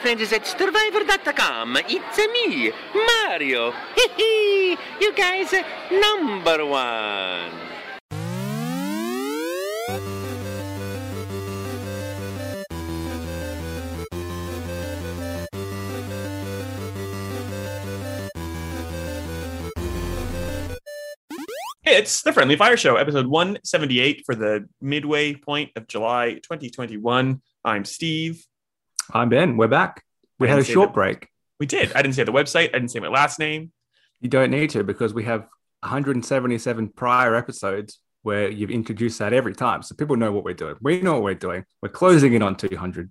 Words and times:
friends 0.00 0.32
at 0.32 0.46
Survivor.com. 0.46 1.76
It's 1.88 2.18
me, 2.18 2.72
Mario. 2.94 3.72
Hee 4.16 4.76
You 5.00 5.14
guys, 5.14 5.52
number 5.92 6.64
one. 6.64 7.52
It's 21.84 22.22
the 22.22 22.32
Friendly 22.32 22.56
Fire 22.56 22.76
Show, 22.76 22.96
episode 22.96 23.26
178 23.26 24.22
for 24.24 24.34
the 24.34 24.66
midway 24.80 25.34
point 25.34 25.72
of 25.76 25.88
July 25.88 26.34
2021. 26.34 27.42
I'm 27.64 27.84
Steve. 27.84 28.46
I'm 29.12 29.28
Ben. 29.28 29.56
We're 29.56 29.68
back. 29.68 30.04
We 30.38 30.46
I 30.48 30.50
had 30.50 30.58
a 30.60 30.64
short 30.64 30.90
that- 30.90 30.94
break. 30.94 31.28
We 31.58 31.66
did. 31.66 31.92
I 31.94 32.00
didn't 32.02 32.14
say 32.14 32.24
the 32.24 32.32
website. 32.32 32.68
I 32.70 32.78
didn't 32.78 32.88
say 32.88 33.00
my 33.00 33.08
last 33.08 33.38
name. 33.38 33.72
You 34.20 34.30
don't 34.30 34.50
need 34.50 34.70
to 34.70 34.82
because 34.82 35.12
we 35.12 35.24
have 35.24 35.46
177 35.80 36.88
prior 36.90 37.34
episodes 37.34 38.00
where 38.22 38.50
you've 38.50 38.70
introduced 38.70 39.18
that 39.18 39.32
every 39.32 39.54
time. 39.54 39.82
So 39.82 39.94
people 39.94 40.16
know 40.16 40.32
what 40.32 40.44
we're 40.44 40.54
doing. 40.54 40.76
We 40.80 41.00
know 41.02 41.14
what 41.14 41.22
we're 41.22 41.34
doing. 41.34 41.64
We're 41.82 41.90
closing 41.90 42.32
in 42.34 42.42
on 42.42 42.56
200. 42.56 43.10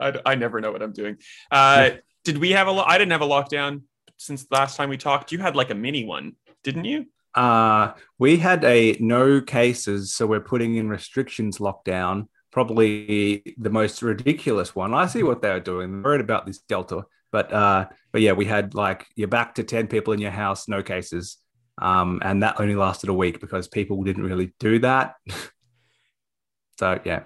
I, 0.00 0.20
I 0.26 0.34
never 0.34 0.60
know 0.60 0.72
what 0.72 0.82
I'm 0.82 0.92
doing. 0.92 1.16
Uh, 1.50 1.90
Did 2.24 2.38
we 2.38 2.50
have 2.52 2.66
a? 2.66 2.72
Lo- 2.72 2.84
I 2.86 2.98
didn't 2.98 3.12
have 3.12 3.22
a 3.22 3.26
lockdown 3.26 3.82
since 4.16 4.44
the 4.44 4.54
last 4.54 4.76
time 4.76 4.88
we 4.90 4.96
talked. 4.96 5.32
You 5.32 5.38
had 5.38 5.56
like 5.56 5.70
a 5.70 5.74
mini 5.74 6.04
one, 6.04 6.34
didn't 6.64 6.84
you? 6.84 7.06
Uh, 7.34 7.92
we 8.18 8.36
had 8.38 8.64
a 8.64 8.96
no 9.00 9.40
cases, 9.40 10.12
so 10.12 10.26
we're 10.26 10.40
putting 10.40 10.76
in 10.76 10.88
restrictions 10.88 11.58
lockdown. 11.58 12.28
Probably 12.52 13.54
the 13.58 13.70
most 13.70 14.02
ridiculous 14.02 14.74
one. 14.74 14.92
I 14.94 15.06
see 15.06 15.22
what 15.22 15.40
they 15.42 15.50
were 15.50 15.60
doing. 15.60 16.02
Worried 16.02 16.20
about 16.20 16.46
this 16.46 16.58
Delta, 16.58 17.04
but 17.30 17.52
uh, 17.52 17.86
but 18.12 18.22
yeah, 18.22 18.32
we 18.32 18.44
had 18.44 18.74
like 18.74 19.06
you're 19.14 19.28
back 19.28 19.54
to 19.56 19.64
10 19.64 19.86
people 19.86 20.12
in 20.12 20.20
your 20.20 20.32
house, 20.32 20.68
no 20.68 20.82
cases. 20.82 21.36
Um, 21.80 22.20
and 22.22 22.42
that 22.42 22.60
only 22.60 22.74
lasted 22.74 23.08
a 23.08 23.14
week 23.14 23.40
because 23.40 23.68
people 23.68 24.02
didn't 24.02 24.24
really 24.24 24.52
do 24.58 24.80
that. 24.80 25.14
so 26.78 27.00
yeah, 27.04 27.22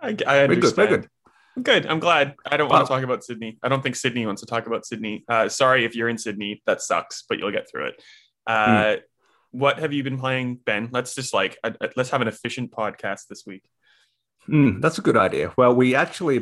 I, 0.00 0.16
I 0.26 0.46
we're 0.46 0.54
understand. 0.54 0.62
good. 0.62 0.76
We're 0.76 0.96
good. 0.96 1.08
Good. 1.62 1.86
I'm 1.86 2.00
glad. 2.00 2.34
I 2.44 2.56
don't 2.58 2.68
want 2.68 2.86
to 2.86 2.92
talk 2.92 3.02
about 3.02 3.24
Sydney. 3.24 3.58
I 3.62 3.68
don't 3.68 3.82
think 3.82 3.96
Sydney 3.96 4.26
wants 4.26 4.42
to 4.42 4.46
talk 4.46 4.66
about 4.66 4.84
Sydney. 4.84 5.24
Uh, 5.28 5.48
sorry 5.48 5.84
if 5.84 5.96
you're 5.96 6.08
in 6.08 6.18
Sydney. 6.18 6.62
That 6.66 6.82
sucks, 6.82 7.24
but 7.28 7.38
you'll 7.38 7.52
get 7.52 7.70
through 7.70 7.86
it. 7.86 8.02
Uh, 8.46 8.96
What 9.52 9.78
have 9.78 9.94
you 9.94 10.02
been 10.02 10.18
playing, 10.18 10.56
Ben? 10.66 10.90
Let's 10.92 11.14
just 11.14 11.32
like 11.32 11.56
uh, 11.64 11.70
uh, 11.80 11.88
let's 11.96 12.10
have 12.10 12.20
an 12.20 12.28
efficient 12.28 12.72
podcast 12.72 13.28
this 13.28 13.44
week. 13.46 13.62
Mm, 14.48 14.80
that's 14.80 14.98
a 14.98 15.02
good 15.02 15.16
idea. 15.16 15.52
Well, 15.56 15.74
we 15.74 15.94
actually 15.94 16.38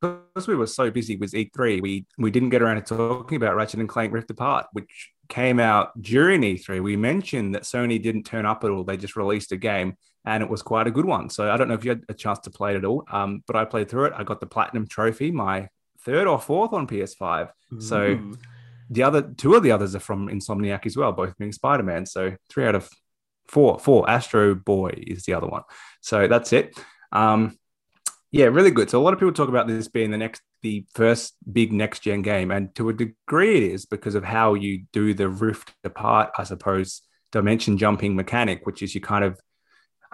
because 0.00 0.46
we 0.46 0.54
were 0.54 0.66
so 0.66 0.90
busy 0.90 1.16
with 1.16 1.32
E3, 1.32 1.80
we 1.80 2.06
we 2.18 2.30
didn't 2.30 2.50
get 2.50 2.62
around 2.62 2.76
to 2.76 2.96
talking 2.96 3.36
about 3.36 3.56
Ratchet 3.56 3.80
and 3.80 3.88
Clank 3.88 4.12
Rift 4.12 4.30
Apart, 4.30 4.66
which 4.72 5.10
came 5.28 5.58
out 5.58 6.00
during 6.00 6.42
E3. 6.42 6.82
We 6.82 6.96
mentioned 6.96 7.54
that 7.54 7.62
Sony 7.62 8.02
didn't 8.02 8.24
turn 8.24 8.46
up 8.46 8.64
at 8.64 8.70
all; 8.70 8.84
they 8.84 8.96
just 8.96 9.16
released 9.16 9.52
a 9.52 9.56
game, 9.56 9.96
and 10.24 10.42
it 10.42 10.50
was 10.50 10.62
quite 10.62 10.86
a 10.86 10.90
good 10.90 11.06
one. 11.06 11.30
So 11.30 11.50
I 11.50 11.56
don't 11.56 11.68
know 11.68 11.74
if 11.74 11.84
you 11.84 11.90
had 11.90 12.02
a 12.08 12.14
chance 12.14 12.40
to 12.40 12.50
play 12.50 12.74
it 12.74 12.78
at 12.78 12.84
all, 12.84 13.04
um, 13.10 13.42
but 13.46 13.56
I 13.56 13.64
played 13.64 13.88
through 13.88 14.06
it. 14.06 14.12
I 14.16 14.24
got 14.24 14.40
the 14.40 14.46
platinum 14.46 14.86
trophy, 14.86 15.30
my 15.30 15.68
third 16.00 16.26
or 16.26 16.40
fourth 16.40 16.72
on 16.72 16.86
PS5. 16.86 17.50
So 17.80 18.18
the 18.90 19.02
other 19.02 19.22
two 19.22 19.54
of 19.54 19.62
the 19.62 19.72
others 19.72 19.94
are 19.94 20.00
from 20.00 20.28
Insomniac 20.28 20.86
as 20.86 20.96
well, 20.96 21.12
both 21.12 21.36
being 21.38 21.52
Spider 21.52 21.82
Man. 21.82 22.06
So 22.06 22.36
three 22.50 22.66
out 22.66 22.74
of 22.74 22.88
four, 23.48 23.78
four. 23.78 24.08
Astro 24.08 24.54
Boy 24.54 24.92
is 24.96 25.24
the 25.24 25.34
other 25.34 25.46
one. 25.46 25.62
So 26.00 26.28
that's 26.28 26.52
it. 26.52 26.78
Um, 27.14 27.58
yeah, 28.30 28.46
really 28.46 28.72
good. 28.72 28.90
So 28.90 29.00
a 29.00 29.02
lot 29.02 29.12
of 29.12 29.20
people 29.20 29.32
talk 29.32 29.48
about 29.48 29.68
this 29.68 29.88
being 29.88 30.10
the 30.10 30.18
next, 30.18 30.42
the 30.62 30.84
first 30.94 31.34
big 31.50 31.72
next 31.72 32.00
gen 32.00 32.22
game, 32.22 32.50
and 32.50 32.74
to 32.74 32.88
a 32.88 32.92
degree, 32.92 33.56
it 33.56 33.72
is 33.72 33.86
because 33.86 34.14
of 34.16 34.24
how 34.24 34.54
you 34.54 34.84
do 34.92 35.14
the 35.14 35.28
Rift 35.28 35.72
apart, 35.84 36.32
I 36.36 36.44
suppose, 36.44 37.02
dimension 37.30 37.78
jumping 37.78 38.16
mechanic, 38.16 38.66
which 38.66 38.82
is 38.82 38.94
you 38.94 39.00
kind 39.00 39.24
of 39.24 39.40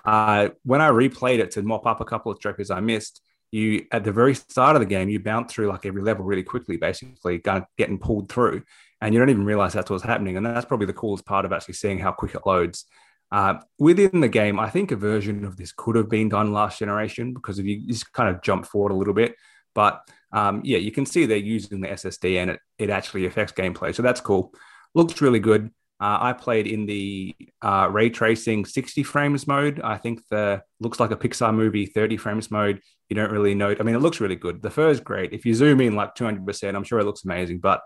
uh, 0.04 0.50
when 0.64 0.80
I 0.80 0.90
replayed 0.90 1.38
it 1.38 1.50
to 1.52 1.62
mop 1.62 1.86
up 1.86 2.00
a 2.00 2.04
couple 2.04 2.32
of 2.32 2.40
trophies 2.40 2.70
I 2.70 2.80
missed, 2.80 3.20
you 3.50 3.86
at 3.90 4.04
the 4.04 4.12
very 4.12 4.34
start 4.34 4.76
of 4.76 4.80
the 4.80 4.86
game, 4.86 5.08
you 5.08 5.20
bounce 5.20 5.52
through 5.52 5.68
like 5.68 5.84
every 5.84 6.02
level 6.02 6.24
really 6.24 6.42
quickly, 6.42 6.76
basically 6.76 7.42
getting 7.76 7.98
pulled 7.98 8.30
through, 8.30 8.62
and 9.00 9.12
you 9.12 9.20
don't 9.20 9.30
even 9.30 9.44
realize 9.44 9.72
that's 9.72 9.90
what's 9.90 10.04
happening. 10.04 10.36
And 10.36 10.46
that's 10.46 10.66
probably 10.66 10.86
the 10.86 10.92
coolest 10.92 11.26
part 11.26 11.44
of 11.44 11.52
actually 11.52 11.74
seeing 11.74 11.98
how 11.98 12.12
quick 12.12 12.34
it 12.34 12.46
loads. 12.46 12.86
Uh, 13.32 13.54
within 13.78 14.20
the 14.20 14.28
game, 14.28 14.58
I 14.58 14.70
think 14.70 14.90
a 14.90 14.96
version 14.96 15.44
of 15.44 15.56
this 15.56 15.72
could 15.72 15.96
have 15.96 16.08
been 16.08 16.28
done 16.28 16.52
last 16.52 16.78
generation 16.78 17.32
because 17.32 17.58
if 17.58 17.66
you 17.66 17.86
just 17.86 18.12
kind 18.12 18.28
of 18.28 18.42
jump 18.42 18.66
forward 18.66 18.92
a 18.92 18.96
little 18.96 19.14
bit, 19.14 19.36
but 19.74 20.08
um, 20.32 20.62
yeah, 20.64 20.78
you 20.78 20.90
can 20.90 21.06
see 21.06 21.26
they're 21.26 21.36
using 21.36 21.80
the 21.80 21.88
SSD 21.88 22.36
and 22.38 22.50
it, 22.50 22.60
it 22.78 22.90
actually 22.90 23.26
affects 23.26 23.52
gameplay. 23.52 23.94
So 23.94 24.02
that's 24.02 24.20
cool. 24.20 24.52
Looks 24.94 25.20
really 25.20 25.38
good. 25.38 25.70
Uh, 26.00 26.16
I 26.20 26.32
played 26.32 26.66
in 26.66 26.86
the 26.86 27.36
uh, 27.60 27.88
ray 27.90 28.08
tracing 28.08 28.64
60 28.64 29.02
frames 29.02 29.46
mode. 29.46 29.80
I 29.84 29.98
think 29.98 30.26
the 30.30 30.62
looks 30.80 30.98
like 30.98 31.10
a 31.10 31.16
Pixar 31.16 31.54
movie 31.54 31.84
30 31.84 32.16
frames 32.16 32.50
mode. 32.50 32.80
You 33.10 33.16
don't 33.16 33.30
really 33.30 33.54
know. 33.54 33.76
I 33.78 33.82
mean, 33.82 33.94
it 33.94 34.00
looks 34.00 34.18
really 34.18 34.36
good. 34.36 34.62
The 34.62 34.70
fur 34.70 34.88
is 34.88 35.00
great. 35.00 35.34
If 35.34 35.44
you 35.44 35.52
zoom 35.52 35.80
in 35.80 35.94
like 35.94 36.14
200%, 36.14 36.74
I'm 36.74 36.84
sure 36.84 37.00
it 37.00 37.04
looks 37.04 37.24
amazing. 37.24 37.58
But 37.58 37.82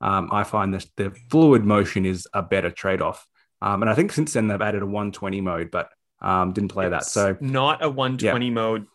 um, 0.00 0.28
I 0.32 0.42
find 0.42 0.74
this 0.74 0.90
the 0.96 1.14
fluid 1.30 1.64
motion 1.64 2.04
is 2.04 2.26
a 2.34 2.42
better 2.42 2.70
trade 2.70 3.00
off. 3.00 3.24
Um, 3.62 3.80
and 3.82 3.88
I 3.88 3.94
think 3.94 4.12
since 4.12 4.32
then 4.32 4.48
they've 4.48 4.60
added 4.60 4.82
a 4.82 4.86
120 4.86 5.40
mode, 5.40 5.70
but 5.70 5.88
um, 6.20 6.52
didn't 6.52 6.70
play 6.70 6.88
that. 6.88 7.04
So 7.04 7.36
not 7.40 7.82
a 7.84 7.88
120 7.88 8.50
mode 8.50 8.86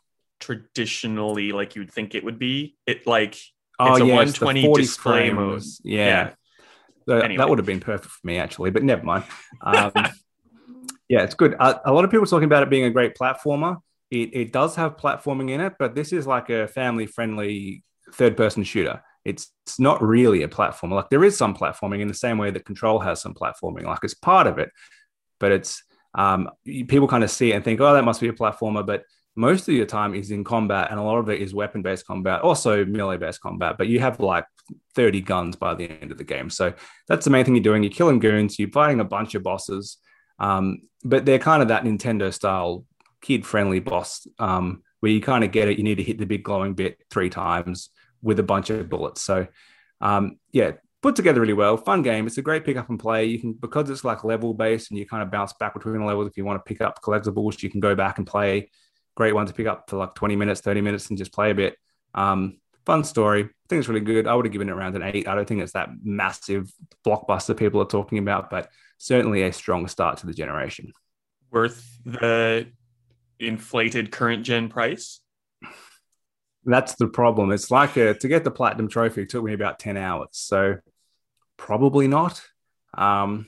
traditionally 0.42 1.54
like 1.54 1.76
you'd 1.76 1.90
think 1.90 2.16
it 2.16 2.24
would 2.24 2.38
be. 2.38 2.76
It 2.86 3.08
like 3.08 3.40
oh 3.80 3.94
It's 3.94 4.02
a 4.02 4.06
yes, 4.06 4.40
120 4.42 4.62
the 4.62 4.68
40 4.68 4.84
display 4.84 5.30
mode. 5.32 5.64
Yeah, 5.84 6.06
Yeah. 6.06 6.30
So 7.08 7.20
Anyway. 7.20 7.38
that 7.38 7.48
would 7.48 7.60
have 7.60 7.66
been 7.66 7.80
perfect 7.80 8.12
for 8.12 8.28
me 8.28 8.38
actually, 8.38 8.72
but 8.72 8.84
never 8.84 9.04
mind. 9.04 9.24
Um, 9.62 9.92
yeah, 11.10 11.24
it's 11.24 11.36
good. 11.36 11.56
Uh, 11.58 11.80
a 11.86 11.94
lot 11.94 12.04
of 12.04 12.12
people 12.12 12.26
talking 12.26 12.46
about 12.46 12.64
it 12.64 12.70
being 12.70 12.84
a 12.84 12.90
great 12.90 13.16
platformer. 13.16 13.78
It, 14.12 14.30
it 14.34 14.52
does 14.52 14.76
have 14.76 14.98
platforming 14.98 15.52
in 15.52 15.62
it, 15.62 15.76
but 15.80 15.96
this 15.96 16.12
is 16.12 16.28
like 16.28 16.50
a 16.50 16.68
family 16.68 17.06
friendly 17.06 17.84
third 18.14 18.36
person 18.36 18.66
shooter. 18.66 19.02
It's, 19.28 19.52
it's 19.66 19.80
not 19.80 20.02
really 20.02 20.44
a 20.44 20.48
platformer. 20.48 20.92
Like 20.92 21.10
there 21.10 21.26
is 21.26 21.38
some 21.38 21.54
platforming 21.54 22.00
in 22.00 22.08
the 22.08 22.14
same 22.14 22.38
way 22.38 22.50
that 22.50 22.66
Control 22.66 23.00
has 23.00 23.22
some 23.22 23.34
platforming. 23.34 23.84
Like 23.84 24.00
it's 24.04 24.14
part 24.14 24.48
of 24.48 24.58
it, 24.58 24.72
but 25.38 25.52
it's 25.52 25.84
um, 26.16 26.50
people 26.66 27.10
kind 27.10 27.26
of 27.26 27.30
see 27.30 27.52
it 27.52 27.56
and 27.56 27.64
think, 27.64 27.82
oh, 27.82 27.94
that 27.94 28.06
must 28.06 28.22
be 28.22 28.30
a 28.30 28.34
platformer. 28.34 28.86
But 28.86 29.04
most 29.36 29.68
of 29.68 29.76
your 29.76 29.86
time 29.86 30.16
is 30.16 30.32
in 30.32 30.44
combat, 30.44 30.88
and 30.90 31.00
a 31.00 31.04
lot 31.04 31.18
of 31.18 31.30
it 31.30 31.42
is 31.42 31.54
weapon 31.54 31.82
based 31.82 32.08
combat, 32.08 32.42
also 32.42 32.86
melee 32.86 33.18
based 33.18 33.42
combat. 33.42 33.76
But 33.78 33.88
you 33.88 34.00
have 34.00 34.20
like 34.20 34.46
30 34.96 35.22
guns 35.22 35.56
by 35.56 35.76
the 35.76 35.90
end 35.90 36.12
of 36.12 36.18
the 36.18 36.24
game. 36.24 36.50
So 36.50 36.74
that's 37.08 37.26
the 37.26 37.32
main 37.32 37.44
thing 37.44 37.56
you're 37.56 37.64
doing. 37.64 37.84
You're 37.84 37.92
killing 37.92 38.20
goons, 38.20 38.58
you're 38.58 38.72
fighting 38.72 39.00
a 39.00 39.06
bunch 39.06 39.36
of 39.36 39.44
bosses, 39.44 39.98
um, 40.40 40.84
but 41.04 41.26
they're 41.26 41.38
kind 41.38 41.62
of 41.62 41.68
that 41.68 41.84
Nintendo 41.84 42.34
style 42.34 42.86
kid 43.22 43.46
friendly 43.46 43.80
boss 43.80 44.26
um, 44.40 44.84
where 45.02 45.12
you 45.12 45.22
kind 45.22 45.44
of 45.44 45.52
get 45.52 45.68
it. 45.68 45.78
You 45.78 45.84
need 45.84 45.98
to 45.98 46.04
hit 46.04 46.18
the 46.18 46.26
big 46.26 46.44
glowing 46.44 46.74
bit 46.74 46.98
three 47.12 47.30
times 47.30 47.90
with 48.22 48.40
a 48.40 48.44
bunch 48.44 48.70
of 48.70 48.90
bullets. 48.90 49.22
So, 49.22 49.48
um, 50.02 50.40
yeah, 50.52 50.72
put 51.02 51.16
together 51.16 51.42
really 51.42 51.54
well. 51.54 51.78
Fun 51.78 52.02
game. 52.02 52.28
It's 52.28 52.38
a 52.38 52.42
great 52.42 52.66
pick 52.66 52.78
up 52.78 52.90
and 52.90 53.00
play. 53.00 53.26
You 53.26 53.40
can, 53.40 53.54
because 53.54 53.90
it's 53.90 54.04
like 54.04 54.24
level 54.24 54.54
based 54.54 54.92
and 54.92 55.00
you 55.00 55.06
kind 55.06 55.24
of 55.24 55.32
bounce 55.32 55.54
back 55.54 55.74
between 55.74 56.00
the 56.00 56.06
levels. 56.06 56.28
If 56.28 56.38
you 56.38 56.46
want 56.46 56.64
to 56.64 56.68
pick 56.68 56.82
up 56.82 57.02
collectibles, 57.02 57.62
you 57.62 57.70
can 57.70 57.80
go 57.80 57.96
back 57.96 58.18
and 58.18 58.28
play. 58.28 58.70
Great 59.16 59.34
one 59.34 59.46
to 59.46 59.54
pick 59.54 59.68
up 59.68 59.90
for 59.90 59.98
like 59.98 60.16
20 60.16 60.36
minutes, 60.36 60.62
30 60.62 60.82
minutes 60.82 61.10
and 61.10 61.18
just 61.18 61.34
play 61.34 61.52
a 61.52 61.56
bit. 61.56 61.78
Um, 62.14 62.60
fun 62.86 63.04
story. 63.04 63.44
I 63.44 63.68
think 63.70 63.80
it's 63.80 63.90
really 63.90 64.02
good. 64.02 64.28
I 64.28 64.34
would 64.34 64.46
have 64.46 64.52
given 64.52 64.70
it 64.70 64.74
around 64.74 64.96
an 64.96 65.04
eight. 65.04 65.28
I 65.28 65.36
don't 65.36 65.48
think 65.48 65.62
it's 65.62 65.74
that 65.74 65.90
massive 66.04 66.72
blockbuster 67.06 67.56
people 67.56 67.82
are 67.82 67.86
talking 67.86 68.18
about, 68.18 68.50
but 68.50 68.70
certainly 68.98 69.44
a 69.44 69.54
strong 69.54 69.88
start 69.88 70.20
to 70.20 70.26
the 70.26 70.34
generation. 70.34 70.94
worth 71.52 72.00
the 72.06 72.68
inflated 73.40 74.12
current 74.12 74.44
gen 74.44 74.70
price. 74.70 75.20
That's 76.68 76.96
the 76.96 77.08
problem. 77.08 77.52
It's 77.52 77.72
like 77.72 77.96
a, 77.96 78.14
to 78.14 78.28
get 78.28 78.44
the 78.44 78.52
platinum 78.52 78.90
trophy 78.90 79.22
it 79.22 79.30
took 79.30 79.44
me 79.44 79.54
about 79.54 79.80
10 79.80 79.96
hours. 79.96 80.28
So 80.34 80.76
probably 81.56 82.10
not. 82.10 82.42
Um, 82.96 83.48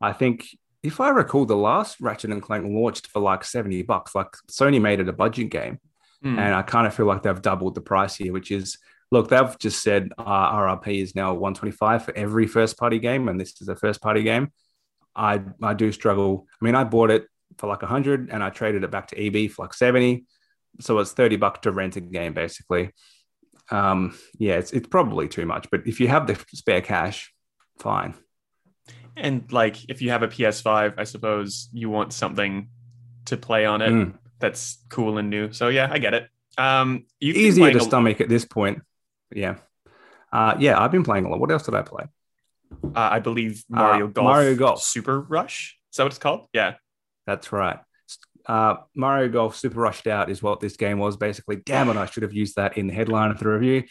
I 0.00 0.12
think 0.12 0.46
if 0.82 1.00
I 1.00 1.10
recall, 1.10 1.46
the 1.46 1.56
last 1.56 2.00
Ratchet 2.00 2.32
and 2.32 2.42
Clank 2.42 2.66
launched 2.66 3.06
for 3.06 3.20
like 3.20 3.44
70 3.44 3.82
bucks. 3.82 4.14
Like 4.14 4.32
Sony 4.50 4.80
made 4.80 4.98
it 4.98 5.08
a 5.08 5.12
budget 5.12 5.50
game. 5.50 5.78
Hmm. 6.22 6.38
And 6.38 6.52
I 6.52 6.62
kind 6.62 6.86
of 6.86 6.94
feel 6.94 7.06
like 7.06 7.22
they've 7.22 7.40
doubled 7.40 7.76
the 7.76 7.80
price 7.80 8.16
here, 8.16 8.32
which 8.32 8.50
is 8.50 8.78
look, 9.12 9.28
they've 9.28 9.58
just 9.60 9.80
said 9.82 10.10
uh, 10.18 10.52
RRP 10.52 11.00
is 11.00 11.14
now 11.14 11.32
125 11.32 12.04
for 12.04 12.16
every 12.16 12.48
first 12.48 12.76
party 12.76 12.98
game, 12.98 13.28
and 13.28 13.40
this 13.40 13.60
is 13.60 13.68
a 13.68 13.76
first 13.76 14.02
party 14.02 14.24
game. 14.24 14.50
I 15.14 15.42
I 15.62 15.74
do 15.74 15.92
struggle. 15.92 16.46
I 16.60 16.64
mean, 16.64 16.74
I 16.74 16.82
bought 16.82 17.10
it 17.10 17.26
for 17.58 17.68
like 17.68 17.82
100 17.82 18.30
and 18.30 18.42
I 18.42 18.50
traded 18.50 18.84
it 18.84 18.90
back 18.90 19.08
to 19.08 19.18
EB 19.18 19.50
for 19.50 19.64
like 19.64 19.74
70. 19.74 20.24
So 20.80 20.98
it's 20.98 21.12
30 21.12 21.36
bucks 21.36 21.60
to 21.62 21.72
rent 21.72 21.96
a 21.96 22.00
game 22.00 22.32
basically. 22.34 22.90
Um, 23.70 24.16
yeah, 24.38 24.54
it's, 24.54 24.72
it's 24.72 24.86
probably 24.88 25.28
too 25.28 25.46
much, 25.46 25.68
but 25.70 25.86
if 25.86 25.98
you 26.00 26.08
have 26.08 26.26
the 26.26 26.36
spare 26.54 26.80
cash, 26.80 27.32
fine. 27.78 28.14
And 29.16 29.50
like, 29.50 29.88
if 29.88 30.02
you 30.02 30.10
have 30.10 30.22
a 30.22 30.28
PS5, 30.28 30.94
I 30.98 31.04
suppose 31.04 31.68
you 31.72 31.88
want 31.90 32.12
something 32.12 32.68
to 33.24 33.36
play 33.36 33.64
on 33.66 33.82
it 33.82 33.90
Mm. 33.90 34.14
that's 34.38 34.78
cool 34.90 35.18
and 35.18 35.30
new. 35.30 35.52
So 35.52 35.68
yeah, 35.68 35.88
I 35.90 35.98
get 35.98 36.14
it. 36.14 36.28
Um, 36.58 37.06
Easier 37.20 37.70
to 37.72 37.78
a- 37.78 37.80
stomach 37.80 38.20
at 38.20 38.28
this 38.28 38.44
point. 38.44 38.82
Yeah. 39.34 39.56
Uh, 40.32 40.54
yeah, 40.58 40.80
I've 40.80 40.92
been 40.92 41.02
playing 41.02 41.24
a 41.24 41.28
lot. 41.30 41.40
What 41.40 41.50
else 41.50 41.64
did 41.64 41.74
I 41.74 41.82
play? 41.82 42.04
Uh, 42.84 42.90
I 42.94 43.18
believe 43.20 43.64
Mario 43.68 44.06
Uh, 44.06 44.10
Golf. 44.10 44.24
Mario 44.26 44.54
Golf. 44.54 44.82
Super 44.82 45.20
Rush. 45.20 45.78
Is 45.92 45.96
that 45.96 46.04
what 46.04 46.12
it's 46.12 46.18
called? 46.18 46.48
Yeah. 46.52 46.74
That's 47.26 47.52
right. 47.52 47.78
Uh, 48.48 48.76
Mario 48.94 49.28
Golf 49.28 49.56
Super 49.56 49.80
Rushed 49.80 50.06
Out 50.06 50.30
is 50.30 50.42
what 50.42 50.60
this 50.60 50.76
game 50.76 50.98
was. 50.98 51.16
Basically, 51.16 51.56
damn 51.56 51.88
it, 51.88 51.96
I 51.96 52.06
should 52.06 52.22
have 52.22 52.32
used 52.34 52.56
that 52.56 52.78
in 52.78 52.86
the 52.86 52.94
headline 52.94 53.30
of 53.30 53.38
the 53.38 53.48
review. 53.48 53.84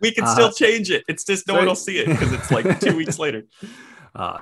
We 0.00 0.12
can 0.12 0.24
Uh, 0.24 0.32
still 0.34 0.52
change 0.52 0.90
it. 0.90 1.04
It's 1.08 1.24
just 1.24 1.46
no 1.46 1.54
so- 1.54 1.58
one 1.58 1.66
will 1.68 1.74
see 1.74 1.98
it 1.98 2.06
because 2.08 2.32
it's 2.32 2.50
like 2.50 2.80
two 2.80 2.96
weeks 2.96 3.18
later. 3.18 3.44
Uh, 4.12 4.38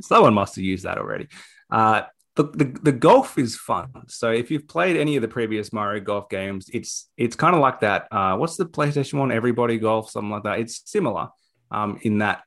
someone 0.00 0.32
must 0.32 0.56
have 0.56 0.64
used 0.64 0.84
that 0.84 0.96
already. 0.96 1.28
Uh, 1.70 2.02
the, 2.36 2.44
the, 2.44 2.64
the 2.84 2.92
golf 2.92 3.36
is 3.36 3.54
fun. 3.54 3.90
So 4.08 4.30
if 4.30 4.50
you've 4.50 4.66
played 4.66 4.96
any 4.96 5.16
of 5.16 5.20
the 5.22 5.28
previous 5.28 5.74
Mario 5.74 6.02
Golf 6.02 6.30
games, 6.30 6.70
it's 6.72 7.10
it's 7.18 7.36
kind 7.36 7.54
of 7.54 7.60
like 7.60 7.80
that. 7.80 8.08
Uh, 8.10 8.36
what's 8.38 8.56
the 8.56 8.64
PlayStation 8.64 9.18
one? 9.18 9.30
Everybody 9.30 9.76
Golf, 9.76 10.08
something 10.10 10.30
like 10.30 10.44
that. 10.44 10.58
It's 10.60 10.80
similar 10.90 11.28
um, 11.70 11.98
in 12.00 12.18
that 12.18 12.44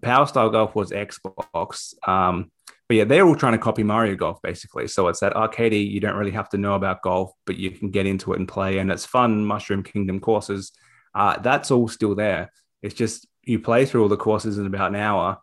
Powerstar 0.00 0.52
Golf 0.52 0.76
was 0.76 0.92
Xbox. 0.92 1.94
Um, 2.08 2.52
but 2.90 2.96
yeah, 2.96 3.04
they're 3.04 3.24
all 3.24 3.36
trying 3.36 3.52
to 3.52 3.58
copy 3.58 3.84
Mario 3.84 4.16
Golf 4.16 4.42
basically. 4.42 4.88
So 4.88 5.06
it's 5.06 5.20
that 5.20 5.34
arcadey. 5.34 5.88
You 5.88 6.00
don't 6.00 6.16
really 6.16 6.32
have 6.32 6.48
to 6.48 6.58
know 6.58 6.74
about 6.74 7.02
golf, 7.02 7.30
but 7.46 7.56
you 7.56 7.70
can 7.70 7.92
get 7.92 8.04
into 8.04 8.32
it 8.32 8.40
and 8.40 8.48
play, 8.48 8.78
and 8.78 8.90
it's 8.90 9.06
fun. 9.06 9.44
Mushroom 9.44 9.84
Kingdom 9.84 10.18
courses. 10.18 10.72
Uh, 11.14 11.38
that's 11.38 11.70
all 11.70 11.86
still 11.86 12.16
there. 12.16 12.50
It's 12.82 12.96
just 12.96 13.28
you 13.44 13.60
play 13.60 13.86
through 13.86 14.02
all 14.02 14.08
the 14.08 14.16
courses 14.16 14.58
in 14.58 14.66
about 14.66 14.90
an 14.90 14.96
hour. 14.96 15.38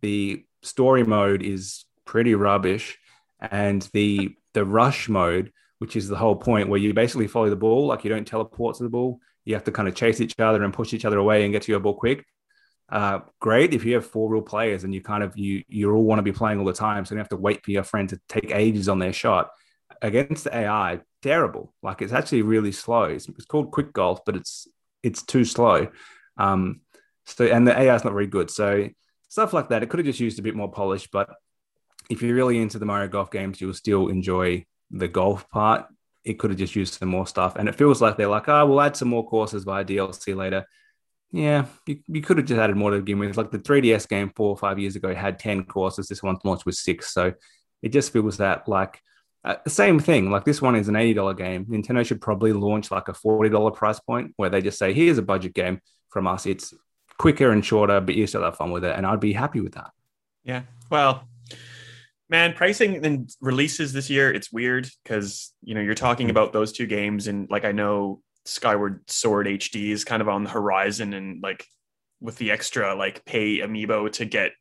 The 0.00 0.44
story 0.62 1.02
mode 1.02 1.42
is 1.42 1.84
pretty 2.04 2.36
rubbish, 2.36 2.96
and 3.40 3.82
the 3.92 4.36
the 4.54 4.64
rush 4.64 5.08
mode, 5.08 5.50
which 5.80 5.96
is 5.96 6.06
the 6.06 6.16
whole 6.16 6.36
point, 6.36 6.68
where 6.68 6.78
you 6.78 6.94
basically 6.94 7.26
follow 7.26 7.50
the 7.50 7.56
ball, 7.56 7.88
like 7.88 8.04
you 8.04 8.10
don't 8.10 8.28
teleport 8.28 8.76
to 8.76 8.84
the 8.84 8.88
ball. 8.88 9.18
You 9.44 9.54
have 9.54 9.64
to 9.64 9.72
kind 9.72 9.88
of 9.88 9.96
chase 9.96 10.20
each 10.20 10.38
other 10.38 10.62
and 10.62 10.72
push 10.72 10.94
each 10.94 11.04
other 11.04 11.18
away 11.18 11.42
and 11.42 11.52
get 11.52 11.62
to 11.62 11.72
your 11.72 11.80
ball 11.80 11.94
quick. 11.94 12.24
Uh, 12.92 13.20
great 13.40 13.72
if 13.72 13.86
you 13.86 13.94
have 13.94 14.06
four 14.06 14.28
real 14.28 14.42
players 14.42 14.84
and 14.84 14.92
you 14.92 15.00
kind 15.00 15.22
of 15.22 15.34
you 15.34 15.64
you 15.66 15.90
all 15.90 16.04
want 16.04 16.18
to 16.18 16.22
be 16.22 16.30
playing 16.30 16.58
all 16.58 16.66
the 16.66 16.74
time, 16.74 17.06
so 17.06 17.14
you 17.14 17.18
have 17.18 17.28
to 17.30 17.36
wait 17.36 17.64
for 17.64 17.70
your 17.70 17.82
friend 17.82 18.10
to 18.10 18.20
take 18.28 18.50
ages 18.50 18.86
on 18.86 18.98
their 18.98 19.14
shot. 19.14 19.50
Against 20.02 20.44
the 20.44 20.54
AI, 20.54 21.00
terrible. 21.22 21.72
Like 21.82 22.02
it's 22.02 22.12
actually 22.12 22.42
really 22.42 22.70
slow. 22.70 23.04
It's, 23.04 23.26
it's 23.30 23.46
called 23.46 23.70
quick 23.70 23.94
golf, 23.94 24.20
but 24.26 24.36
it's 24.36 24.68
it's 25.02 25.22
too 25.22 25.46
slow. 25.46 25.88
Um, 26.36 26.82
so 27.24 27.46
and 27.46 27.66
the 27.66 27.78
AI 27.78 27.94
is 27.94 28.04
not 28.04 28.12
very 28.12 28.26
good. 28.26 28.50
So 28.50 28.90
stuff 29.28 29.54
like 29.54 29.70
that, 29.70 29.82
it 29.82 29.88
could 29.88 29.98
have 30.00 30.06
just 30.06 30.20
used 30.20 30.38
a 30.38 30.42
bit 30.42 30.54
more 30.54 30.70
polish. 30.70 31.08
But 31.10 31.30
if 32.10 32.20
you're 32.20 32.36
really 32.36 32.60
into 32.60 32.78
the 32.78 32.84
Mario 32.84 33.08
Golf 33.08 33.30
games, 33.30 33.58
you'll 33.58 33.72
still 33.72 34.08
enjoy 34.08 34.66
the 34.90 35.08
golf 35.08 35.48
part. 35.48 35.86
It 36.24 36.38
could 36.38 36.50
have 36.50 36.58
just 36.58 36.76
used 36.76 36.92
some 36.92 37.08
more 37.08 37.26
stuff, 37.26 37.56
and 37.56 37.70
it 37.70 37.74
feels 37.74 38.02
like 38.02 38.18
they're 38.18 38.28
like, 38.28 38.50
oh, 38.50 38.66
we'll 38.66 38.82
add 38.82 38.98
some 38.98 39.08
more 39.08 39.26
courses 39.26 39.64
via 39.64 39.82
DLC 39.82 40.36
later. 40.36 40.66
Yeah, 41.32 41.64
you, 41.86 42.00
you 42.08 42.20
could 42.20 42.36
have 42.36 42.46
just 42.46 42.60
added 42.60 42.76
more 42.76 42.90
to 42.90 42.98
begin 42.98 43.18
with. 43.18 43.38
Like 43.38 43.50
the 43.50 43.58
3DS 43.58 44.06
game 44.06 44.30
four 44.36 44.50
or 44.50 44.56
five 44.56 44.78
years 44.78 44.96
ago 44.96 45.14
had 45.14 45.38
10 45.38 45.64
courses. 45.64 46.06
This 46.06 46.22
one's 46.22 46.44
launched 46.44 46.66
with 46.66 46.74
six. 46.74 47.12
So 47.12 47.32
it 47.80 47.88
just 47.88 48.12
feels 48.12 48.36
that 48.36 48.68
like 48.68 49.00
uh, 49.42 49.56
the 49.64 49.70
same 49.70 49.98
thing. 49.98 50.30
Like 50.30 50.44
this 50.44 50.60
one 50.60 50.76
is 50.76 50.88
an 50.88 50.94
$80 50.94 51.36
game. 51.36 51.64
Nintendo 51.64 52.04
should 52.04 52.20
probably 52.20 52.52
launch 52.52 52.90
like 52.90 53.08
a 53.08 53.12
$40 53.12 53.74
price 53.74 53.98
point 53.98 54.34
where 54.36 54.50
they 54.50 54.60
just 54.60 54.78
say, 54.78 54.92
here's 54.92 55.16
a 55.16 55.22
budget 55.22 55.54
game 55.54 55.80
from 56.10 56.26
us. 56.26 56.44
It's 56.44 56.74
quicker 57.18 57.50
and 57.50 57.64
shorter, 57.64 58.00
but 58.00 58.14
you 58.14 58.26
still 58.26 58.42
have 58.42 58.56
fun 58.56 58.70
with 58.70 58.84
it. 58.84 58.94
And 58.94 59.06
I'd 59.06 59.20
be 59.20 59.32
happy 59.32 59.60
with 59.60 59.72
that. 59.72 59.90
Yeah. 60.44 60.62
Well, 60.90 61.26
man, 62.28 62.52
pricing 62.52 63.04
and 63.06 63.30
releases 63.40 63.94
this 63.94 64.10
year, 64.10 64.30
it's 64.30 64.52
weird 64.52 64.86
because, 65.02 65.54
you 65.62 65.74
know, 65.74 65.80
you're 65.80 65.94
talking 65.94 66.28
about 66.28 66.52
those 66.52 66.72
two 66.72 66.86
games 66.86 67.26
and 67.26 67.50
like 67.50 67.64
I 67.64 67.72
know 67.72 68.20
Skyward 68.44 69.08
Sword 69.10 69.46
HD 69.46 69.90
is 69.90 70.04
kind 70.04 70.22
of 70.22 70.28
on 70.28 70.44
the 70.44 70.50
horizon 70.50 71.14
and 71.14 71.42
like 71.42 71.66
with 72.20 72.36
the 72.36 72.50
extra 72.50 72.94
like 72.94 73.24
pay 73.24 73.58
amiibo 73.58 74.10
to 74.12 74.24
get 74.24 74.52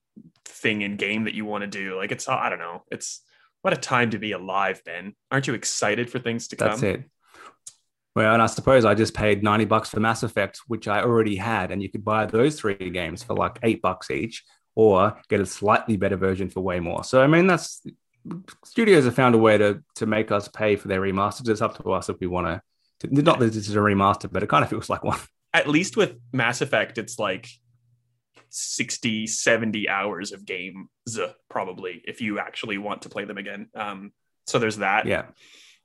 thing 0.45 0.81
in 0.81 0.97
game 0.97 1.25
that 1.25 1.33
you 1.33 1.45
want 1.45 1.61
to 1.61 1.67
do. 1.67 1.95
Like 1.97 2.11
it's 2.11 2.27
I 2.27 2.49
don't 2.49 2.59
know. 2.59 2.83
It's 2.91 3.21
what 3.61 3.73
a 3.73 3.77
time 3.77 4.11
to 4.11 4.19
be 4.19 4.31
alive, 4.31 4.81
Ben. 4.85 5.13
Aren't 5.31 5.47
you 5.47 5.53
excited 5.53 6.09
for 6.09 6.19
things 6.19 6.47
to 6.49 6.55
That's 6.55 6.81
come? 6.81 6.89
That's 6.89 6.99
it. 6.99 7.09
Well, 8.15 8.33
and 8.33 8.41
I 8.41 8.47
suppose 8.47 8.83
I 8.83 8.93
just 8.93 9.13
paid 9.13 9.41
90 9.41 9.65
bucks 9.65 9.89
for 9.89 10.01
Mass 10.01 10.23
Effect, 10.23 10.59
which 10.67 10.87
I 10.87 11.01
already 11.01 11.37
had, 11.37 11.71
and 11.71 11.81
you 11.81 11.89
could 11.89 12.03
buy 12.03 12.25
those 12.25 12.59
three 12.59 12.89
games 12.89 13.23
for 13.23 13.35
like 13.35 13.57
eight 13.63 13.81
bucks 13.81 14.11
each, 14.11 14.43
or 14.75 15.17
get 15.29 15.39
a 15.39 15.45
slightly 15.45 15.95
better 15.95 16.17
version 16.17 16.49
for 16.49 16.61
way 16.61 16.79
more. 16.79 17.03
So 17.03 17.21
I 17.21 17.27
mean 17.27 17.47
that's 17.47 17.81
studios 18.65 19.05
have 19.05 19.15
found 19.15 19.35
a 19.35 19.39
way 19.39 19.57
to 19.57 19.83
to 19.95 20.05
make 20.05 20.31
us 20.31 20.47
pay 20.47 20.75
for 20.75 20.87
their 20.87 21.01
remasters. 21.01 21.49
It's 21.49 21.61
up 21.61 21.81
to 21.81 21.91
us 21.91 22.09
if 22.09 22.19
we 22.19 22.27
want 22.27 22.47
to. 22.47 22.61
Not 23.09 23.39
that 23.39 23.53
this 23.53 23.67
is 23.67 23.75
a 23.75 23.79
remaster, 23.79 24.31
but 24.31 24.43
it 24.43 24.49
kind 24.49 24.63
of 24.63 24.69
feels 24.69 24.89
like 24.89 25.03
one. 25.03 25.19
At 25.53 25.67
least 25.67 25.97
with 25.97 26.15
Mass 26.31 26.61
Effect, 26.61 26.97
it's 26.97 27.17
like 27.19 27.47
60, 28.49 29.27
70 29.27 29.89
hours 29.89 30.31
of 30.31 30.45
games, 30.45 30.87
probably, 31.49 32.01
if 32.05 32.21
you 32.21 32.39
actually 32.39 32.77
want 32.77 33.03
to 33.03 33.09
play 33.09 33.25
them 33.25 33.37
again. 33.37 33.67
Um, 33.75 34.11
so 34.47 34.59
there's 34.59 34.77
that. 34.77 35.05
Yeah. 35.05 35.25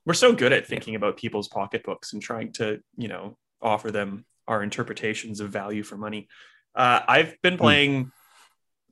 we're 0.05 0.13
so 0.13 0.33
good 0.33 0.53
at 0.53 0.67
thinking 0.67 0.95
about 0.95 1.17
people's 1.17 1.47
pocketbooks 1.47 2.13
and 2.13 2.21
trying 2.21 2.51
to 2.53 2.79
you 2.97 3.07
know 3.07 3.37
offer 3.61 3.91
them 3.91 4.25
our 4.47 4.63
interpretations 4.63 5.39
of 5.41 5.49
value 5.49 5.83
for 5.83 5.97
money 5.97 6.27
uh, 6.75 7.01
i've 7.07 7.29
Hmm. 7.31 7.35
been 7.43 7.57
playing 7.57 8.11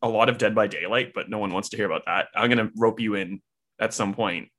a 0.01 0.09
lot 0.09 0.27
of 0.29 0.37
dead 0.37 0.53
by 0.53 0.67
daylight 0.67 1.13
but 1.15 1.29
no 1.29 1.37
one 1.37 1.53
wants 1.53 1.69
to 1.69 1.77
hear 1.77 1.85
about 1.85 2.03
that 2.05 2.27
i'm 2.35 2.49
going 2.51 2.65
to 2.67 2.73
rope 2.77 2.99
you 2.99 3.15
in 3.15 3.41
at 3.79 3.93
some 3.93 4.13
point 4.13 4.49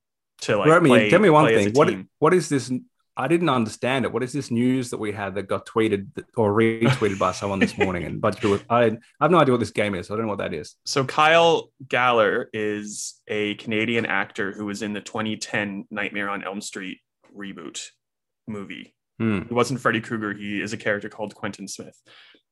to 0.42 0.56
like 0.56 0.68
Rope 0.68 0.82
me 0.82 0.90
play, 0.90 1.10
Tell 1.10 1.20
me 1.20 1.30
one 1.30 1.46
thing. 1.46 1.72
What 1.74 1.94
what 2.18 2.34
is 2.34 2.48
this? 2.48 2.70
I 3.16 3.28
didn't 3.28 3.48
understand 3.48 4.04
it. 4.04 4.12
What 4.12 4.22
is 4.22 4.32
this 4.32 4.50
news 4.50 4.90
that 4.90 4.98
we 4.98 5.12
had 5.12 5.34
that 5.36 5.44
got 5.44 5.66
tweeted 5.66 6.08
or 6.36 6.52
retweeted 6.52 7.18
by 7.18 7.32
someone 7.32 7.58
this 7.58 7.78
morning? 7.78 8.04
And 8.04 8.20
but 8.20 8.44
I, 8.68 8.84
I 8.84 8.90
have 9.20 9.30
no 9.30 9.38
idea 9.38 9.52
what 9.52 9.60
this 9.60 9.70
game 9.70 9.94
is. 9.94 10.10
I 10.10 10.14
don't 10.14 10.22
know 10.24 10.28
what 10.28 10.38
that 10.38 10.54
is. 10.54 10.74
so 10.84 11.04
kyle 11.04 11.70
gallner 11.86 12.46
is 12.52 13.20
a 13.28 13.54
canadian 13.54 14.06
actor 14.06 14.52
who 14.52 14.66
was 14.66 14.82
in 14.82 14.92
the 14.92 15.00
2010 15.00 15.86
nightmare 15.90 16.28
on 16.28 16.44
elm 16.44 16.60
street 16.60 16.98
reboot 17.36 17.86
movie 18.46 18.94
Hmm. 19.18 19.42
He 19.48 19.54
wasn't 19.54 19.80
Freddy 19.80 20.00
Krueger. 20.00 20.34
He 20.34 20.60
is 20.60 20.72
a 20.72 20.76
character 20.76 21.08
called 21.08 21.34
Quentin 21.34 21.68
Smith. 21.68 21.98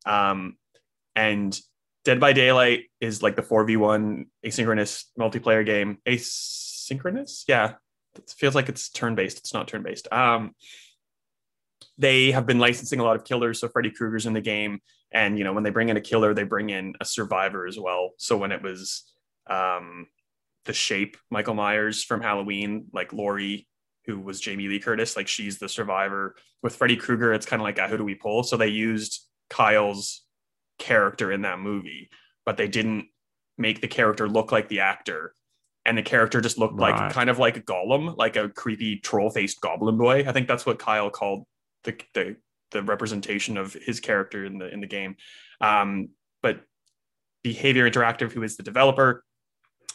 Um, 0.06 0.56
and 1.14 1.58
Dead 2.05 2.20
by 2.20 2.32
Daylight 2.32 2.84
is 3.00 3.22
like 3.22 3.37
the 3.37 3.43
4v1 3.43 4.25
asynchronous 4.44 5.05
multiplayer 5.19 5.64
game. 5.64 5.99
Asynchronous? 6.06 7.44
Yeah. 7.49 7.75
It 8.16 8.32
feels 8.37 8.55
like 8.55 8.69
it's 8.69 8.88
turn 8.88 9.14
based. 9.14 9.38
It's 9.38 9.55
not 9.55 9.69
turn 9.69 9.82
based. 9.82 10.08
Um, 10.12 10.55
they 11.99 12.31
have 12.32 12.46
been 12.46 12.58
licensing 12.58 13.00
a 13.00 13.05
lot 13.05 13.16
of 13.16 13.25
killers. 13.25 13.61
So 13.61 13.69
Freddy 13.69 13.90
Krueger's 13.90 14.26
in 14.26 14.32
the 14.32 14.40
game. 14.40 14.81
And, 15.12 15.38
you 15.38 15.44
know, 15.44 15.53
when 15.53 15.62
they 15.62 15.70
bring 15.70 15.88
in 15.88 15.96
a 15.96 16.00
killer, 16.00 16.34
they 16.34 16.43
bring 16.43 16.70
in 16.70 16.94
a 17.00 17.05
survivor 17.05 17.67
as 17.67 17.79
well. 17.79 18.10
So 18.19 18.36
when 18.36 18.50
it 18.50 18.62
was 18.62 19.05
um, 19.48 20.08
the 20.65 20.72
shape, 20.72 21.17
Michael 21.31 21.55
Myers 21.55 22.03
from 22.03 22.20
Halloween, 22.20 22.86
like 22.93 23.12
Laurie, 23.12 23.69
who 24.06 24.19
was 24.19 24.41
Jamie 24.41 24.69
Lee 24.69 24.81
Curtis, 24.81 25.17
like 25.17 25.29
she's 25.29 25.58
the 25.58 25.69
survivor. 25.69 26.34
With 26.62 26.77
Freddy 26.77 26.96
Krueger, 26.96 27.32
it's 27.32 27.46
kind 27.46 27.60
of 27.60 27.65
like, 27.65 27.79
ah, 27.81 27.88
who 27.88 27.96
do 27.96 28.05
we 28.05 28.15
pull? 28.15 28.43
So 28.43 28.56
they 28.56 28.69
used 28.69 29.24
Kyle's 29.48 30.22
character 30.79 31.31
in 31.31 31.43
that 31.43 31.60
movie, 31.60 32.10
but 32.44 32.56
they 32.56 32.69
didn't 32.69 33.06
make 33.56 33.81
the 33.81 33.88
character 33.88 34.29
look 34.29 34.50
like 34.50 34.69
the 34.69 34.81
actor. 34.81 35.32
And 35.86 35.98
the 35.98 36.03
character 36.03 36.41
just 36.41 36.56
looked 36.56 36.79
like 36.79 37.12
kind 37.12 37.29
of 37.29 37.38
like 37.38 37.58
a 37.58 37.60
golem, 37.60 38.17
like 38.17 38.36
a 38.36 38.48
creepy 38.48 38.96
troll 38.96 39.29
faced 39.29 39.60
goblin 39.60 39.98
boy. 39.98 40.24
I 40.26 40.32
think 40.32 40.48
that's 40.48 40.64
what 40.64 40.79
Kyle 40.79 41.10
called 41.10 41.44
the, 41.84 42.00
the 42.14 42.36
the 42.70 42.82
representation 42.82 43.56
of 43.58 43.74
his 43.74 44.00
character 44.00 44.46
in 44.46 44.58
the 44.58 44.72
in 44.72 44.81
the 44.81 44.86
game. 44.86 45.17
Um, 45.60 46.08
but 46.43 46.62
Behaviour 47.43 47.88
Interactive, 47.88 48.32
who 48.32 48.43
is 48.43 48.56
the 48.56 48.62
developer, 48.62 49.24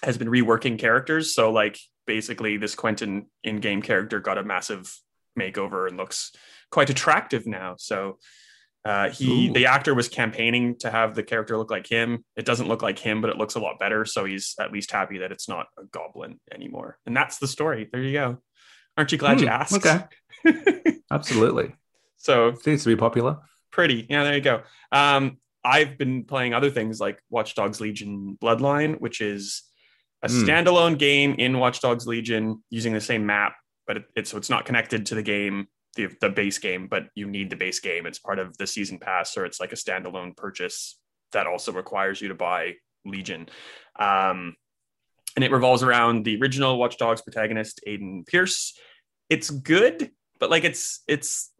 has 0.03 0.17
been 0.17 0.29
reworking 0.29 0.77
characters. 0.77 1.33
So 1.33 1.51
like 1.51 1.79
basically 2.05 2.57
this 2.57 2.75
Quentin 2.75 3.25
in-game 3.43 3.81
character 3.81 4.19
got 4.19 4.37
a 4.37 4.43
massive 4.43 4.95
makeover 5.37 5.87
and 5.87 5.97
looks 5.97 6.31
quite 6.71 6.89
attractive 6.89 7.45
now. 7.47 7.75
So 7.77 8.19
uh, 8.85 9.09
he 9.09 9.49
Ooh. 9.49 9.53
the 9.53 9.65
actor 9.65 9.93
was 9.93 10.07
campaigning 10.09 10.77
to 10.79 10.89
have 10.89 11.13
the 11.15 11.23
character 11.23 11.57
look 11.57 11.69
like 11.71 11.87
him. 11.87 12.23
It 12.35 12.45
doesn't 12.45 12.67
look 12.67 12.81
like 12.81 12.97
him, 12.99 13.21
but 13.21 13.29
it 13.29 13.37
looks 13.37 13.55
a 13.55 13.59
lot 13.59 13.77
better. 13.79 14.05
So 14.05 14.25
he's 14.25 14.55
at 14.59 14.71
least 14.71 14.91
happy 14.91 15.17
that 15.19 15.31
it's 15.31 15.49
not 15.49 15.67
a 15.77 15.83
goblin 15.85 16.39
anymore. 16.53 16.97
And 17.05 17.15
that's 17.15 17.37
the 17.39 17.47
story. 17.47 17.89
There 17.91 18.01
you 18.01 18.13
go. 18.13 18.37
Aren't 18.97 19.11
you 19.11 19.17
glad 19.17 19.39
you 19.41 19.47
Hmm, 19.47 19.53
asked? 19.53 19.85
okay. 19.85 20.03
Absolutely. 21.11 21.73
so 22.17 22.53
Seems 22.55 22.83
to 22.83 22.89
be 22.89 22.95
popular. 22.95 23.37
pretty. 23.71 24.05
Yeah, 24.09 24.23
there 24.23 24.35
you 24.35 24.41
go. 24.41 24.61
Um, 24.91 25.37
I've 25.63 25.97
been 25.97 26.23
playing 26.23 26.53
other 26.53 26.69
things 26.69 26.99
like 26.99 27.21
Watch 27.29 27.55
Dogs 27.55 27.81
Legion 27.81 28.37
Bloodline, 28.41 28.99
which 28.99 29.19
is 29.21 29.63
a 30.23 30.29
Hmm. 30.29 30.43
standalone 30.45 30.97
game 30.97 31.35
in 31.37 31.59
Watch 31.59 31.81
Dogs 31.81 32.07
Legion 32.07 32.63
using 32.69 32.93
the 32.93 33.01
same 33.01 33.25
map, 33.25 33.55
but 33.87 33.97
it, 33.97 34.03
it's 34.15 34.29
so 34.31 34.37
it's 34.37 34.49
not 34.49 34.65
connected 34.65 35.05
to 35.07 35.15
the 35.15 35.23
game, 35.23 35.67
the, 35.99 36.15
the 36.21 36.29
base 36.29 36.57
game, 36.57 36.87
but 36.87 37.07
you 37.15 37.27
need 37.27 37.49
the 37.49 37.55
base 37.55 37.79
game. 37.79 38.05
It's 38.05 38.19
part 38.19 38.39
of 38.39 38.57
the 38.57 38.65
season 38.65 38.99
pass, 38.99 39.37
or 39.37 39.45
it's 39.45 39.59
like 39.59 39.73
a 39.73 39.75
standalone 39.75 40.35
purchase 40.35 40.97
that 41.33 41.45
also 41.45 41.71
requires 41.71 42.21
you 42.21 42.29
to 42.29 42.35
buy 42.35 42.75
Legion. 43.05 43.49
Um, 43.99 44.55
and 45.35 45.43
it 45.43 45.51
revolves 45.51 45.83
around 45.83 46.23
the 46.23 46.39
original 46.41 46.77
Watch 46.77 46.97
Dogs 46.97 47.21
protagonist, 47.21 47.81
Aiden 47.87 48.25
Pearce. 48.25 48.77
It's 49.29 49.49
good, 49.49 50.11
but 50.39 50.49
like 50.49 50.63
it's 50.63 51.03
it's 51.07 51.51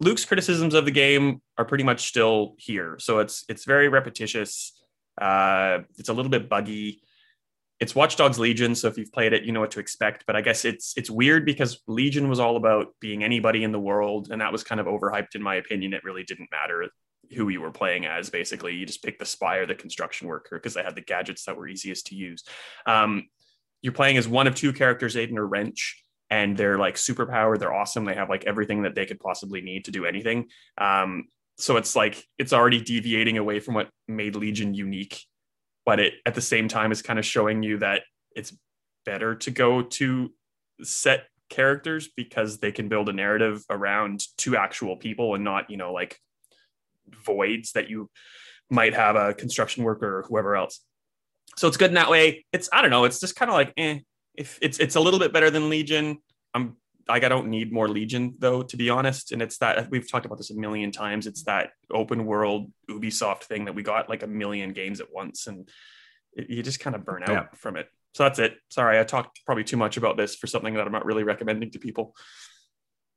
Luke's 0.00 0.24
criticisms 0.24 0.74
of 0.74 0.84
the 0.84 0.90
game 0.90 1.42
are 1.58 1.64
pretty 1.64 1.84
much 1.84 2.06
still 2.08 2.54
here. 2.58 2.96
So 2.98 3.18
it's 3.18 3.44
it's 3.48 3.64
very 3.64 3.88
repetitious. 3.88 4.72
Uh, 5.20 5.80
it's 5.98 6.08
a 6.08 6.12
little 6.12 6.30
bit 6.30 6.48
buggy. 6.48 7.02
It's 7.82 7.96
Watch 7.96 8.14
Dogs 8.14 8.38
Legion, 8.38 8.76
so 8.76 8.86
if 8.86 8.96
you've 8.96 9.10
played 9.10 9.32
it, 9.32 9.42
you 9.42 9.50
know 9.50 9.58
what 9.58 9.72
to 9.72 9.80
expect. 9.80 10.22
But 10.24 10.36
I 10.36 10.40
guess 10.40 10.64
it's 10.64 10.94
it's 10.96 11.10
weird 11.10 11.44
because 11.44 11.82
Legion 11.88 12.28
was 12.28 12.38
all 12.38 12.56
about 12.56 12.94
being 13.00 13.24
anybody 13.24 13.64
in 13.64 13.72
the 13.72 13.80
world, 13.80 14.28
and 14.30 14.40
that 14.40 14.52
was 14.52 14.62
kind 14.62 14.80
of 14.80 14.86
overhyped 14.86 15.34
in 15.34 15.42
my 15.42 15.56
opinion. 15.56 15.92
It 15.92 16.04
really 16.04 16.22
didn't 16.22 16.48
matter 16.52 16.88
who 17.34 17.48
you 17.48 17.60
were 17.60 17.72
playing 17.72 18.06
as. 18.06 18.30
Basically, 18.30 18.76
you 18.76 18.86
just 18.86 19.02
pick 19.02 19.18
the 19.18 19.26
spy 19.26 19.56
or 19.56 19.66
the 19.66 19.74
construction 19.74 20.28
worker 20.28 20.60
because 20.60 20.74
they 20.74 20.84
had 20.84 20.94
the 20.94 21.00
gadgets 21.00 21.44
that 21.46 21.56
were 21.56 21.66
easiest 21.66 22.06
to 22.06 22.14
use. 22.14 22.44
Um, 22.86 23.24
you're 23.80 23.92
playing 23.92 24.16
as 24.16 24.28
one 24.28 24.46
of 24.46 24.54
two 24.54 24.72
characters, 24.72 25.16
Aiden 25.16 25.36
or 25.36 25.48
Wrench, 25.48 26.04
and 26.30 26.56
they're 26.56 26.78
like 26.78 26.94
superpowered. 26.94 27.58
They're 27.58 27.74
awesome. 27.74 28.04
They 28.04 28.14
have 28.14 28.30
like 28.30 28.44
everything 28.44 28.82
that 28.82 28.94
they 28.94 29.06
could 29.06 29.18
possibly 29.18 29.60
need 29.60 29.86
to 29.86 29.90
do 29.90 30.06
anything. 30.06 30.50
Um, 30.78 31.24
so 31.58 31.78
it's 31.78 31.96
like 31.96 32.24
it's 32.38 32.52
already 32.52 32.80
deviating 32.80 33.38
away 33.38 33.58
from 33.58 33.74
what 33.74 33.90
made 34.06 34.36
Legion 34.36 34.72
unique, 34.72 35.20
but 35.84 36.00
it 36.00 36.14
at 36.26 36.34
the 36.34 36.40
same 36.40 36.68
time 36.68 36.92
is 36.92 37.02
kind 37.02 37.18
of 37.18 37.24
showing 37.24 37.62
you 37.62 37.78
that 37.78 38.02
it's 38.34 38.56
better 39.04 39.34
to 39.34 39.50
go 39.50 39.82
to 39.82 40.30
set 40.82 41.26
characters 41.50 42.08
because 42.16 42.58
they 42.58 42.72
can 42.72 42.88
build 42.88 43.08
a 43.08 43.12
narrative 43.12 43.62
around 43.68 44.24
two 44.38 44.56
actual 44.56 44.96
people 44.96 45.34
and 45.34 45.44
not 45.44 45.70
you 45.70 45.76
know 45.76 45.92
like 45.92 46.18
voids 47.24 47.72
that 47.72 47.90
you 47.90 48.08
might 48.70 48.94
have 48.94 49.16
a 49.16 49.34
construction 49.34 49.84
worker 49.84 50.18
or 50.18 50.22
whoever 50.22 50.56
else 50.56 50.80
so 51.56 51.68
it's 51.68 51.76
good 51.76 51.90
in 51.90 51.94
that 51.94 52.10
way. 52.10 52.44
It's 52.52 52.68
I 52.72 52.82
don't 52.82 52.90
know. 52.90 53.04
It's 53.04 53.20
just 53.20 53.36
kind 53.36 53.50
of 53.50 53.54
like 53.54 53.72
eh. 53.76 53.98
If 54.34 54.58
it's 54.62 54.78
it's 54.78 54.96
a 54.96 55.00
little 55.00 55.18
bit 55.18 55.32
better 55.32 55.50
than 55.50 55.68
Legion. 55.68 56.18
I'm 56.54 56.76
like 57.08 57.24
I 57.24 57.28
don't 57.28 57.48
need 57.48 57.72
more 57.72 57.88
Legion 57.88 58.34
though, 58.38 58.62
to 58.62 58.76
be 58.76 58.90
honest. 58.90 59.32
And 59.32 59.42
it's 59.42 59.58
that 59.58 59.90
we've 59.90 60.10
talked 60.10 60.26
about 60.26 60.38
this 60.38 60.50
a 60.50 60.54
million 60.54 60.92
times. 60.92 61.26
It's 61.26 61.44
that 61.44 61.70
open 61.90 62.24
world 62.24 62.70
Ubisoft 62.90 63.44
thing 63.44 63.66
that 63.66 63.74
we 63.74 63.82
got 63.82 64.08
like 64.08 64.22
a 64.22 64.26
million 64.26 64.72
games 64.72 65.00
at 65.00 65.12
once, 65.12 65.46
and 65.46 65.68
it, 66.34 66.50
you 66.50 66.62
just 66.62 66.80
kind 66.80 66.96
of 66.96 67.04
burn 67.04 67.22
out 67.22 67.30
yeah. 67.30 67.46
from 67.54 67.76
it. 67.76 67.88
So 68.14 68.24
that's 68.24 68.38
it. 68.38 68.56
Sorry, 68.68 68.98
I 68.98 69.04
talked 69.04 69.40
probably 69.46 69.64
too 69.64 69.76
much 69.76 69.96
about 69.96 70.16
this 70.16 70.36
for 70.36 70.46
something 70.46 70.74
that 70.74 70.86
I'm 70.86 70.92
not 70.92 71.06
really 71.06 71.24
recommending 71.24 71.70
to 71.70 71.78
people. 71.78 72.14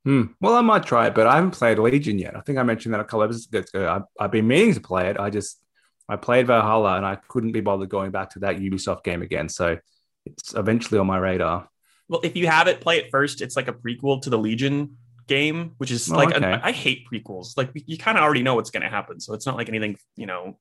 Hmm. 0.06 0.26
Well, 0.40 0.56
I 0.56 0.62
might 0.62 0.84
try 0.84 1.08
it, 1.08 1.16
but 1.16 1.28
I 1.28 1.36
haven't 1.36 1.52
played 1.52 1.80
Legion 1.80 2.20
yet. 2.20 2.38
I 2.38 2.42
think 2.42 2.60
I 2.60 2.64
mentioned 2.64 2.94
that 2.94 3.02
a 3.02 3.04
couple 3.04 3.24
episodes 3.24 3.70
ago. 3.74 3.90
I've, 3.90 4.04
I've 4.20 4.32
been 4.32 4.48
meaning 4.48 4.74
to 4.76 4.80
play 4.80 5.10
it. 5.10 5.20
I 5.20 5.32
just 5.32 5.60
I 6.08 6.16
played 6.16 6.48
Valhalla 6.48 6.98
and 6.98 7.06
I 7.06 7.16
couldn't 7.16 7.52
be 7.52 7.62
bothered 7.62 7.90
going 7.90 8.12
back 8.12 8.30
to 8.32 8.40
that 8.40 8.58
Ubisoft 8.58 9.04
game 9.04 9.22
again. 9.22 9.50
So 9.50 9.78
it's 10.26 10.54
eventually 10.54 11.00
on 11.00 11.08
my 11.08 11.18
radar. 11.18 11.68
Well, 12.08 12.22
if 12.24 12.36
you 12.36 12.48
have 12.48 12.68
it, 12.68 12.82
play 12.82 12.98
it 12.98 13.10
first. 13.12 13.42
It's 13.42 13.56
like 13.56 13.68
a 13.68 13.74
prequel 13.74 14.22
to 14.24 14.30
the 14.30 14.38
Legion 14.38 14.98
game, 15.28 15.72
which 15.78 15.92
is 15.92 16.12
oh, 16.12 16.16
like 16.16 16.36
okay. 16.36 16.54
a, 16.54 16.62
I 16.64 16.72
hate 16.72 17.08
prequels. 17.12 17.58
Like 17.58 17.72
you 17.74 17.98
kind 17.98 18.18
of 18.18 18.24
already 18.24 18.44
know 18.44 18.56
what's 18.56 18.70
going 18.70 18.84
to 18.84 18.90
happen, 18.90 19.20
so 19.20 19.34
it's 19.34 19.46
not 19.46 19.56
like 19.56 19.70
anything 19.70 19.98
you 20.16 20.26
know 20.26 20.60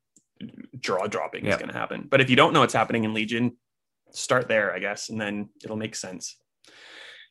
draw 0.79 1.07
dropping 1.07 1.45
yep. 1.45 1.55
is 1.55 1.59
going 1.59 1.73
to 1.73 1.79
happen. 1.79 2.07
But 2.11 2.21
if 2.21 2.31
you 2.31 2.37
don't 2.37 2.53
know 2.53 2.61
what's 2.61 2.75
happening 2.75 3.05
in 3.05 3.15
Legion, 3.15 3.57
start 4.11 4.49
there, 4.49 4.73
I 4.75 4.79
guess, 4.79 5.11
and 5.11 5.21
then 5.21 5.51
it'll 5.63 5.77
make 5.77 5.95
sense. 5.95 6.37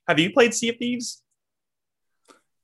Have 0.08 0.20
you 0.20 0.32
played 0.32 0.54
Sea 0.54 0.70
of 0.70 0.78
Thieves? 0.78 1.22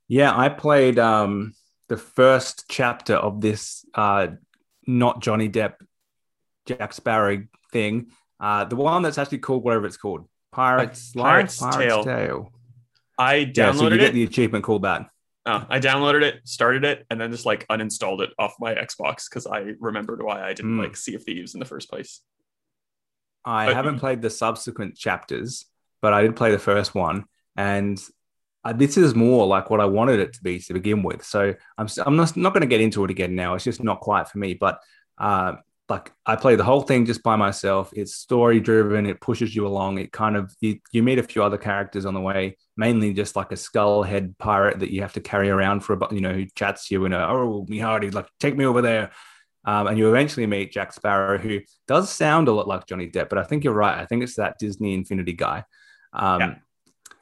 Yeah, 0.08 0.36
I 0.36 0.50
played 0.50 1.00
um, 1.00 1.54
the 1.88 1.98
first 1.98 2.66
chapter 2.68 3.16
of 3.16 3.42
this 3.42 3.86
uh, 3.94 4.28
not 4.88 5.22
Johnny 5.22 5.50
Depp, 5.50 5.76
Jack 6.66 6.94
Sparrow 6.94 7.44
thing. 7.72 8.08
Uh, 8.40 8.66
the 8.66 8.76
one 8.76 9.04
that's 9.04 9.18
actually 9.18 9.38
called 9.40 9.64
whatever 9.64 9.86
it's 9.86 9.98
called, 9.98 10.28
Pirates, 10.52 11.12
Pirates, 11.12 11.60
Pirates 11.60 11.78
Tale. 11.78 12.04
Tale. 12.04 12.52
I 13.18 13.46
downloaded 13.46 13.56
yeah, 13.56 13.72
so 13.74 13.88
you 13.88 13.94
it. 13.94 13.98
Get 13.98 14.14
the 14.14 14.24
achievement 14.24 14.64
called 14.64 14.84
that. 14.84 15.08
Oh, 15.46 15.66
I 15.70 15.80
downloaded 15.80 16.22
it, 16.22 16.42
started 16.44 16.84
it, 16.84 17.06
and 17.10 17.20
then 17.20 17.32
just 17.32 17.46
like 17.46 17.68
uninstalled 17.68 18.22
it 18.22 18.32
off 18.38 18.56
my 18.60 18.76
Xbox 18.76 19.30
because 19.30 19.48
I 19.48 19.74
remembered 19.80 20.22
why 20.22 20.44
I 20.44 20.54
didn't 20.54 20.78
mm. 20.78 20.84
like 20.84 20.96
Sea 20.96 21.16
of 21.16 21.24
Thieves 21.24 21.54
in 21.54 21.60
the 21.60 21.66
first 21.66 21.90
place. 21.90 22.22
I 23.46 23.68
but, 23.68 23.76
haven't 23.76 24.00
played 24.00 24.22
the 24.22 24.30
subsequent 24.30 24.96
chapters, 24.96 25.66
but 26.02 26.14
I 26.14 26.22
did 26.22 26.36
play 26.36 26.52
the 26.52 26.60
first 26.60 26.94
one, 26.94 27.26
and 27.56 28.02
uh, 28.64 28.74
this 28.74 28.98
is 28.98 29.16
more 29.16 29.48
like 29.48 29.70
what 29.70 29.80
I 29.80 29.86
wanted 29.86 30.20
it 30.20 30.34
to 30.34 30.44
be 30.44 30.60
to 30.60 30.74
begin 30.74 31.04
with. 31.04 31.24
So 31.24 31.56
I'm 31.78 31.88
I'm 32.06 32.16
not, 32.16 32.36
not 32.36 32.54
going 32.54 32.62
to 32.62 32.68
get 32.68 32.82
into 32.82 33.04
it 33.06 33.12
again 33.12 33.36
now. 33.36 33.56
It's 33.56 33.64
just 33.64 33.84
not 33.84 34.02
quite 34.02 34.28
for 34.28 34.38
me. 34.38 34.54
But 34.54 34.80
uh, 35.18 35.54
like 35.90 36.12
I 36.26 36.36
play 36.36 36.56
the 36.56 36.64
whole 36.64 36.82
thing 36.82 37.06
just 37.06 37.24
by 37.24 37.36
myself. 37.36 37.92
It's 37.94 38.16
story 38.16 38.60
driven. 38.60 39.06
It 39.06 39.22
pushes 39.22 39.56
you 39.56 39.66
along. 39.66 39.98
It 39.98 40.12
kind 40.12 40.36
of 40.36 40.54
you, 40.62 40.80
you 40.92 41.04
meet 41.04 41.20
a 41.20 41.24
few 41.24 41.44
other 41.44 41.58
characters 41.58 42.06
on 42.06 42.14
the 42.14 42.22
way, 42.22 42.58
mainly 42.78 43.14
just 43.14 43.36
like 43.36 43.52
a 43.52 43.58
skull 43.58 44.04
head 44.04 44.38
pirate 44.38 44.80
that 44.80 44.92
you 44.92 45.02
have 45.02 45.14
to 45.14 45.22
carry 45.22 45.50
around 45.50 45.82
for 45.82 45.94
a 45.94 46.14
you 46.14 46.22
know 46.22 46.34
who 46.34 46.46
chats 46.56 46.92
you 46.92 47.06
in 47.06 47.14
a 47.14 47.20
oh 47.20 47.66
me 47.68 47.80
hardy 47.80 48.12
like 48.12 48.28
take 48.40 48.56
me 48.56 48.66
over 48.66 48.82
there. 48.82 49.12
Um, 49.66 49.88
and 49.88 49.98
you 49.98 50.08
eventually 50.10 50.46
meet 50.46 50.72
Jack 50.72 50.94
Sparrow, 50.94 51.38
who 51.38 51.60
does 51.86 52.10
sound 52.10 52.48
a 52.48 52.54
lot 52.54 52.68
like 52.68 52.88
Johnny 52.88 53.10
Depp, 53.10 53.28
but 53.28 53.38
I 53.38 53.44
think 53.44 53.64
you're 53.64 53.74
right. 53.74 54.00
I 54.00 54.06
think 54.06 54.24
it's 54.24 54.36
that 54.36 54.58
Disney 54.58 54.94
Infinity 54.94 55.34
guy. 55.34 55.66
Um, 56.14 56.40
yeah 56.40 56.56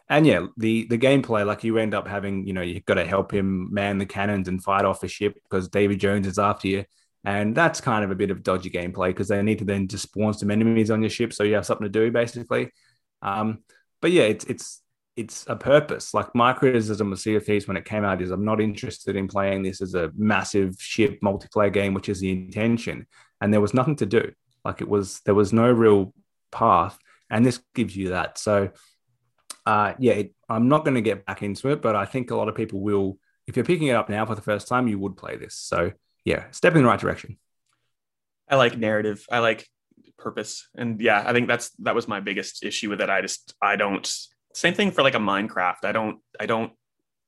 and 0.09 0.25
yeah, 0.25 0.47
the 0.55 0.85
the 0.85 0.97
gameplay, 0.97 1.45
like 1.45 1.63
you 1.63 1.77
end 1.77 1.93
up 1.93 2.07
having, 2.07 2.47
you 2.47 2.53
know, 2.53 2.61
you've 2.61 2.85
got 2.85 2.93
to 2.93 3.05
help 3.05 3.33
him 3.33 3.73
man 3.73 3.97
the 3.97 4.05
cannons 4.05 4.47
and 4.47 4.63
fight 4.63 4.85
off 4.85 5.03
a 5.03 5.07
ship 5.07 5.37
because 5.43 5.67
Davy 5.67 5.97
Jones 5.97 6.27
is 6.27 6.39
after 6.39 6.67
you. 6.67 6.85
And 7.25 7.55
that's 7.55 7.81
kind 7.81 8.03
of 8.03 8.11
a 8.11 8.15
bit 8.15 8.31
of 8.31 8.43
dodgy 8.43 8.69
gameplay 8.69 9.09
because 9.09 9.27
they 9.27 9.41
need 9.41 9.59
to 9.59 9.65
then 9.65 9.87
just 9.87 10.03
spawn 10.03 10.33
some 10.33 10.51
enemies 10.51 10.91
on 10.91 11.01
your 11.01 11.09
ship 11.09 11.33
so 11.33 11.43
you 11.43 11.55
have 11.55 11.65
something 11.65 11.85
to 11.85 11.89
do 11.89 12.11
basically. 12.11 12.71
Um, 13.21 13.59
but 14.01 14.11
yeah, 14.11 14.23
it's 14.23 14.45
it's 14.45 14.81
it's 15.15 15.45
a 15.47 15.55
purpose. 15.55 16.13
Like 16.13 16.33
my 16.35 16.53
criticism 16.53 17.11
of 17.11 17.19
Sea 17.19 17.35
of 17.35 17.45
Thieves 17.45 17.67
when 17.67 17.75
it 17.75 17.85
came 17.85 18.05
out 18.05 18.21
is 18.21 18.29
I'm 18.31 18.45
not 18.45 18.61
interested 18.61 19.15
in 19.15 19.27
playing 19.27 19.63
this 19.63 19.81
as 19.81 19.95
a 19.95 20.11
massive 20.15 20.75
ship 20.79 21.19
multiplayer 21.23 21.73
game, 21.73 21.93
which 21.93 22.07
is 22.07 22.19
the 22.19 22.31
intention. 22.31 23.07
And 23.41 23.51
there 23.51 23.61
was 23.61 23.73
nothing 23.73 23.95
to 23.97 24.05
do. 24.05 24.31
Like 24.63 24.81
it 24.81 24.87
was 24.87 25.21
there 25.21 25.35
was 25.35 25.51
no 25.51 25.71
real 25.71 26.13
path, 26.51 26.97
and 27.29 27.45
this 27.45 27.59
gives 27.73 27.95
you 27.95 28.09
that. 28.09 28.37
So 28.37 28.69
uh, 29.65 29.93
yeah, 29.99 30.13
it, 30.13 30.35
I'm 30.47 30.69
not 30.69 30.85
going 30.85 30.95
to 30.95 31.01
get 31.01 31.25
back 31.25 31.43
into 31.43 31.69
it, 31.69 31.81
but 31.81 31.95
I 31.95 32.05
think 32.05 32.31
a 32.31 32.35
lot 32.35 32.47
of 32.47 32.55
people 32.55 32.79
will. 32.79 33.17
If 33.47 33.55
you're 33.55 33.65
picking 33.65 33.87
it 33.87 33.95
up 33.95 34.09
now 34.09 34.25
for 34.25 34.35
the 34.35 34.41
first 34.41 34.67
time, 34.67 34.87
you 34.87 34.99
would 34.99 35.15
play 35.15 35.37
this. 35.37 35.55
So 35.55 35.93
yeah, 36.27 36.51
step 36.51 36.75
in 36.75 36.81
the 36.81 36.87
right 36.89 36.99
direction. 36.99 37.37
I 38.49 38.57
like 38.57 38.77
narrative. 38.77 39.25
I 39.31 39.39
like 39.39 39.65
purpose, 40.17 40.67
and 40.75 40.99
yeah, 40.99 41.23
I 41.25 41.31
think 41.31 41.47
that's 41.47 41.69
that 41.79 41.95
was 41.95 42.09
my 42.09 42.19
biggest 42.19 42.65
issue 42.65 42.89
with 42.89 42.99
it. 42.99 43.09
I 43.09 43.21
just 43.21 43.55
I 43.61 43.77
don't. 43.77 44.05
Same 44.53 44.73
thing 44.73 44.91
for 44.91 45.03
like 45.03 45.15
a 45.15 45.19
Minecraft. 45.19 45.85
I 45.85 45.93
don't 45.93 46.19
I 46.37 46.45
don't 46.45 46.73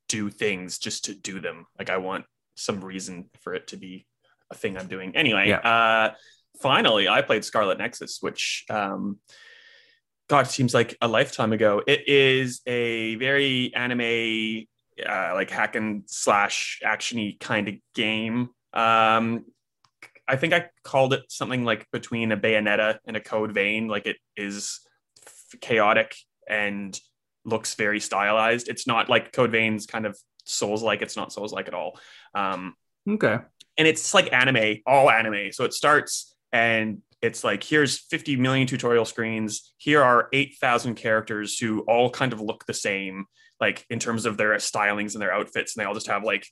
do 0.10 0.30
things 0.30 0.80
just 0.80 1.06
to 1.06 1.14
do 1.14 1.40
them. 1.40 1.66
Like 1.78 1.90
I 1.90 1.96
want 1.96 2.26
some 2.56 2.84
reason 2.84 3.30
for 3.40 3.54
it 3.54 3.68
to 3.68 3.78
be 3.78 4.06
a 4.52 4.56
thing 4.56 4.78
I'm 4.78 4.88
doing. 4.88 5.16
Anyway, 5.16 5.48
yeah. 5.48 5.60
uh, 5.60 6.14
finally, 6.62 7.08
I 7.08 7.22
played 7.22 7.46
Scarlet 7.46 7.78
Nexus, 7.78 8.18
which 8.20 8.66
um, 8.70 9.20
God, 10.28 10.48
seems 10.48 10.74
like 10.74 10.98
a 11.00 11.08
lifetime 11.08 11.54
ago. 11.54 11.82
It 11.88 12.10
is 12.10 12.60
a 12.68 13.16
very 13.16 13.74
anime, 13.74 14.66
uh, 15.08 15.32
like 15.36 15.52
hack 15.52 15.78
and 15.78 16.04
slash 16.08 16.82
actiony 16.84 17.40
kind 17.40 17.70
of 17.70 17.76
game. 17.96 18.50
Um, 18.74 19.46
I 20.28 20.36
think 20.36 20.54
I 20.54 20.70
called 20.84 21.14
it 21.14 21.24
something 21.30 21.66
like 21.66 21.90
between 21.92 22.32
a 22.32 22.38
Bayonetta 22.38 23.00
and 23.06 23.18
a 23.18 23.20
Code 23.22 23.52
Vein. 23.52 23.88
Like 23.88 24.06
it 24.06 24.18
is 24.38 24.80
chaotic 25.60 26.16
and 26.48 27.00
looks 27.46 27.74
very 27.76 28.00
stylized. 28.00 28.68
It's 28.70 28.86
not 28.86 29.10
like 29.10 29.34
Code 29.34 29.52
Vein's 29.52 29.86
kind 29.86 30.06
of 30.06 30.18
Souls 30.44 30.84
like. 30.84 31.02
It's 31.02 31.18
not 31.18 31.34
Souls 31.34 31.52
like 31.52 31.68
at 31.68 31.74
all. 31.74 32.00
Um, 32.36 32.76
okay. 33.08 33.40
And 33.78 33.88
it's 33.88 34.14
like 34.14 34.32
anime, 34.32 34.80
all 34.86 35.10
anime. 35.10 35.52
So 35.52 35.64
it 35.64 35.74
starts 35.74 36.36
and 36.52 37.02
it's 37.22 37.44
like 37.44 37.64
here's 37.64 37.98
50 37.98 38.38
million 38.38 38.68
tutorial 38.68 39.06
screens 39.06 39.74
here 39.78 40.02
are 40.02 40.30
8000 40.32 40.96
characters 40.96 41.58
who 41.58 41.82
all 41.82 42.10
kind 42.10 42.34
of 42.34 42.42
look 42.42 42.66
the 42.66 42.74
same 42.74 43.26
like 43.60 43.86
in 43.90 44.00
terms 44.00 44.26
of 44.26 44.38
their 44.38 44.54
stylings 44.56 45.14
and 45.14 45.22
their 45.22 45.34
outfits 45.34 45.76
and 45.76 45.82
they 45.82 45.88
all 45.88 45.94
just 45.94 46.08
have 46.08 46.24
like 46.24 46.48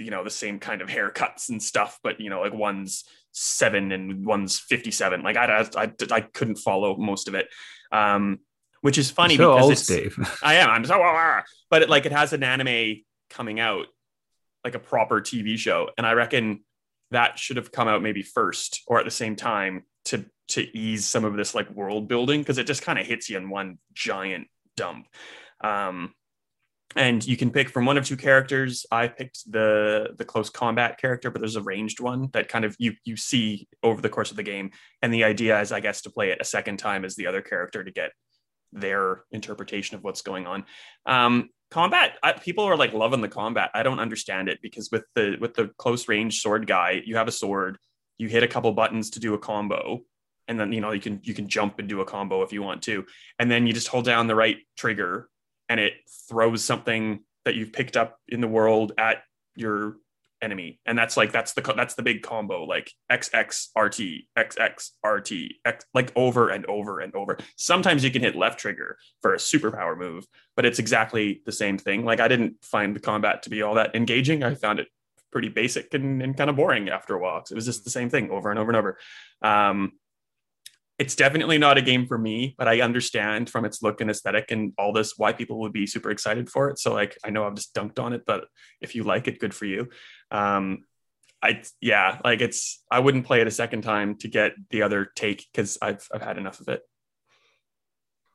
you 0.00 0.10
know 0.10 0.24
the 0.24 0.30
same 0.30 0.58
kind 0.58 0.82
of 0.82 0.88
haircuts 0.88 1.48
and 1.48 1.62
stuff 1.62 1.98
but 2.02 2.20
you 2.20 2.30
know 2.30 2.40
like 2.40 2.54
one's 2.54 3.04
seven 3.32 3.92
and 3.92 4.26
one's 4.26 4.58
57 4.58 5.22
like 5.22 5.36
i 5.36 5.66
i, 5.76 5.92
I 6.10 6.20
couldn't 6.20 6.56
follow 6.56 6.96
most 6.96 7.28
of 7.28 7.34
it 7.34 7.48
um 7.92 8.40
which 8.80 8.98
is 8.98 9.10
funny 9.10 9.36
so 9.36 9.52
because 9.52 9.62
old, 9.64 9.72
it's 9.72 9.82
Steve. 9.82 10.16
i 10.42 10.54
am 10.54 10.70
i'm 10.70 10.84
so 10.84 11.00
uh, 11.00 11.42
but 11.68 11.82
it, 11.82 11.90
like 11.90 12.06
it 12.06 12.12
has 12.12 12.32
an 12.32 12.42
anime 12.42 13.02
coming 13.28 13.60
out 13.60 13.86
like 14.64 14.74
a 14.74 14.80
proper 14.80 15.20
tv 15.20 15.56
show 15.56 15.90
and 15.96 16.06
i 16.06 16.12
reckon 16.12 16.64
that 17.12 17.38
should 17.38 17.56
have 17.56 17.72
come 17.72 17.88
out 17.88 18.02
maybe 18.02 18.22
first 18.22 18.82
or 18.86 18.98
at 18.98 19.04
the 19.04 19.10
same 19.10 19.36
time 19.36 19.84
to 20.04 20.24
to 20.50 20.76
ease 20.76 21.06
some 21.06 21.24
of 21.24 21.36
this 21.36 21.54
like 21.54 21.70
world 21.70 22.08
building 22.08 22.40
because 22.40 22.58
it 22.58 22.66
just 22.66 22.82
kind 22.82 22.98
of 22.98 23.06
hits 23.06 23.30
you 23.30 23.36
in 23.36 23.48
one 23.48 23.78
giant 23.94 24.48
dump. 24.76 25.06
Um, 25.60 26.12
and 26.96 27.24
you 27.24 27.36
can 27.36 27.50
pick 27.50 27.68
from 27.68 27.86
one 27.86 27.96
of 27.96 28.04
two 28.04 28.16
characters. 28.16 28.84
I 28.90 29.08
picked 29.08 29.50
the 29.50 30.14
the 30.16 30.24
close 30.24 30.50
combat 30.50 30.98
character, 30.98 31.30
but 31.30 31.40
there's 31.40 31.56
a 31.56 31.62
ranged 31.62 32.00
one 32.00 32.28
that 32.32 32.48
kind 32.48 32.64
of 32.64 32.74
you 32.78 32.94
you 33.04 33.16
see 33.16 33.68
over 33.82 34.00
the 34.00 34.08
course 34.08 34.30
of 34.30 34.36
the 34.36 34.42
game. 34.42 34.70
And 35.02 35.12
the 35.12 35.24
idea 35.24 35.60
is, 35.60 35.72
I 35.72 35.80
guess, 35.80 36.02
to 36.02 36.10
play 36.10 36.30
it 36.30 36.38
a 36.40 36.44
second 36.44 36.78
time 36.78 37.04
as 37.04 37.14
the 37.16 37.26
other 37.26 37.42
character 37.42 37.84
to 37.84 37.90
get 37.90 38.10
their 38.72 39.24
interpretation 39.30 39.96
of 39.96 40.04
what's 40.04 40.22
going 40.22 40.46
on. 40.46 40.64
Um, 41.06 41.50
combat 41.70 42.18
I, 42.22 42.32
people 42.32 42.64
are 42.64 42.76
like 42.76 42.92
loving 42.92 43.20
the 43.20 43.28
combat 43.28 43.70
i 43.74 43.82
don't 43.82 44.00
understand 44.00 44.48
it 44.48 44.58
because 44.60 44.90
with 44.90 45.04
the 45.14 45.36
with 45.40 45.54
the 45.54 45.70
close 45.78 46.08
range 46.08 46.40
sword 46.40 46.66
guy 46.66 47.00
you 47.04 47.16
have 47.16 47.28
a 47.28 47.32
sword 47.32 47.78
you 48.18 48.28
hit 48.28 48.42
a 48.42 48.48
couple 48.48 48.72
buttons 48.72 49.10
to 49.10 49.20
do 49.20 49.34
a 49.34 49.38
combo 49.38 50.00
and 50.48 50.58
then 50.58 50.72
you 50.72 50.80
know 50.80 50.90
you 50.90 51.00
can 51.00 51.20
you 51.22 51.32
can 51.32 51.48
jump 51.48 51.78
and 51.78 51.88
do 51.88 52.00
a 52.00 52.04
combo 52.04 52.42
if 52.42 52.52
you 52.52 52.60
want 52.62 52.82
to 52.82 53.06
and 53.38 53.50
then 53.50 53.66
you 53.66 53.72
just 53.72 53.88
hold 53.88 54.04
down 54.04 54.26
the 54.26 54.34
right 54.34 54.58
trigger 54.76 55.28
and 55.70 55.80
it 55.80 55.94
throws 56.28 56.62
something 56.62 57.20
that 57.46 57.54
you've 57.54 57.72
picked 57.72 57.96
up 57.96 58.18
in 58.28 58.42
the 58.42 58.48
world 58.48 58.92
at 58.98 59.22
your 59.54 59.96
enemy. 60.42 60.80
And 60.84 60.98
that's 60.98 61.16
like 61.16 61.32
that's 61.32 61.52
the 61.52 61.62
that's 61.76 61.94
the 61.94 62.02
big 62.02 62.22
combo 62.22 62.64
like 62.64 62.90
xx 63.12 63.68
xx 63.76 64.90
rt 65.04 65.30
x 65.66 65.84
like 65.94 66.12
over 66.16 66.48
and 66.48 66.66
over 66.66 67.00
and 67.00 67.14
over. 67.14 67.38
Sometimes 67.56 68.02
you 68.02 68.10
can 68.10 68.22
hit 68.22 68.36
left 68.36 68.58
trigger 68.58 68.98
for 69.22 69.34
a 69.34 69.38
superpower 69.38 69.96
move 69.96 70.26
but 70.56 70.64
it's 70.64 70.78
exactly 70.78 71.42
the 71.46 71.52
same 71.52 71.78
thing. 71.78 72.04
Like 72.04 72.20
i 72.20 72.28
didn't 72.28 72.56
find 72.62 72.96
the 72.96 73.00
combat 73.00 73.42
to 73.44 73.50
be 73.50 73.62
all 73.62 73.74
that 73.74 73.94
engaging. 73.94 74.42
I 74.42 74.54
found 74.54 74.80
it 74.80 74.88
pretty 75.30 75.48
basic 75.48 75.94
and, 75.94 76.20
and 76.22 76.36
kind 76.36 76.50
of 76.50 76.56
boring 76.56 76.88
after 76.88 77.14
a 77.14 77.20
while 77.20 77.44
it 77.48 77.54
was 77.54 77.66
just 77.66 77.84
the 77.84 77.90
same 77.90 78.10
thing 78.10 78.30
over 78.30 78.50
and 78.50 78.58
over 78.58 78.70
and 78.70 78.76
over. 78.76 78.98
Um, 79.42 79.92
it's 81.00 81.16
definitely 81.16 81.56
not 81.56 81.78
a 81.78 81.82
game 81.82 82.06
for 82.06 82.18
me, 82.18 82.54
but 82.58 82.68
I 82.68 82.82
understand 82.82 83.48
from 83.48 83.64
its 83.64 83.82
look 83.82 84.02
and 84.02 84.10
aesthetic 84.10 84.50
and 84.50 84.74
all 84.76 84.92
this 84.92 85.14
why 85.16 85.32
people 85.32 85.60
would 85.60 85.72
be 85.72 85.86
super 85.86 86.10
excited 86.10 86.50
for 86.50 86.68
it. 86.68 86.78
So 86.78 86.92
like 86.92 87.16
I 87.24 87.30
know 87.30 87.46
I've 87.46 87.54
just 87.54 87.74
dunked 87.74 87.98
on 87.98 88.12
it, 88.12 88.24
but 88.26 88.44
if 88.82 88.94
you 88.94 89.02
like 89.02 89.26
it, 89.26 89.38
good 89.38 89.54
for 89.54 89.64
you. 89.64 89.88
Um, 90.30 90.84
I 91.42 91.62
yeah, 91.80 92.20
like 92.22 92.42
it's 92.42 92.84
I 92.90 92.98
wouldn't 92.98 93.24
play 93.24 93.40
it 93.40 93.46
a 93.46 93.50
second 93.50 93.80
time 93.80 94.16
to 94.16 94.28
get 94.28 94.52
the 94.68 94.82
other 94.82 95.06
take 95.16 95.46
because 95.50 95.78
I've 95.80 96.06
I've 96.12 96.20
had 96.20 96.36
enough 96.36 96.60
of 96.60 96.68
it. 96.68 96.82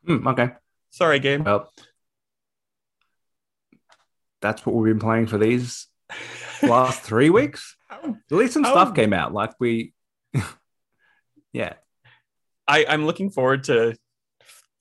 Mm, 0.08 0.26
okay. 0.32 0.56
Sorry, 0.90 1.20
game. 1.20 1.44
Well, 1.44 1.72
that's 4.42 4.66
what 4.66 4.74
we've 4.74 4.92
been 4.92 5.00
playing 5.00 5.28
for 5.28 5.38
these 5.38 5.86
last 6.64 7.04
three 7.04 7.30
weeks. 7.30 7.78
At 7.92 8.16
least 8.32 8.54
some 8.54 8.66
stuff 8.66 8.96
came 8.96 9.14
out. 9.14 9.34
Like 9.34 9.54
we, 9.60 9.94
yeah. 11.54 11.74
I, 12.68 12.86
I'm 12.88 13.06
looking 13.06 13.30
forward 13.30 13.66
to 13.66 13.96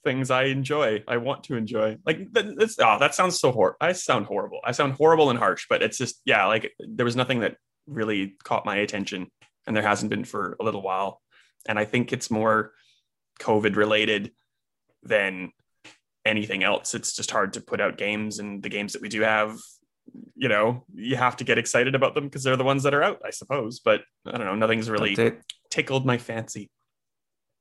things 0.05 0.31
I 0.31 0.45
enjoy. 0.45 1.03
I 1.09 1.17
want 1.17 1.45
to 1.45 1.57
enjoy. 1.57 1.97
Like 2.07 2.33
that's 2.33 2.79
oh, 2.79 2.99
that 2.99 3.15
sounds 3.15 3.41
so 3.41 3.51
horrible. 3.51 3.79
I 3.81 3.93
sound 3.93 4.27
horrible. 4.27 4.61
I 4.65 4.73
sound 4.73 4.93
horrible 4.95 5.31
and 5.31 5.39
harsh, 5.39 5.67
but 5.69 5.83
it's 5.83 5.99
just 5.99 6.21
yeah, 6.25 6.47
like 6.47 6.73
there 6.79 7.07
was 7.07 7.17
nothing 7.17 7.41
that 7.41 7.57
really 7.87 8.37
caught 8.45 8.67
my 8.67 8.77
attention, 8.77 9.29
and 9.67 9.75
there 9.75 9.83
hasn't 9.83 10.11
been 10.11 10.25
for 10.25 10.57
a 10.61 10.65
little 10.65 10.83
while. 10.83 11.21
And 11.67 11.79
I 11.79 11.87
think 11.87 12.13
it's 12.13 12.31
more 12.31 12.73
COVID 13.41 13.77
related 13.77 14.33
than 15.03 15.51
anything 16.25 16.63
else. 16.63 16.95
It's 16.95 17.17
just 17.17 17.31
hard 17.31 17.55
to 17.55 17.61
put 17.61 17.81
out 17.81 17.99
games, 17.99 18.39
and 18.39 18.63
the 18.63 18.69
games 18.69 18.93
that 18.93 19.03
we 19.03 19.09
do 19.09 19.23
have, 19.23 19.59
you 20.37 20.49
know, 20.49 20.85
you 20.95 21.17
have 21.17 21.39
to 21.39 21.45
get 21.45 21.59
excited 21.59 21.95
about 21.95 22.15
them 22.15 22.25
because 22.25 22.45
they're 22.45 22.57
the 22.57 22.65
ones 22.65 22.83
that 22.85 22.95
are 22.95 23.03
out, 23.03 23.23
I 23.25 23.31
suppose. 23.31 23.81
But 23.81 24.03
I 24.27 24.33
don't 24.33 24.47
know, 24.47 24.55
nothing's 24.55 24.91
really 24.91 25.17
tickled 25.71 26.07
my 26.07 26.19
fancy. 26.19 26.71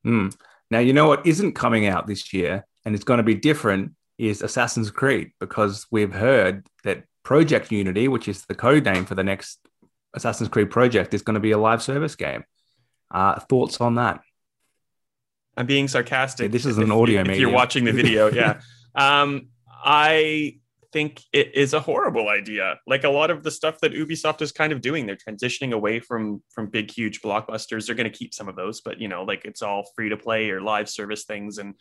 Hmm. 0.04 0.30
Now, 0.70 0.80
you 0.80 0.94
know 0.94 1.08
what 1.08 1.26
isn't 1.26 1.54
coming 1.54 1.88
out 1.88 2.08
this 2.08 2.34
year 2.34 2.66
and 2.86 2.96
it's 2.96 3.04
going 3.04 3.18
to 3.18 3.24
be 3.24 3.36
different 3.36 3.94
is 4.18 4.42
Assassin's 4.42 4.92
Creed 4.92 5.32
because 5.40 5.88
we've 5.92 6.14
heard 6.14 6.66
that 6.84 7.04
Project 7.24 7.72
Unity, 7.72 8.08
which 8.08 8.28
is 8.28 8.46
the 8.46 8.56
code 8.56 8.86
name 8.86 9.06
for 9.06 9.16
the 9.16 9.24
next 9.24 9.60
Assassin's 10.14 10.50
Creed 10.50 10.70
project, 10.70 11.14
is 11.14 11.22
going 11.22 11.36
to 11.36 11.40
be 11.40 11.52
a 11.52 11.58
live 11.58 11.82
service 11.82 12.16
game. 12.16 12.44
Uh, 13.10 13.40
thoughts 13.40 13.80
on 13.82 13.96
that? 13.96 14.22
I'm 15.56 15.66
being 15.66 15.88
sarcastic. 15.88 16.52
this 16.52 16.66
is 16.66 16.78
an 16.78 16.92
audio. 16.92 17.22
If, 17.22 17.30
if 17.30 17.40
you're 17.40 17.52
watching 17.52 17.86
the 17.86 17.92
video, 17.92 18.30
yeah. 18.30 18.62
um, 18.96 19.48
I 19.70 20.58
think 20.94 21.22
it 21.34 21.56
is 21.56 21.74
a 21.74 21.80
horrible 21.80 22.30
idea. 22.30 22.80
Like 22.88 23.04
a 23.04 23.10
lot 23.10 23.32
of 23.32 23.44
the 23.44 23.52
stuff 23.52 23.80
that 23.82 23.94
Ubisoft 23.94 24.42
is 24.42 24.52
kind 24.52 24.72
of 24.72 24.80
doing, 24.80 25.06
they're 25.06 25.18
transitioning 25.18 25.74
away 25.74 26.00
from 26.00 26.44
from 26.50 26.68
big, 26.68 26.92
huge 26.92 27.22
blockbusters. 27.22 27.86
They're 27.86 27.96
going 27.96 28.12
to 28.12 28.18
keep 28.18 28.34
some 28.34 28.48
of 28.48 28.56
those, 28.56 28.82
but 28.82 29.00
you 29.00 29.08
know, 29.08 29.24
like 29.24 29.44
it's 29.44 29.62
all 29.62 29.84
free 29.96 30.10
to 30.10 30.18
play 30.18 30.52
or 30.52 30.62
live 30.62 30.88
service 30.88 31.26
things, 31.26 31.58
and 31.58 31.74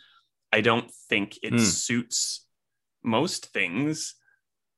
I 0.53 0.62
don't 0.62 0.90
think 1.09 1.38
it 1.42 1.53
mm. 1.53 1.61
suits 1.61 2.46
most 3.05 3.53
things, 3.53 4.14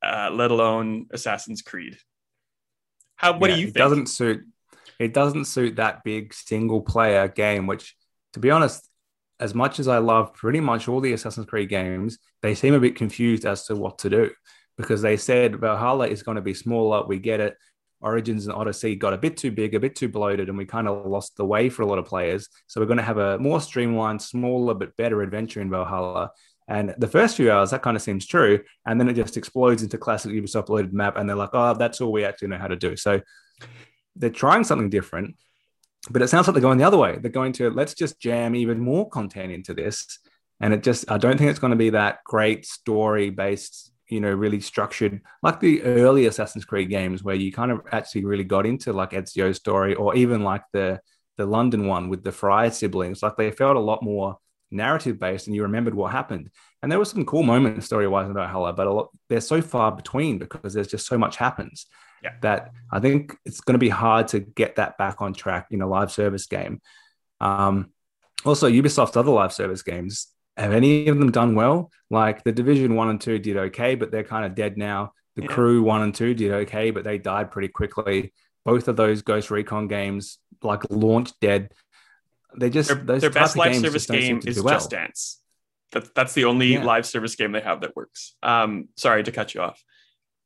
uh, 0.03 0.31
let 0.33 0.51
alone 0.51 1.07
Assassin's 1.13 1.63
Creed. 1.63 1.97
How? 3.17 3.39
What 3.39 3.51
yeah, 3.51 3.57
do 3.57 3.63
you? 3.63 3.69
It 3.69 3.75
think? 3.75 3.79
doesn't 3.79 4.07
suit. 4.07 4.45
It 4.99 5.15
doesn't 5.15 5.47
suit 5.47 5.77
that 5.77 6.05
big 6.05 6.35
single 6.35 6.83
player 6.83 7.29
game, 7.29 7.67
which, 7.67 7.97
to 8.35 8.41
be 8.41 8.51
honest, 8.51 8.89
as 9.41 9.55
much 9.55 9.81
as 9.81 9.89
I 9.89 9.99
love 9.99 10.35
pretty 10.35 10.61
much 10.61 10.89
all 10.89 11.01
the 11.01 11.13
Assassin's 11.13 11.47
Creed 11.47 11.69
games, 11.69 12.19
they 12.43 12.55
seem 12.55 12.75
a 12.75 12.81
bit 12.81 12.97
confused 12.97 13.45
as 13.45 13.67
to 13.67 13.75
what 13.75 13.99
to 13.99 14.11
do 14.11 14.31
because 14.77 15.03
they 15.03 15.17
said 15.17 15.57
Valhalla 15.57 16.09
is 16.09 16.23
going 16.23 16.37
to 16.37 16.43
be 16.43 16.55
smaller. 16.55 17.07
We 17.07 17.19
get 17.19 17.41
it. 17.41 17.57
Origins 18.01 18.47
and 18.47 18.55
Odyssey 18.55 18.97
got 18.97 19.15
a 19.15 19.19
bit 19.19 19.37
too 19.37 19.51
big, 19.51 19.75
a 19.75 19.81
bit 19.81 19.97
too 19.97 20.09
bloated, 20.09 20.51
and 20.51 20.59
we 20.59 20.67
kind 20.67 20.89
of 20.89 21.07
lost 21.07 21.37
the 21.37 21.45
way 21.45 21.71
for 21.71 21.83
a 21.83 21.87
lot 21.87 21.99
of 21.99 22.05
players. 22.05 22.49
So 22.67 22.81
we're 22.81 22.87
going 22.87 22.99
to 22.99 23.03
have 23.03 23.17
a 23.19 23.39
more 23.39 23.61
streamlined, 23.61 24.21
smaller, 24.21 24.75
but 24.75 24.97
better 24.97 25.23
adventure 25.23 25.63
in 25.63 25.71
Valhalla. 25.71 26.31
And 26.69 26.95
the 26.99 27.09
first 27.09 27.37
few 27.37 27.51
hours, 27.51 27.71
that 27.71 27.83
kind 27.83 27.97
of 27.97 28.03
seems 28.03 28.27
true. 28.27 28.61
And 28.87 29.01
then 29.01 29.09
it 29.09 29.15
just 29.15 29.37
explodes 29.37 29.83
into 29.83 29.99
classic 29.99 30.33
Ubisoft 30.33 30.69
loaded 30.69 30.93
map. 30.93 31.17
And 31.17 31.29
they're 31.29 31.37
like, 31.37 31.51
oh, 31.55 31.75
that's 31.75 32.01
all 32.01 32.13
we 32.13 32.25
actually 32.25 32.49
know 32.49 32.59
how 32.59 32.69
to 32.69 32.77
do. 32.77 32.97
So 32.97 33.21
they're 34.17 34.31
trying 34.31 34.65
something 34.65 34.91
different. 34.91 35.37
But 36.11 36.23
it 36.23 36.29
sounds 36.29 36.47
like 36.47 36.55
they're 36.55 36.61
going 36.61 36.79
the 36.79 36.85
other 36.85 36.99
way. 36.99 37.19
They're 37.19 37.31
going 37.31 37.53
to 37.55 37.71
let's 37.71 37.95
just 37.95 38.21
jam 38.21 38.55
even 38.55 38.79
more 38.79 39.09
content 39.09 39.53
into 39.53 39.73
this. 39.75 40.19
And 40.61 40.73
it 40.73 40.83
just, 40.83 41.11
I 41.11 41.19
don't 41.19 41.39
think 41.39 41.51
it's 41.51 41.59
going 41.59 41.73
to 41.73 41.77
be 41.77 41.91
that 41.91 42.23
great 42.25 42.67
story 42.67 43.31
based, 43.31 43.93
you 44.09 44.21
know, 44.21 44.33
really 44.33 44.61
structured 44.61 45.21
like 45.43 45.61
the 45.61 45.83
early 45.83 46.27
Assassin's 46.27 46.65
Creed 46.65 46.91
games 46.91 47.25
where 47.25 47.35
you 47.35 47.53
kind 47.53 47.71
of 47.71 47.81
actually 47.91 48.25
really 48.25 48.45
got 48.45 48.67
into 48.67 48.93
like 48.93 49.11
Ezio's 49.11 49.57
story 49.57 49.95
or 49.95 50.15
even 50.15 50.43
like 50.43 50.63
the, 50.73 51.01
the 51.39 51.47
London 51.47 51.87
one 51.87 52.09
with 52.09 52.23
the 52.23 52.33
Frye 52.33 52.69
siblings. 52.69 53.23
Like 53.23 53.37
they 53.37 53.51
felt 53.51 53.77
a 53.77 53.81
lot 53.81 54.03
more 54.03 54.39
narrative 54.71 55.19
based 55.19 55.47
and 55.47 55.55
you 55.55 55.63
remembered 55.63 55.95
what 55.95 56.13
happened. 56.13 56.51
And 56.83 56.91
there 56.91 56.99
were 56.99 57.05
some 57.05 57.25
cool 57.25 57.43
moments 57.43 57.87
story 57.87 58.07
wise 58.07 58.27
in 58.27 58.35
Valhalla, 58.35 58.73
but 58.73 58.87
lot, 58.87 59.11
they're 59.29 59.41
so 59.41 59.63
far 59.63 59.93
between 59.93 60.39
because 60.39 60.75
there's 60.75 60.89
just 60.89 61.07
so 61.07 61.17
much 61.17 61.37
happens 61.37 61.87
yeah. 62.23 62.33
that 62.43 62.73
I 62.91 63.01
think 63.01 63.37
it's 63.45 63.61
going 63.61 63.75
to 63.75 63.79
be 63.79 63.89
hard 63.89 64.29
to 64.29 64.41
get 64.41 64.77
that 64.77 64.99
back 64.99 65.23
on 65.23 65.35
track 65.35 65.69
in 65.71 65.83
a 65.83 65.87
live 65.87 66.11
service 66.11 66.47
game. 66.47 66.81
Um, 67.41 67.91
also, 68.45 68.69
Ubisoft's 68.69 69.17
other 69.17 69.31
live 69.31 69.53
service 69.53 69.83
games 69.83 70.29
have 70.57 70.73
any 70.73 71.09
of 71.09 71.19
them 71.19 71.31
done 71.31 71.55
well? 71.55 71.91
Like 72.11 72.45
the 72.45 72.53
Division 72.53 72.95
one 72.95 73.09
and 73.09 73.21
two 73.21 73.39
did 73.39 73.57
okay, 73.57 73.95
but 73.95 74.11
they're 74.11 74.25
kind 74.25 74.45
of 74.45 74.55
dead 74.55 74.77
now. 74.77 75.13
The 75.37 75.43
yeah. 75.43 75.49
Crew 75.49 75.83
one 75.83 76.03
and 76.03 76.15
two 76.15 76.35
did 76.35 76.53
okay, 76.53 76.91
but 76.91 77.05
they 77.05 77.19
died 77.19 77.51
pretty 77.51 77.69
quickly. 77.69 78.33
Both 78.65 78.89
of 78.89 78.97
those 78.97 79.23
Ghost 79.23 79.51
Recon 79.51 79.89
games 79.89 80.39
like 80.63 80.83
launched 80.91 81.35
dead. 81.41 81.73
They 82.57 82.71
just 82.71 82.89
their, 82.89 83.19
their 83.19 83.31
best 83.31 83.57
live 83.57 83.77
service 83.77 84.07
game 84.07 84.41
is 84.45 84.63
well. 84.63 84.75
Just 84.75 84.91
Dance. 84.91 85.41
That's 85.93 86.11
that's 86.15 86.33
the 86.35 86.45
only 86.45 86.75
yeah. 86.75 86.85
live 86.85 87.07
service 87.07 87.37
game 87.37 87.53
they 87.53 87.61
have 87.61 87.81
that 87.83 87.95
works. 87.97 88.35
Um, 88.43 88.89
sorry 88.97 89.23
to 89.23 89.33
cut 89.33 89.55
you 89.55 89.63
off. 89.63 89.83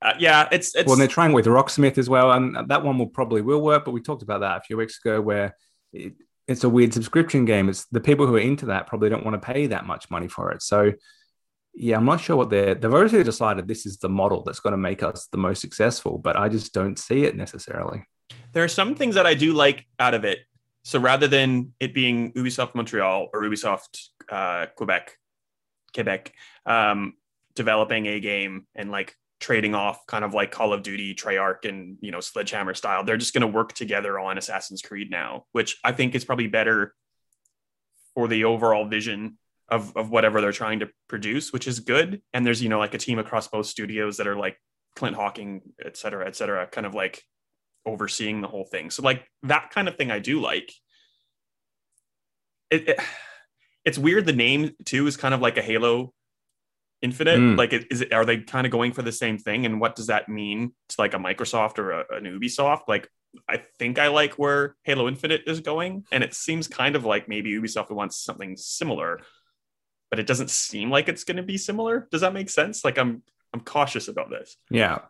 Uh, 0.01 0.15
yeah, 0.19 0.49
it's, 0.53 0.77
it's 0.77 0.87
well, 0.87 0.97
they're 0.97 1.09
trying 1.09 1.33
with 1.33 1.47
Rocksmith 1.47 1.99
as 1.99 2.09
well, 2.09 2.31
and 2.31 2.57
that 2.69 2.85
one 2.85 2.99
will 2.99 3.09
probably 3.09 3.43
will 3.43 3.61
work. 3.61 3.85
But 3.85 3.91
we 3.91 4.01
talked 4.01 4.23
about 4.23 4.41
that 4.41 4.59
a 4.59 4.61
few 4.61 4.77
weeks 4.77 5.01
ago, 5.05 5.21
where 5.21 5.57
it, 5.93 6.15
it's 6.47 6.65
a 6.65 6.69
weird 6.69 6.95
subscription 6.95 7.45
game. 7.45 7.69
It's 7.69 7.87
the 7.87 8.01
people 8.01 8.27
who 8.27 8.37
are 8.37 8.41
into 8.41 8.67
that 8.67 8.87
probably 8.87 9.09
don't 9.09 9.25
want 9.25 9.41
to 9.41 9.45
pay 9.45 9.67
that 9.67 9.87
much 9.87 10.09
money 10.09 10.29
for 10.29 10.53
it. 10.53 10.63
So, 10.63 10.93
yeah, 11.75 11.97
I'm 11.97 12.05
not 12.05 12.21
sure 12.21 12.37
what 12.37 12.49
they're. 12.49 12.75
They've 12.75 12.93
obviously 12.95 13.25
decided 13.25 13.67
this 13.67 13.87
is 13.87 13.99
the 13.99 14.09
model 14.09 14.45
that's 14.45 14.61
going 14.61 14.73
to 14.73 14.79
make 14.79 15.03
us 15.03 15.27
the 15.33 15.39
most 15.39 15.61
successful, 15.61 16.19
but 16.19 16.37
I 16.37 16.49
just 16.49 16.73
don't 16.73 16.99
see 16.99 17.25
it 17.25 17.37
necessarily. 17.37 18.05
There 18.53 18.63
are 18.65 18.69
some 18.69 18.95
things 18.95 19.17
that 19.17 19.27
I 19.27 19.35
do 19.35 19.53
like 19.53 19.85
out 19.99 20.15
of 20.15 20.25
it. 20.25 20.39
So 20.89 20.99
rather 20.99 21.29
than 21.29 21.75
it 21.81 21.93
being 21.93 22.33
Ubisoft 22.33 22.75
Montreal 22.75 23.29
or 23.35 23.43
Ubisoft 23.43 24.09
uh, 24.33 24.69
Quebec, 24.75 25.19
Quebec, 25.93 26.33
um, 26.65 27.13
developing 27.55 28.07
a 28.07 28.21
game 28.21 28.67
and 28.75 28.91
like 28.91 29.15
trading 29.39 29.75
off 29.75 30.07
kind 30.07 30.25
of 30.25 30.33
like 30.33 30.51
Call 30.51 30.73
of 30.73 30.83
Duty, 30.83 31.15
Treyarch, 31.15 31.69
and 31.69 31.99
you 32.01 32.11
know 32.11 32.21
Sledgehammer 32.21 32.73
style. 32.73 33.05
They're 33.05 33.19
just 33.19 33.35
going 33.35 33.43
to 33.43 33.55
work 33.55 33.75
together 33.75 34.19
on 34.19 34.39
Assassin's 34.39 34.81
Creed 34.81 35.11
now, 35.11 35.45
which 35.53 35.77
I 35.85 35.93
think 35.93 36.15
is 36.15 36.25
probably 36.25 36.47
better 36.47 36.95
for 38.15 38.27
the 38.27 38.45
overall 38.45 38.87
vision 38.87 39.37
of 39.69 39.95
of 39.95 40.09
whatever 40.09 40.41
they're 40.41 40.53
trying 40.53 40.79
to 40.79 40.89
produce, 41.07 41.53
which 41.53 41.69
is 41.69 41.81
good. 41.81 42.23
And 42.33 42.47
there's 42.47 42.63
you 42.63 42.71
know 42.71 42.79
like 42.79 42.95
a 42.95 42.99
team 42.99 43.19
across 43.19 43.47
both 43.47 43.67
studios 43.67 44.17
that 44.17 44.27
are 44.27 44.37
like 44.37 44.57
Clint 44.97 45.17
Hocking, 45.17 45.61
et 45.85 45.99
cetera, 45.99 46.27
et 46.27 46.35
cetera, 46.35 46.67
kind 46.67 46.87
of 46.87 46.95
like 46.95 47.23
overseeing 47.89 48.41
the 48.41 48.49
whole 48.49 48.65
thing. 48.65 48.91
So 48.91 49.03
like 49.03 49.27
that 49.45 49.71
kind 49.71 49.89
of 49.89 49.97
thing 49.97 50.11
I 50.11 50.19
do 50.19 50.41
like. 50.41 50.73
It, 52.71 52.89
it 52.89 53.01
it's 53.85 53.99
weird. 53.99 54.27
The 54.27 54.33
name 54.33 54.73
too 54.85 55.07
is 55.07 55.17
kind 55.17 55.35
of 55.35 55.41
like 55.41 55.57
a 55.57 55.63
Halo 55.63 56.13
Infinite? 57.01 57.39
Mm. 57.39 57.57
Like, 57.57 57.73
is 57.73 58.01
it, 58.01 58.13
are 58.13 58.25
they 58.25 58.39
kind 58.39 58.67
of 58.67 58.73
going 58.73 58.93
for 58.93 59.03
the 59.03 59.13
same 59.13 59.39
thing? 59.39 59.67
And 59.67 59.81
what 59.81 59.95
does 59.95 60.09
that 60.09 60.29
mean 60.29 60.73
to 60.91 60.97
like 60.99 61.15
a 61.15 61.19
Microsoft 61.19 61.79
or 61.79 61.93
a, 61.93 62.05
an 62.17 62.25
Ubisoft? 62.25 62.83
Like, 62.89 63.09
I 63.49 63.63
think 63.79 63.99
I 63.99 64.09
like 64.09 64.35
where 64.35 64.75
Halo 64.83 65.07
Infinite 65.07 65.43
is 65.47 65.61
going, 65.61 66.05
and 66.11 66.25
it 66.25 66.35
seems 66.35 66.67
kind 66.67 66.97
of 66.97 67.05
like 67.05 67.29
maybe 67.29 67.53
Ubisoft 67.53 67.91
wants 67.91 68.19
something 68.19 68.57
similar, 68.57 69.21
but 70.11 70.19
it 70.19 70.27
doesn't 70.27 70.51
seem 70.51 70.91
like 70.91 71.09
it's 71.09 71.25
going 71.25 71.37
to 71.37 71.43
be 71.43 71.59
similar. 71.59 72.09
Does 72.11 72.23
that 72.23 72.33
make 72.33 72.51
sense? 72.51 72.85
Like, 72.85 72.99
I'm 72.99 73.23
I'm 73.53 73.61
cautious 73.61 74.09
about 74.09 74.31
this. 74.31 74.57
Yeah. 74.71 75.01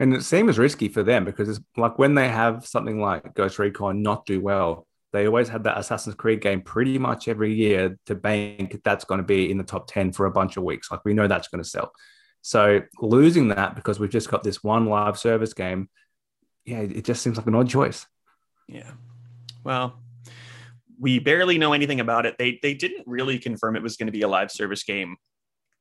And 0.00 0.14
it 0.14 0.22
seems 0.22 0.58
risky 0.58 0.88
for 0.88 1.02
them 1.02 1.24
because 1.24 1.48
it's 1.48 1.60
like 1.76 1.98
when 1.98 2.14
they 2.14 2.28
have 2.28 2.66
something 2.66 3.00
like 3.00 3.34
Ghost 3.34 3.58
Recon 3.58 4.02
not 4.02 4.26
do 4.26 4.40
well, 4.40 4.86
they 5.12 5.26
always 5.26 5.48
had 5.48 5.64
that 5.64 5.78
Assassin's 5.78 6.16
Creed 6.16 6.40
game 6.40 6.60
pretty 6.60 6.98
much 6.98 7.28
every 7.28 7.54
year 7.54 7.96
to 8.06 8.16
bank 8.16 8.80
that's 8.82 9.04
going 9.04 9.18
to 9.18 9.24
be 9.24 9.50
in 9.50 9.58
the 9.58 9.64
top 9.64 9.86
10 9.86 10.12
for 10.12 10.26
a 10.26 10.30
bunch 10.32 10.56
of 10.56 10.64
weeks. 10.64 10.90
Like 10.90 11.04
we 11.04 11.14
know 11.14 11.28
that's 11.28 11.46
going 11.46 11.62
to 11.62 11.68
sell. 11.68 11.92
So 12.42 12.82
losing 13.00 13.48
that 13.48 13.76
because 13.76 14.00
we've 14.00 14.10
just 14.10 14.28
got 14.28 14.42
this 14.42 14.62
one 14.64 14.86
live 14.86 15.16
service 15.16 15.54
game, 15.54 15.88
yeah, 16.64 16.80
it 16.80 17.04
just 17.04 17.22
seems 17.22 17.36
like 17.36 17.46
an 17.46 17.54
odd 17.54 17.68
choice. 17.68 18.06
Yeah. 18.68 18.90
Well, 19.62 20.02
we 20.98 21.18
barely 21.20 21.58
know 21.58 21.72
anything 21.72 22.00
about 22.00 22.26
it. 22.26 22.36
They 22.38 22.58
they 22.62 22.74
didn't 22.74 23.06
really 23.06 23.38
confirm 23.38 23.76
it 23.76 23.82
was 23.82 23.96
going 23.96 24.06
to 24.06 24.12
be 24.12 24.22
a 24.22 24.28
live 24.28 24.50
service 24.50 24.82
game. 24.82 25.16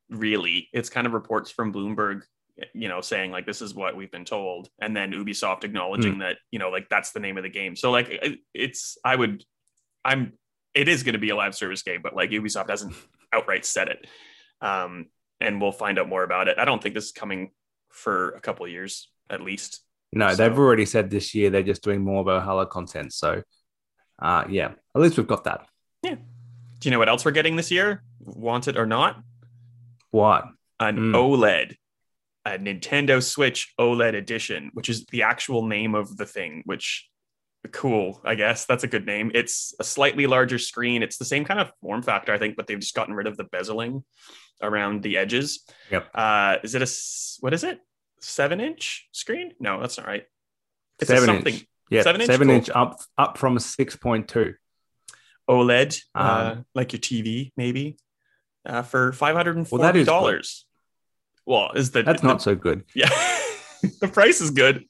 Really, 0.10 0.70
it's 0.74 0.90
kind 0.90 1.08
of 1.08 1.14
reports 1.14 1.52
from 1.52 1.74
Bloomberg, 1.74 2.22
you 2.74 2.88
know, 2.88 3.02
saying 3.02 3.32
like 3.32 3.46
this 3.46 3.62
is 3.62 3.74
what 3.74 3.96
we've 3.96 4.12
been 4.12 4.26
told, 4.26 4.70
and 4.80 4.96
then 4.96 5.12
Ubisoft 5.12 5.64
acknowledging 5.64 6.16
mm. 6.16 6.20
that 6.20 6.38
you 6.52 6.60
know 6.60 6.70
like 6.70 6.88
that's 6.90 7.12
the 7.12 7.20
name 7.20 7.38
of 7.38 7.44
the 7.44 7.50
game. 7.50 7.76
So 7.76 7.92
like 7.92 8.22
it's 8.54 8.98
I 9.04 9.16
would 9.16 9.44
I'm 10.06 10.34
it 10.74 10.88
is 10.88 11.04
going 11.04 11.14
to 11.14 11.20
be 11.20 11.30
a 11.30 11.36
live 11.36 11.56
service 11.56 11.84
game, 11.84 12.02
but 12.02 12.16
like 12.16 12.32
Ubisoft 12.32 12.70
hasn't 12.70 12.94
outright 13.34 13.66
said 13.66 13.90
it. 13.90 14.08
Um, 14.62 15.08
and 15.40 15.62
we'll 15.62 15.72
find 15.72 16.00
out 16.00 16.08
more 16.08 16.24
about 16.24 16.48
it. 16.48 16.58
I 16.58 16.66
don't 16.66 16.82
think 16.82 16.96
this 16.96 17.06
is 17.06 17.12
coming 17.12 17.52
for 17.90 18.30
a 18.32 18.40
couple 18.40 18.66
of 18.66 18.72
years 18.72 19.10
at 19.30 19.42
least. 19.42 19.82
No, 20.12 20.30
so. 20.30 20.36
they've 20.36 20.58
already 20.58 20.86
said 20.86 21.10
this 21.10 21.34
year 21.34 21.50
they're 21.50 21.64
just 21.64 21.84
doing 21.84 22.02
more 22.02 22.24
Valhalla 22.24 22.66
content. 22.66 23.14
So, 23.14 23.44
uh, 24.20 24.46
yeah, 24.50 24.74
at 24.96 25.02
least 25.02 25.18
we've 25.18 25.28
got 25.28 25.44
that. 25.46 25.66
Yeah. 26.04 26.16
Do 26.16 26.90
you 26.90 26.92
know 26.92 27.00
what 27.00 27.10
else 27.10 27.26
we're 27.26 27.32
getting 27.32 27.56
this 27.56 27.72
year? 27.72 28.04
Want 28.20 28.68
it 28.68 28.78
or 28.78 28.86
not? 28.86 29.22
What? 30.12 30.46
An 30.80 30.98
mm. 30.98 31.14
OLED, 31.14 31.76
a 32.46 32.52
Nintendo 32.52 33.24
Switch 33.24 33.74
OLED 33.80 34.16
edition, 34.16 34.70
which 34.74 34.90
is 34.90 35.06
the 35.06 35.24
actual 35.24 35.66
name 35.66 35.96
of 35.96 36.18
the 36.18 36.26
thing, 36.26 36.64
which 36.66 37.10
cool, 37.72 38.22
I 38.26 38.36
guess. 38.36 38.66
That's 38.66 38.84
a 38.84 38.88
good 38.88 39.06
name. 39.06 39.32
It's 39.34 39.74
a 39.80 39.84
slightly 39.84 40.28
larger 40.28 40.60
screen. 40.60 41.04
It's 41.04 41.18
the 41.18 41.26
same 41.26 41.46
kind 41.46 41.60
of 41.60 41.72
form 41.82 42.02
factor, 42.02 42.34
I 42.34 42.38
think, 42.38 42.56
but 42.56 42.68
they've 42.68 42.80
just 42.80 42.96
gotten 42.96 43.14
rid 43.14 43.28
of 43.28 43.38
the 43.38 43.46
bezeling 43.46 44.04
around 44.62 45.04
the 45.04 45.18
edges. 45.18 45.64
Yep. 45.92 46.10
Uh, 46.14 46.58
is 46.64 46.76
it 46.76 46.82
a 46.82 46.92
what 47.40 47.54
is 47.54 47.64
it? 47.64 47.80
Seven 48.20 48.60
inch 48.60 49.08
screen? 49.12 49.54
No, 49.60 49.80
that's 49.80 49.98
not 49.98 50.08
right. 50.08 50.26
It's 51.00 51.08
seven 51.08 51.26
something. 51.26 51.54
Inch. 51.54 51.68
Yeah, 51.90 52.02
seven 52.02 52.22
inch, 52.22 52.30
seven 52.30 52.48
cool. 52.48 52.56
inch 52.58 52.70
up 52.70 53.00
up 53.18 53.38
from 53.38 53.60
six 53.60 53.96
point 53.96 54.28
two. 54.28 54.56
OLED, 55.50 56.02
uh, 56.16 56.20
um, 56.20 56.26
uh, 56.26 56.62
like 56.74 56.94
your 56.94 57.02
TV, 57.02 57.52
maybe, 57.58 57.98
uh, 58.66 58.82
for 58.82 59.12
five 59.12 59.36
hundred 59.36 59.58
and 59.58 59.68
forty 59.68 60.04
dollars. 60.04 60.66
Well, 61.46 61.72
is 61.76 61.92
the 61.92 62.04
that's 62.04 62.22
the, 62.22 62.28
not 62.28 62.42
so 62.42 62.56
good? 62.56 62.84
Yeah, 62.96 63.10
the 64.02 64.08
price 64.08 64.42
is 64.42 64.52
good. 64.52 64.86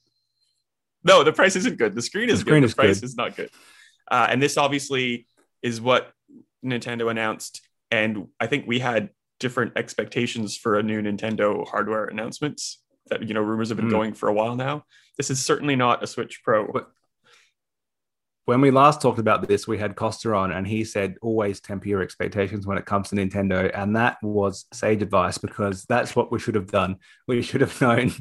No, 1.02 1.22
the 1.22 1.32
price 1.32 1.56
isn't 1.56 1.78
good. 1.78 1.94
The 1.94 2.02
screen 2.02 2.30
is 2.30 2.40
the 2.40 2.50
screen 2.50 2.60
good. 2.60 2.66
Is 2.66 2.70
the 2.74 2.82
price 2.82 3.00
good. 3.00 3.06
is 3.06 3.16
not 3.16 3.36
good. 3.36 3.50
Uh, 4.10 4.26
and 4.30 4.42
this 4.42 4.56
obviously 4.56 5.26
is 5.62 5.80
what 5.80 6.12
Nintendo 6.64 7.10
announced, 7.10 7.60
and 7.90 8.28
I 8.40 8.46
think 8.46 8.66
we 8.66 8.78
had 8.78 9.10
different 9.40 9.72
expectations 9.76 10.56
for 10.56 10.78
a 10.78 10.82
new 10.82 11.02
Nintendo 11.02 11.66
hardware 11.68 12.06
announcements 12.06 12.80
that 13.08 13.26
you 13.28 13.34
know 13.34 13.42
rumors 13.42 13.68
have 13.68 13.76
been 13.76 13.88
mm. 13.88 13.92
going 13.92 14.14
for 14.14 14.28
a 14.28 14.32
while 14.32 14.56
now. 14.56 14.84
This 15.16 15.30
is 15.30 15.44
certainly 15.44 15.76
not 15.76 16.02
a 16.02 16.06
Switch 16.06 16.42
Pro. 16.42 16.66
When 18.46 18.60
we 18.60 18.70
last 18.70 19.00
talked 19.00 19.18
about 19.18 19.48
this, 19.48 19.66
we 19.66 19.78
had 19.78 19.96
Costa 19.96 20.34
on, 20.34 20.52
and 20.52 20.66
he 20.66 20.84
said 20.84 21.16
always 21.22 21.60
temper 21.60 21.88
your 21.88 22.02
expectations 22.02 22.66
when 22.66 22.76
it 22.76 22.84
comes 22.84 23.08
to 23.08 23.16
Nintendo, 23.16 23.70
and 23.74 23.96
that 23.96 24.18
was 24.22 24.66
sage 24.72 25.02
advice 25.02 25.38
because 25.38 25.84
that's 25.84 26.14
what 26.14 26.30
we 26.30 26.38
should 26.38 26.54
have 26.54 26.70
done. 26.70 26.96
We 27.26 27.40
should 27.40 27.62
have 27.62 27.80
known 27.80 28.12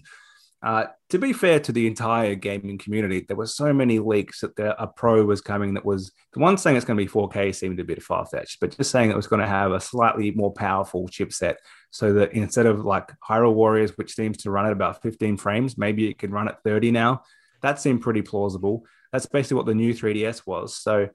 uh, 0.64 0.86
to 1.10 1.20
be 1.20 1.34
fair 1.34 1.60
to 1.60 1.74
the 1.74 1.86
entire 1.86 2.36
gaming 2.36 2.78
community, 2.78 3.20
there 3.20 3.36
were 3.36 3.46
so 3.46 3.74
many 3.74 4.00
leaks 4.00 4.40
that 4.40 4.76
a 4.80 4.88
Pro 4.88 5.26
was 5.26 5.42
coming 5.42 5.74
that 5.74 5.84
was 5.84 6.14
the 6.32 6.40
one 6.40 6.58
saying 6.58 6.78
it's 6.78 6.86
going 6.86 6.98
to 6.98 7.04
be 7.04 7.12
4K 7.12 7.54
seemed 7.54 7.82
a 7.82 7.84
bit 7.84 8.02
far 8.02 8.26
fetched, 8.26 8.62
but 8.62 8.76
just 8.76 8.90
saying 8.90 9.12
it 9.12 9.16
was 9.16 9.28
going 9.28 9.42
to 9.42 9.48
have 9.48 9.74
a 9.74 9.82
slightly 9.82 10.32
more 10.32 10.54
powerful 10.54 11.10
chipset 11.10 11.56
so 11.92 12.14
that 12.14 12.32
instead 12.32 12.66
of 12.66 12.86
like 12.86 13.12
Hyrule 13.20 13.54
Warriors, 13.54 13.98
which 13.98 14.16
seems 14.16 14.38
to 14.38 14.52
run 14.52 14.66
at 14.66 14.72
about 14.72 15.02
15 15.02 15.36
frames, 15.36 15.78
maybe 15.78 16.10
it 16.10 16.18
could 16.18 16.32
run 16.32 16.48
at 16.48 16.64
30 16.64 16.92
now. 16.92 17.24
That 17.62 17.82
seemed 17.82 18.02
pretty 18.02 18.22
plausible. 18.22 18.86
That's 19.14 19.28
basically 19.28 19.58
what 19.58 19.68
the 19.68 19.76
new 19.76 19.94
3DS 19.94 20.46
was. 20.46 20.76
So 20.76 21.08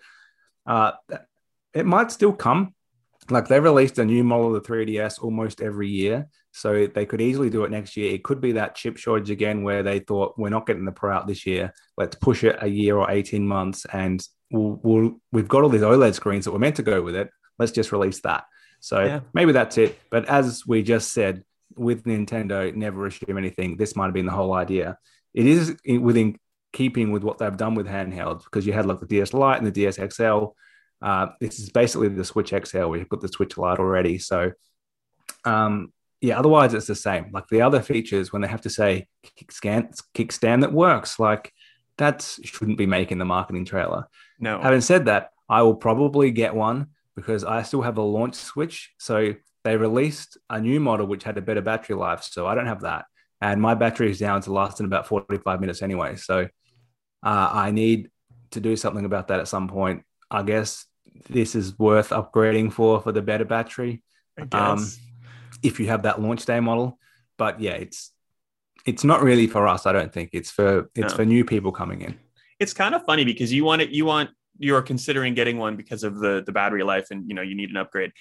uh, 0.67 0.93
it 1.75 1.85
might 1.85 2.13
still 2.13 2.33
come. 2.33 2.75
Like 3.29 3.49
they 3.49 3.61
released 3.61 3.99
a 3.99 4.05
new 4.05 4.25
model 4.25 4.55
of 4.55 4.63
the 4.63 4.73
3DS 4.73 5.23
almost 5.23 5.61
every 5.61 5.89
year. 5.89 6.29
So 6.53 6.87
they 6.87 7.05
could 7.05 7.21
easily 7.21 7.51
do 7.51 7.65
it 7.65 7.71
next 7.71 7.97
year. 7.97 8.15
It 8.15 8.25
could 8.25 8.41
be 8.41 8.53
that 8.53 8.77
chip 8.77 8.97
shortage 8.97 9.31
again, 9.31 9.65
where 9.65 9.83
they 9.83 9.99
thought 9.99 10.39
we're 10.39 10.49
not 10.49 10.67
getting 10.67 10.85
the 10.85 10.93
Pro 10.93 11.13
out 11.13 11.27
this 11.27 11.45
year. 11.45 11.75
Let's 11.97 12.17
push 12.17 12.45
it 12.45 12.57
a 12.61 12.69
year 12.69 12.97
or 12.97 13.11
eighteen 13.11 13.47
months, 13.47 13.85
and 13.93 14.27
we'll, 14.51 14.81
we'll 14.83 15.21
we've 15.31 15.47
got 15.47 15.63
all 15.63 15.69
these 15.69 15.83
OLED 15.83 16.15
screens 16.15 16.47
that 16.47 16.53
were 16.53 16.59
meant 16.59 16.77
to 16.77 16.83
go 16.83 17.03
with 17.03 17.17
it. 17.17 17.29
Let's 17.59 17.73
just 17.73 17.93
release 17.93 18.21
that. 18.23 18.45
So 18.81 19.05
yeah. 19.05 19.21
maybe 19.35 19.53
that's 19.53 19.77
it. 19.77 19.99
But 20.11 20.25
as 20.27 20.67
we 20.67 20.83
just 20.83 21.13
said, 21.13 21.45
with 21.77 22.05
Nintendo, 22.05 22.75
never 22.75 23.07
assume 23.07 23.37
anything. 23.37 23.77
This 23.77 23.95
might 23.95 24.07
have 24.07 24.15
been 24.15 24.27
the 24.27 24.33
whole 24.33 24.55
idea. 24.55 24.99
It 25.35 25.47
is 25.47 25.77
within 25.87 26.39
keeping 26.73 27.11
with 27.13 27.23
what 27.23 27.39
they've 27.39 27.57
done 27.57 27.75
with 27.75 27.87
handhelds 27.87 28.45
because 28.45 28.67
you 28.67 28.73
had 28.73 28.87
like 28.87 29.01
the 29.01 29.07
DS 29.07 29.33
Lite 29.33 29.59
and 29.59 29.67
the 29.67 29.71
DS 29.71 29.99
XL. 30.15 30.47
Uh, 31.01 31.29
this 31.41 31.59
is 31.59 31.71
basically 31.71 32.09
the 32.09 32.25
Switch 32.25 32.51
XL. 32.51 32.87
We've 32.87 33.09
got 33.09 33.21
the 33.21 33.29
Switch 33.29 33.57
Lite 33.57 33.79
already. 33.79 34.19
So 34.19 34.53
um, 35.45 35.93
yeah, 36.21 36.39
otherwise 36.39 36.75
it's 36.75 36.87
the 36.87 36.95
same. 36.95 37.31
Like 37.33 37.47
the 37.49 37.63
other 37.63 37.81
features, 37.81 38.33
when 38.33 38.43
they 38.43 38.49
have 38.49 38.63
to 38.63 38.71
say 38.71 39.07
kickstand, 39.25 40.01
kickstand 40.15 40.63
that 40.63 40.73
works, 40.73 41.19
like 41.19 41.53
that 41.97 42.23
shouldn't 42.43 42.79
be 42.79 42.87
making 42.87 43.19
the 43.19 43.25
marketing 43.25 43.65
trailer. 43.65 44.09
No. 44.39 44.61
Having 44.61 44.81
said 44.83 45.05
that, 45.07 45.31
I 45.49 45.63
will 45.63 45.77
probably 45.77 46.31
get 46.31 46.55
one 46.55 46.89
because 47.15 47.45
I 47.45 47.63
still 47.63 47.83
have 47.83 47.99
a 47.99 48.03
launch 48.03 48.35
switch. 48.35 48.93
So 48.99 49.35
they 49.65 49.77
released 49.77 50.39
a 50.51 50.61
new 50.61 50.81
model 50.81 51.07
which 51.07 51.25
had 51.25 51.39
a 51.39 51.43
better 51.43 51.61
battery 51.61 51.97
life. 51.97 52.23
So 52.23 52.47
I 52.47 52.55
don't 52.55 52.67
have 52.67 52.83
that. 52.83 53.07
And 53.41 53.61
my 53.61 53.75
battery 53.75 54.11
is 54.11 54.19
down 54.19 54.43
to 54.43 54.53
last 54.53 54.81
in 54.81 54.87
about 54.87 55.07
45 55.07 55.61
minutes 55.61 55.83
anyway. 55.83 56.17
So 56.17 56.49
uh, 57.23 57.51
I 57.53 57.71
need 57.71 58.11
to 58.51 58.61
do 58.61 58.77
something 58.77 59.05
about 59.05 59.29
that 59.29 59.41
at 59.41 59.49
some 59.49 59.69
point. 59.69 60.03
I 60.31 60.43
guess 60.43 60.87
this 61.29 61.55
is 61.55 61.79
worth 61.79 62.11
upgrading 62.11 62.73
for 62.73 63.01
for 63.01 63.13
the 63.13 63.23
better 63.23 63.45
battery. 63.45 64.03
Um, 64.53 64.87
if 65.63 65.81
you 65.81 65.89
have 65.89 66.03
that 66.03 66.21
launch 66.21 66.45
day 66.47 66.61
model. 66.61 66.99
But 67.37 67.61
yeah, 67.61 67.73
it's 67.73 68.13
it's 68.85 69.05
not 69.05 69.23
really 69.23 69.47
for 69.47 69.67
us. 69.69 69.87
I 69.87 69.93
don't 69.93 70.13
think 70.13 70.31
it's 70.33 70.51
for 70.51 70.91
it's 70.95 71.13
no. 71.13 71.17
for 71.17 71.25
new 71.25 71.45
people 71.45 71.73
coming 71.73 72.03
in. 72.03 72.19
It's 72.59 72.73
kind 72.73 72.95
of 72.95 73.05
funny 73.05 73.25
because 73.25 73.53
you 73.53 73.65
want 73.65 73.83
it. 73.83 73.91
You 73.91 74.05
want 74.05 74.31
you're 74.59 74.83
considering 74.83 75.35
getting 75.35 75.59
one 75.59 75.77
because 75.77 76.03
of 76.03 76.19
the 76.19 76.43
the 76.45 76.53
battery 76.53 76.83
life, 76.83 77.09
and 77.11 77.29
you 77.29 77.35
know 77.35 77.43
you 77.43 77.55
need 77.55 77.71
an 77.71 77.77
upgrade. 77.77 78.13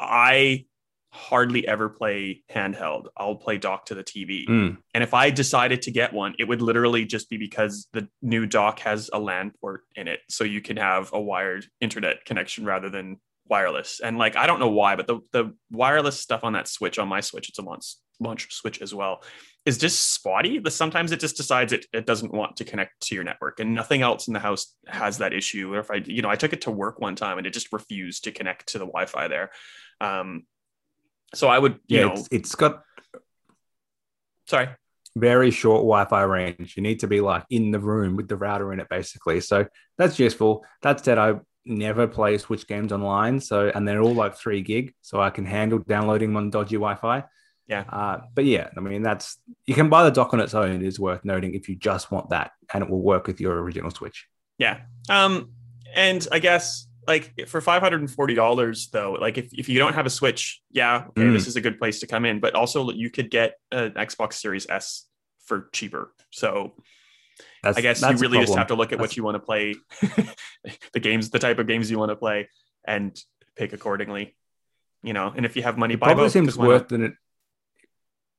I 0.00 0.66
hardly 1.10 1.66
ever 1.66 1.88
play 1.88 2.42
handheld. 2.50 3.06
I'll 3.16 3.36
play 3.36 3.58
dock 3.58 3.86
to 3.86 3.94
the 3.94 4.04
TV. 4.04 4.46
Mm. 4.46 4.78
And 4.94 5.04
if 5.04 5.14
I 5.14 5.30
decided 5.30 5.82
to 5.82 5.90
get 5.90 6.12
one, 6.12 6.34
it 6.38 6.44
would 6.44 6.60
literally 6.60 7.04
just 7.04 7.30
be 7.30 7.38
because 7.38 7.88
the 7.92 8.08
new 8.20 8.46
dock 8.46 8.80
has 8.80 9.08
a 9.12 9.18
LAN 9.18 9.52
port 9.60 9.82
in 9.96 10.08
it. 10.08 10.20
So 10.28 10.44
you 10.44 10.60
can 10.60 10.76
have 10.76 11.10
a 11.12 11.20
wired 11.20 11.66
internet 11.80 12.24
connection 12.24 12.64
rather 12.64 12.90
than 12.90 13.18
wireless. 13.48 14.00
And 14.00 14.18
like 14.18 14.36
I 14.36 14.46
don't 14.46 14.60
know 14.60 14.70
why, 14.70 14.96
but 14.96 15.06
the 15.06 15.20
the 15.32 15.54
wireless 15.70 16.20
stuff 16.20 16.44
on 16.44 16.52
that 16.52 16.68
switch 16.68 16.98
on 16.98 17.08
my 17.08 17.20
switch, 17.20 17.48
it's 17.48 17.58
a 17.58 17.62
launch 17.62 17.96
launch 18.20 18.52
switch 18.52 18.82
as 18.82 18.94
well, 18.94 19.22
is 19.64 19.78
just 19.78 20.12
spotty. 20.12 20.58
The 20.58 20.70
sometimes 20.70 21.12
it 21.12 21.20
just 21.20 21.36
decides 21.36 21.72
it 21.72 21.86
it 21.92 22.06
doesn't 22.06 22.32
want 22.32 22.56
to 22.56 22.64
connect 22.64 23.00
to 23.08 23.14
your 23.14 23.24
network, 23.24 23.60
and 23.60 23.74
nothing 23.74 24.02
else 24.02 24.28
in 24.28 24.34
the 24.34 24.40
house 24.40 24.74
has 24.86 25.18
that 25.18 25.32
issue. 25.32 25.72
Or 25.74 25.80
if 25.80 25.90
I 25.90 25.96
you 26.04 26.22
know 26.22 26.30
I 26.30 26.36
took 26.36 26.52
it 26.52 26.62
to 26.62 26.70
work 26.70 27.00
one 27.00 27.16
time 27.16 27.38
and 27.38 27.46
it 27.46 27.52
just 27.52 27.72
refused 27.72 28.24
to 28.24 28.32
connect 28.32 28.68
to 28.68 28.78
the 28.78 28.86
Wi-Fi 28.86 29.28
there. 29.28 29.50
Um, 30.00 30.44
so 31.34 31.48
I 31.48 31.58
would 31.58 31.80
you 31.86 31.98
yeah, 31.98 32.04
know 32.06 32.12
it's, 32.12 32.28
it's 32.30 32.54
got 32.54 32.82
sorry 34.46 34.68
very 35.18 35.50
short 35.50 35.80
Wi-Fi 35.80 36.22
range. 36.22 36.74
You 36.76 36.82
need 36.82 37.00
to 37.00 37.06
be 37.06 37.20
like 37.20 37.44
in 37.50 37.70
the 37.70 37.78
room 37.78 38.16
with 38.16 38.28
the 38.28 38.36
router 38.36 38.72
in 38.72 38.80
it, 38.80 38.88
basically. 38.88 39.40
So 39.40 39.66
that's 39.96 40.18
useful. 40.18 40.64
That 40.82 41.04
said, 41.04 41.18
I 41.18 41.40
never 41.64 42.06
play 42.06 42.38
Switch 42.38 42.66
games 42.66 42.92
online. 42.92 43.40
So, 43.40 43.70
and 43.74 43.86
they're 43.86 44.00
all 44.00 44.14
like 44.14 44.36
three 44.36 44.62
gig. 44.62 44.94
So 45.02 45.20
I 45.20 45.30
can 45.30 45.44
handle 45.44 45.78
downloading 45.80 46.30
them 46.30 46.36
on 46.36 46.50
dodgy 46.50 46.76
Wi 46.76 46.94
Fi. 46.94 47.24
Yeah. 47.66 47.84
Uh, 47.90 48.20
but 48.34 48.46
yeah, 48.46 48.70
I 48.76 48.80
mean, 48.80 49.02
that's, 49.02 49.38
you 49.66 49.74
can 49.74 49.90
buy 49.90 50.04
the 50.04 50.10
dock 50.10 50.32
on 50.32 50.40
its 50.40 50.54
own. 50.54 50.76
It 50.76 50.82
is 50.82 50.98
worth 50.98 51.24
noting 51.24 51.54
if 51.54 51.68
you 51.68 51.76
just 51.76 52.10
want 52.10 52.30
that 52.30 52.52
and 52.72 52.82
it 52.82 52.88
will 52.88 53.02
work 53.02 53.26
with 53.26 53.40
your 53.40 53.58
original 53.60 53.90
Switch. 53.90 54.26
Yeah. 54.56 54.80
Um, 55.10 55.52
and 55.94 56.26
I 56.32 56.38
guess 56.38 56.87
like 57.08 57.48
for 57.48 57.60
$540 57.60 58.90
though, 58.90 59.12
like 59.14 59.38
if, 59.38 59.48
if 59.52 59.68
you 59.68 59.78
don't 59.78 59.94
have 59.94 60.04
a 60.04 60.10
Switch, 60.10 60.60
yeah, 60.70 61.06
okay, 61.08 61.22
mm. 61.22 61.32
this 61.32 61.46
is 61.46 61.56
a 61.56 61.60
good 61.60 61.78
place 61.78 62.00
to 62.00 62.06
come 62.06 62.26
in. 62.26 62.38
But 62.38 62.54
also 62.54 62.90
you 62.90 63.10
could 63.10 63.30
get 63.30 63.54
an 63.72 63.92
Xbox 63.92 64.34
Series 64.34 64.68
S 64.68 65.06
for 65.46 65.70
cheaper. 65.72 66.12
So 66.30 66.74
that's, 67.62 67.78
I 67.78 67.80
guess 67.80 68.02
you 68.02 68.16
really 68.18 68.38
just 68.38 68.54
have 68.54 68.68
to 68.68 68.74
look 68.74 68.92
at 68.92 68.98
that's... 68.98 69.10
what 69.10 69.16
you 69.16 69.24
want 69.24 69.36
to 69.36 69.40
play, 69.40 69.74
the 70.92 71.00
games, 71.00 71.30
the 71.30 71.38
type 71.38 71.58
of 71.58 71.66
games 71.66 71.90
you 71.90 71.98
want 71.98 72.10
to 72.10 72.16
play, 72.16 72.50
and 72.86 73.18
pick 73.56 73.72
accordingly. 73.72 74.36
You 75.02 75.14
know, 75.14 75.32
and 75.34 75.46
if 75.46 75.56
you 75.56 75.62
have 75.62 75.78
money, 75.78 75.94
it 75.94 76.00
buy 76.00 76.08
probably 76.08 76.24
both, 76.24 76.32
seems 76.32 76.58
worth 76.58 76.88
than 76.88 77.04
it. 77.04 77.12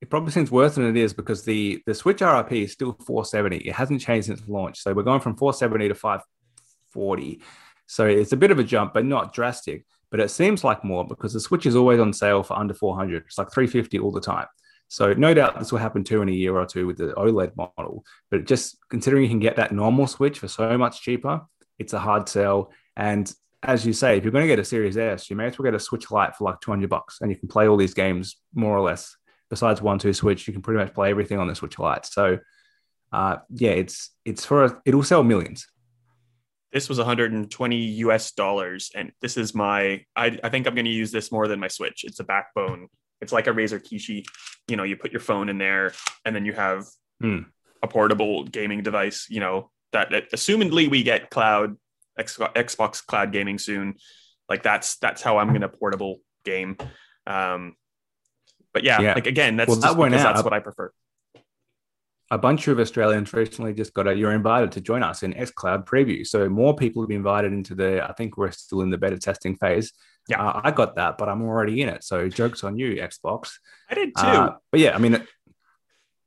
it 0.01 0.09
probably 0.09 0.31
seems 0.31 0.51
worse 0.51 0.75
than 0.75 0.85
it 0.85 0.95
is 0.95 1.13
because 1.13 1.43
the 1.43 1.81
the 1.87 1.95
Switch 1.95 2.19
RRP 2.19 2.65
is 2.65 2.73
still 2.73 2.93
470. 2.93 3.57
It 3.57 3.73
hasn't 3.73 4.01
changed 4.01 4.27
since 4.27 4.47
launch, 4.47 4.79
so 4.79 4.93
we're 4.93 5.03
going 5.03 5.21
from 5.21 5.35
470 5.35 5.87
to 5.87 5.95
540. 5.95 7.41
So 7.89 8.05
it's 8.05 8.33
a 8.33 8.37
bit 8.37 8.51
of 8.51 8.59
a 8.59 8.63
jump, 8.63 8.93
but 8.93 9.03
not 9.03 9.33
drastic. 9.33 9.83
But 10.11 10.19
it 10.19 10.29
seems 10.29 10.63
like 10.63 10.83
more 10.83 11.05
because 11.05 11.33
the 11.33 11.39
Switch 11.39 11.65
is 11.65 11.75
always 11.75 11.99
on 11.99 12.13
sale 12.13 12.43
for 12.43 12.57
under 12.57 12.73
400. 12.73 13.23
It's 13.25 13.37
like 13.37 13.51
350 13.51 13.97
all 13.97 14.11
the 14.11 14.21
time. 14.21 14.45
So 14.89 15.13
no 15.13 15.33
doubt 15.33 15.57
this 15.57 15.71
will 15.71 15.79
happen 15.79 16.03
too 16.03 16.21
in 16.21 16.29
a 16.29 16.31
year 16.31 16.55
or 16.55 16.67
two 16.67 16.85
with 16.85 16.97
the 16.97 17.13
OLED 17.13 17.55
model. 17.55 18.05
But 18.29 18.45
just 18.45 18.77
considering 18.91 19.23
you 19.23 19.29
can 19.29 19.39
get 19.39 19.55
that 19.55 19.71
normal 19.71 20.05
Switch 20.05 20.37
for 20.37 20.47
so 20.47 20.77
much 20.77 21.01
cheaper, 21.01 21.41
it's 21.79 21.93
a 21.93 21.99
hard 21.99 22.29
sell. 22.29 22.71
And 22.95 23.31
as 23.63 23.87
you 23.87 23.93
say, 23.93 24.17
if 24.17 24.23
you're 24.23 24.31
going 24.31 24.43
to 24.43 24.47
get 24.47 24.59
a 24.59 24.65
Series 24.65 24.95
S, 24.95 25.27
you 25.29 25.35
may 25.35 25.47
as 25.47 25.57
well 25.57 25.63
get 25.63 25.73
a 25.73 25.79
Switch 25.79 26.11
Lite 26.11 26.35
for 26.35 26.43
like 26.43 26.61
200 26.61 26.89
bucks, 26.89 27.19
and 27.21 27.31
you 27.31 27.37
can 27.37 27.49
play 27.49 27.67
all 27.67 27.77
these 27.77 27.95
games 27.95 28.37
more 28.53 28.77
or 28.77 28.81
less. 28.81 29.15
Besides 29.49 29.81
one 29.81 29.97
two 29.97 30.13
Switch, 30.13 30.47
you 30.47 30.53
can 30.53 30.61
pretty 30.61 30.79
much 30.79 30.93
play 30.93 31.09
everything 31.09 31.39
on 31.39 31.47
the 31.47 31.55
Switch 31.55 31.79
Lite. 31.79 32.05
So, 32.05 32.37
uh, 33.11 33.37
yeah, 33.49 33.71
it's 33.71 34.11
it's 34.25 34.45
for 34.45 34.65
a, 34.65 34.81
it'll 34.85 35.03
sell 35.03 35.23
millions. 35.23 35.67
This 36.71 36.87
was 36.87 36.97
120 36.99 37.75
US 37.77 38.31
dollars, 38.31 38.91
and 38.95 39.11
this 39.21 39.37
is 39.37 39.55
my. 39.55 40.05
I, 40.15 40.37
I 40.43 40.49
think 40.49 40.67
I'm 40.67 40.75
going 40.75 40.85
to 40.85 40.91
use 40.91 41.11
this 41.11 41.31
more 41.31 41.47
than 41.47 41.59
my 41.59 41.67
Switch. 41.67 42.03
It's 42.03 42.19
a 42.19 42.23
backbone. 42.23 42.87
It's 43.21 43.33
like 43.33 43.47
a 43.47 43.51
Razer 43.51 43.81
Kishi. 43.81 44.23
You 44.67 44.75
know, 44.77 44.83
you 44.83 44.95
put 44.95 45.11
your 45.11 45.19
phone 45.21 45.49
in 45.49 45.57
there, 45.57 45.93
and 46.25 46.35
then 46.35 46.45
you 46.45 46.53
have 46.53 46.85
Hmm. 47.21 47.39
a 47.83 47.87
portable 47.87 48.43
gaming 48.45 48.81
device. 48.83 49.27
You 49.29 49.39
know 49.39 49.71
that, 49.93 50.11
that 50.11 50.31
assumedly 50.31 50.89
we 50.89 51.01
get 51.03 51.29
cloud 51.31 51.75
X, 52.17 52.37
Xbox 52.37 53.05
cloud 53.05 53.31
gaming 53.31 53.57
soon. 53.57 53.95
Like 54.47 54.61
that's 54.63 54.97
that's 54.97 55.21
how 55.21 55.37
I'm 55.39 55.49
going 55.49 55.61
to 55.61 55.69
portable 55.69 56.19
game. 56.45 56.77
Um, 57.27 57.75
but 58.73 58.83
yeah, 58.83 59.01
Yeah. 59.01 59.13
like 59.15 59.27
again, 59.27 59.57
that's 59.57 59.69
Well, 59.69 59.79
that 59.79 59.95
went 59.97 60.11
because 60.11 60.25
out. 60.25 60.33
that's 60.35 60.43
what 60.43 60.53
I 60.53 60.59
prefer. 60.59 60.91
A 62.31 62.37
bunch 62.37 62.67
of 62.67 62.79
Australians 62.79 63.33
recently 63.33 63.73
just 63.73 63.93
got 63.93 64.07
a 64.07 64.15
you're 64.15 64.33
invited 64.33 64.71
to 64.73 64.81
join 64.81 65.01
us 65.01 65.23
in 65.23 65.33
xCloud 65.33 65.85
preview. 65.85 66.25
So 66.25 66.47
more 66.47 66.75
people 66.75 67.01
have 67.01 67.09
been 67.09 67.17
invited 67.17 67.51
into 67.51 67.73
the 67.73 68.07
I 68.07 68.13
think 68.13 68.37
we're 68.37 68.51
still 68.51 68.81
in 68.81 68.89
the 68.89 68.97
beta 68.97 69.17
testing 69.17 69.55
phase. 69.55 69.91
Yeah. 70.27 70.45
Uh, 70.45 70.61
I 70.63 70.71
got 70.71 70.95
that, 70.95 71.17
but 71.17 71.27
I'm 71.27 71.41
already 71.41 71.81
in 71.81 71.89
it. 71.89 72.03
So 72.03 72.29
jokes 72.29 72.63
on 72.63 72.77
you, 72.77 72.95
Xbox. 72.95 73.53
I 73.89 73.95
did 73.95 74.15
too. 74.15 74.25
Uh, 74.25 74.55
but 74.71 74.79
yeah, 74.79 74.95
I 74.95 74.99
mean, 74.99 75.25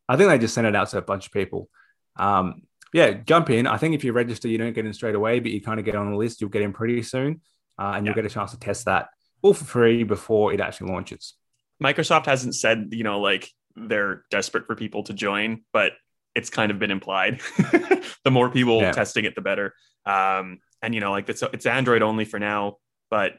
I 0.09 0.17
think 0.17 0.29
they 0.29 0.39
just 0.39 0.55
sent 0.55 0.67
it 0.67 0.75
out 0.75 0.89
to 0.89 0.99
a 0.99 1.03
bunch 1.03 1.27
of 1.27 1.33
people. 1.33 1.69
Um, 2.17 2.63
yeah, 2.93 3.13
jump 3.13 3.49
in. 3.51 3.67
I 3.67 3.79
think 3.79 3.95
if 3.95 4.05
you 4.05 4.13
register, 4.13 4.49
you 4.49 4.59
don't 4.59 4.73
get 4.73 4.85
in 4.85 4.93
straight 4.93 5.15
away, 5.15 5.39
but 5.39 5.53
you 5.53 5.61
kind 5.61 5.79
of 5.79 5.87
get 5.87 5.95
on 5.95 6.11
the 6.11 6.17
list. 6.17 6.41
You'll 6.41 6.51
get 6.51 6.63
in 6.63 6.73
pretty 6.73 7.03
soon, 7.03 7.41
uh, 7.79 7.93
and 7.95 8.05
you'll 8.05 8.15
get 8.15 8.27
a 8.27 8.31
chance 8.31 8.51
to 8.51 8.59
test 8.59 8.87
that 8.87 9.09
all 9.41 9.55
for 9.55 9.65
free 9.65 10.03
before 10.03 10.53
it 10.53 10.61
actually 10.61 10.91
launches. 10.91 11.35
Microsoft 11.83 12.27
hasn't 12.27 12.55
said, 12.55 12.89
you 12.91 13.05
know, 13.05 13.21
like 13.21 13.51
they're 13.77 14.25
desperate 14.31 14.67
for 14.67 14.75
people 14.75 15.03
to 15.05 15.13
join, 15.13 15.63
but 15.73 15.93
it's 16.35 16.51
kind 16.51 16.71
of 16.71 16.79
been 16.79 16.91
implied. 16.91 17.41
the 18.25 18.31
more 18.31 18.49
people 18.51 18.81
Yeah. 18.81 18.93
testing 18.93 19.25
it, 19.25 19.35
the 19.35 19.41
better. 19.43 19.75
Um, 20.07 20.59
and 20.81 20.95
you 20.95 21.01
know, 21.01 21.11
like 21.11 21.29
it's 21.29 21.43
it's 21.43 21.67
Android 21.67 22.03
only 22.03 22.25
for 22.25 22.39
now, 22.39 22.77
but 23.11 23.35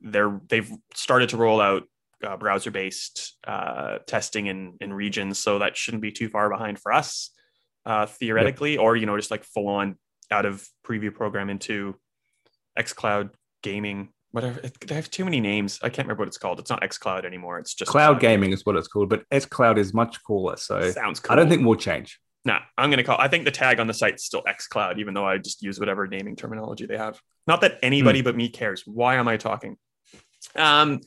they're 0.00 0.40
they've 0.48 0.70
started 0.94 1.28
to 1.30 1.36
roll 1.36 1.60
out 1.60 1.84
uh, 2.22 2.36
browser 2.36 2.70
based 2.70 3.36
uh, 3.46 3.98
testing 4.06 4.46
in 4.46 4.76
in 4.80 4.92
regions, 4.92 5.38
so 5.38 5.58
that 5.60 5.76
shouldn't 5.76 6.02
be 6.02 6.10
too 6.12 6.28
far 6.28 6.48
behind 6.50 6.78
for 6.80 6.92
us 6.92 7.30
uh, 7.86 8.06
theoretically, 8.06 8.76
or 8.78 8.96
you 8.96 9.06
know, 9.06 9.16
just 9.16 9.30
like 9.30 9.44
full 9.44 9.68
on 9.68 9.96
out 10.30 10.46
of 10.46 10.66
preview 10.86 11.14
program 11.14 11.50
into 11.50 11.94
xCloud 12.78 13.30
gaming. 13.62 14.08
Whatever 14.34 14.60
they 14.86 14.94
have 14.96 15.08
too 15.10 15.24
many 15.24 15.40
names. 15.40 15.78
I 15.80 15.90
can't 15.90 16.08
remember 16.08 16.22
what 16.22 16.28
it's 16.28 16.38
called. 16.38 16.58
It's 16.58 16.68
not 16.68 16.82
xCloud 16.82 17.24
anymore. 17.24 17.60
It's 17.60 17.72
just 17.72 17.88
Cloud 17.88 18.18
gaming 18.18 18.52
is 18.52 18.66
what 18.66 18.74
it's 18.74 18.88
called, 18.88 19.08
but 19.08 19.22
xCloud 19.30 19.78
is 19.78 19.94
much 19.94 20.18
cooler. 20.24 20.56
So 20.56 20.90
Sounds 20.90 21.20
cool. 21.20 21.32
I 21.32 21.36
don't 21.36 21.48
think 21.48 21.64
we'll 21.64 21.76
change. 21.76 22.18
Nah, 22.44 22.58
I'm 22.76 22.90
gonna 22.90 23.04
call. 23.04 23.16
I 23.16 23.28
think 23.28 23.44
the 23.44 23.52
tag 23.52 23.78
on 23.78 23.86
the 23.86 23.94
site's 23.94 24.22
is 24.22 24.26
still 24.26 24.42
xCloud, 24.42 24.98
even 24.98 25.14
though 25.14 25.24
I 25.24 25.38
just 25.38 25.62
use 25.62 25.78
whatever 25.78 26.08
naming 26.08 26.34
terminology 26.34 26.84
they 26.84 26.98
have. 26.98 27.20
Not 27.46 27.60
that 27.60 27.78
anybody 27.80 28.18
Hmm. 28.20 28.24
but 28.24 28.36
me 28.36 28.48
cares. 28.48 28.82
Why 28.84 29.14
am 29.14 29.28
I 29.28 29.36
talking? 29.36 29.76
Um, 30.56 31.00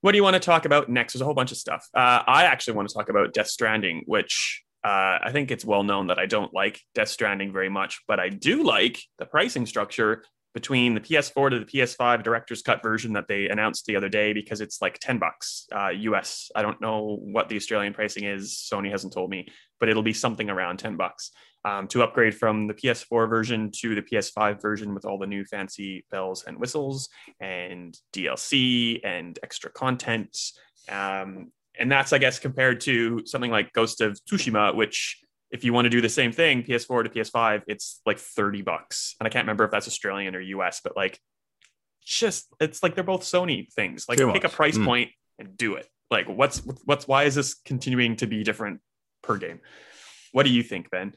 what 0.00 0.12
do 0.12 0.16
you 0.18 0.22
want 0.22 0.34
to 0.34 0.40
talk 0.40 0.64
about 0.64 0.88
next? 0.88 1.14
There's 1.14 1.22
a 1.22 1.24
whole 1.24 1.34
bunch 1.34 1.50
of 1.50 1.58
stuff. 1.58 1.88
Uh, 1.92 2.22
I 2.24 2.44
actually 2.44 2.74
want 2.74 2.88
to 2.88 2.94
talk 2.94 3.08
about 3.08 3.34
Death 3.34 3.48
Stranding, 3.48 4.04
which 4.06 4.62
uh, 4.84 5.18
I 5.22 5.30
think 5.32 5.50
it's 5.50 5.64
well 5.64 5.82
known 5.82 6.06
that 6.06 6.20
I 6.20 6.26
don't 6.26 6.54
like 6.54 6.80
Death 6.94 7.08
Stranding 7.08 7.52
very 7.52 7.68
much, 7.68 8.00
but 8.06 8.20
I 8.20 8.28
do 8.28 8.62
like 8.62 9.02
the 9.18 9.26
pricing 9.26 9.66
structure 9.66 10.22
between 10.52 10.94
the 10.94 11.00
PS4 11.00 11.50
to 11.50 11.58
the 11.60 11.64
PS5 11.64 12.22
director's 12.22 12.62
cut 12.62 12.82
version 12.82 13.12
that 13.12 13.28
they 13.28 13.48
announced 13.48 13.86
the 13.86 13.96
other 13.96 14.08
day 14.08 14.32
because 14.32 14.60
it's 14.60 14.82
like 14.82 14.98
10 14.98 15.18
bucks 15.18 15.66
uh, 15.72 15.90
US. 15.90 16.50
I 16.56 16.62
don't 16.62 16.80
know 16.80 17.18
what 17.22 17.48
the 17.48 17.56
Australian 17.56 17.94
pricing 17.94 18.24
is. 18.24 18.68
Sony 18.72 18.90
hasn't 18.90 19.12
told 19.12 19.30
me, 19.30 19.48
but 19.78 19.88
it'll 19.88 20.02
be 20.02 20.12
something 20.12 20.50
around 20.50 20.78
10 20.78 20.96
bucks 20.96 21.30
um, 21.64 21.86
to 21.88 22.02
upgrade 22.02 22.34
from 22.34 22.66
the 22.66 22.74
PS4 22.74 23.28
version 23.28 23.70
to 23.80 23.94
the 23.94 24.02
PS5 24.02 24.60
version 24.60 24.94
with 24.94 25.04
all 25.04 25.18
the 25.18 25.26
new 25.26 25.44
fancy 25.44 26.04
bells 26.10 26.44
and 26.46 26.58
whistles 26.58 27.08
and 27.38 27.96
DLC 28.12 29.00
and 29.04 29.38
extra 29.42 29.70
content. 29.70 30.36
Um, 30.88 31.52
and 31.78 31.90
that's, 31.90 32.12
I 32.12 32.18
guess, 32.18 32.38
compared 32.38 32.80
to 32.82 33.24
something 33.24 33.50
like 33.50 33.72
Ghost 33.72 34.00
of 34.00 34.18
Tsushima, 34.24 34.74
which 34.74 35.20
if 35.50 35.64
you 35.64 35.72
want 35.72 35.86
to 35.86 35.90
do 35.90 36.00
the 36.00 36.08
same 36.08 36.32
thing, 36.32 36.62
PS4 36.62 37.04
to 37.04 37.10
PS5, 37.10 37.62
it's 37.66 38.00
like 38.06 38.18
30 38.18 38.62
bucks. 38.62 39.16
And 39.18 39.26
I 39.26 39.30
can't 39.30 39.44
remember 39.44 39.64
if 39.64 39.70
that's 39.70 39.88
Australian 39.88 40.36
or 40.36 40.40
US, 40.40 40.80
but 40.82 40.96
like 40.96 41.18
just 42.04 42.46
it's 42.60 42.82
like 42.82 42.94
they're 42.94 43.04
both 43.04 43.22
Sony 43.22 43.70
things. 43.72 44.06
Like 44.08 44.18
Too 44.18 44.32
pick 44.32 44.44
a 44.44 44.48
price 44.48 44.78
Mm. 44.78 44.84
point 44.84 45.10
and 45.38 45.56
do 45.56 45.74
it. 45.74 45.88
Like 46.10 46.28
what's 46.28 46.58
what's 46.84 47.06
why 47.08 47.24
is 47.24 47.34
this 47.34 47.54
continuing 47.64 48.16
to 48.16 48.26
be 48.26 48.42
different 48.44 48.80
per 49.22 49.36
game? 49.36 49.60
What 50.32 50.44
do 50.44 50.50
you 50.52 50.62
think, 50.62 50.90
Ben? 50.90 51.12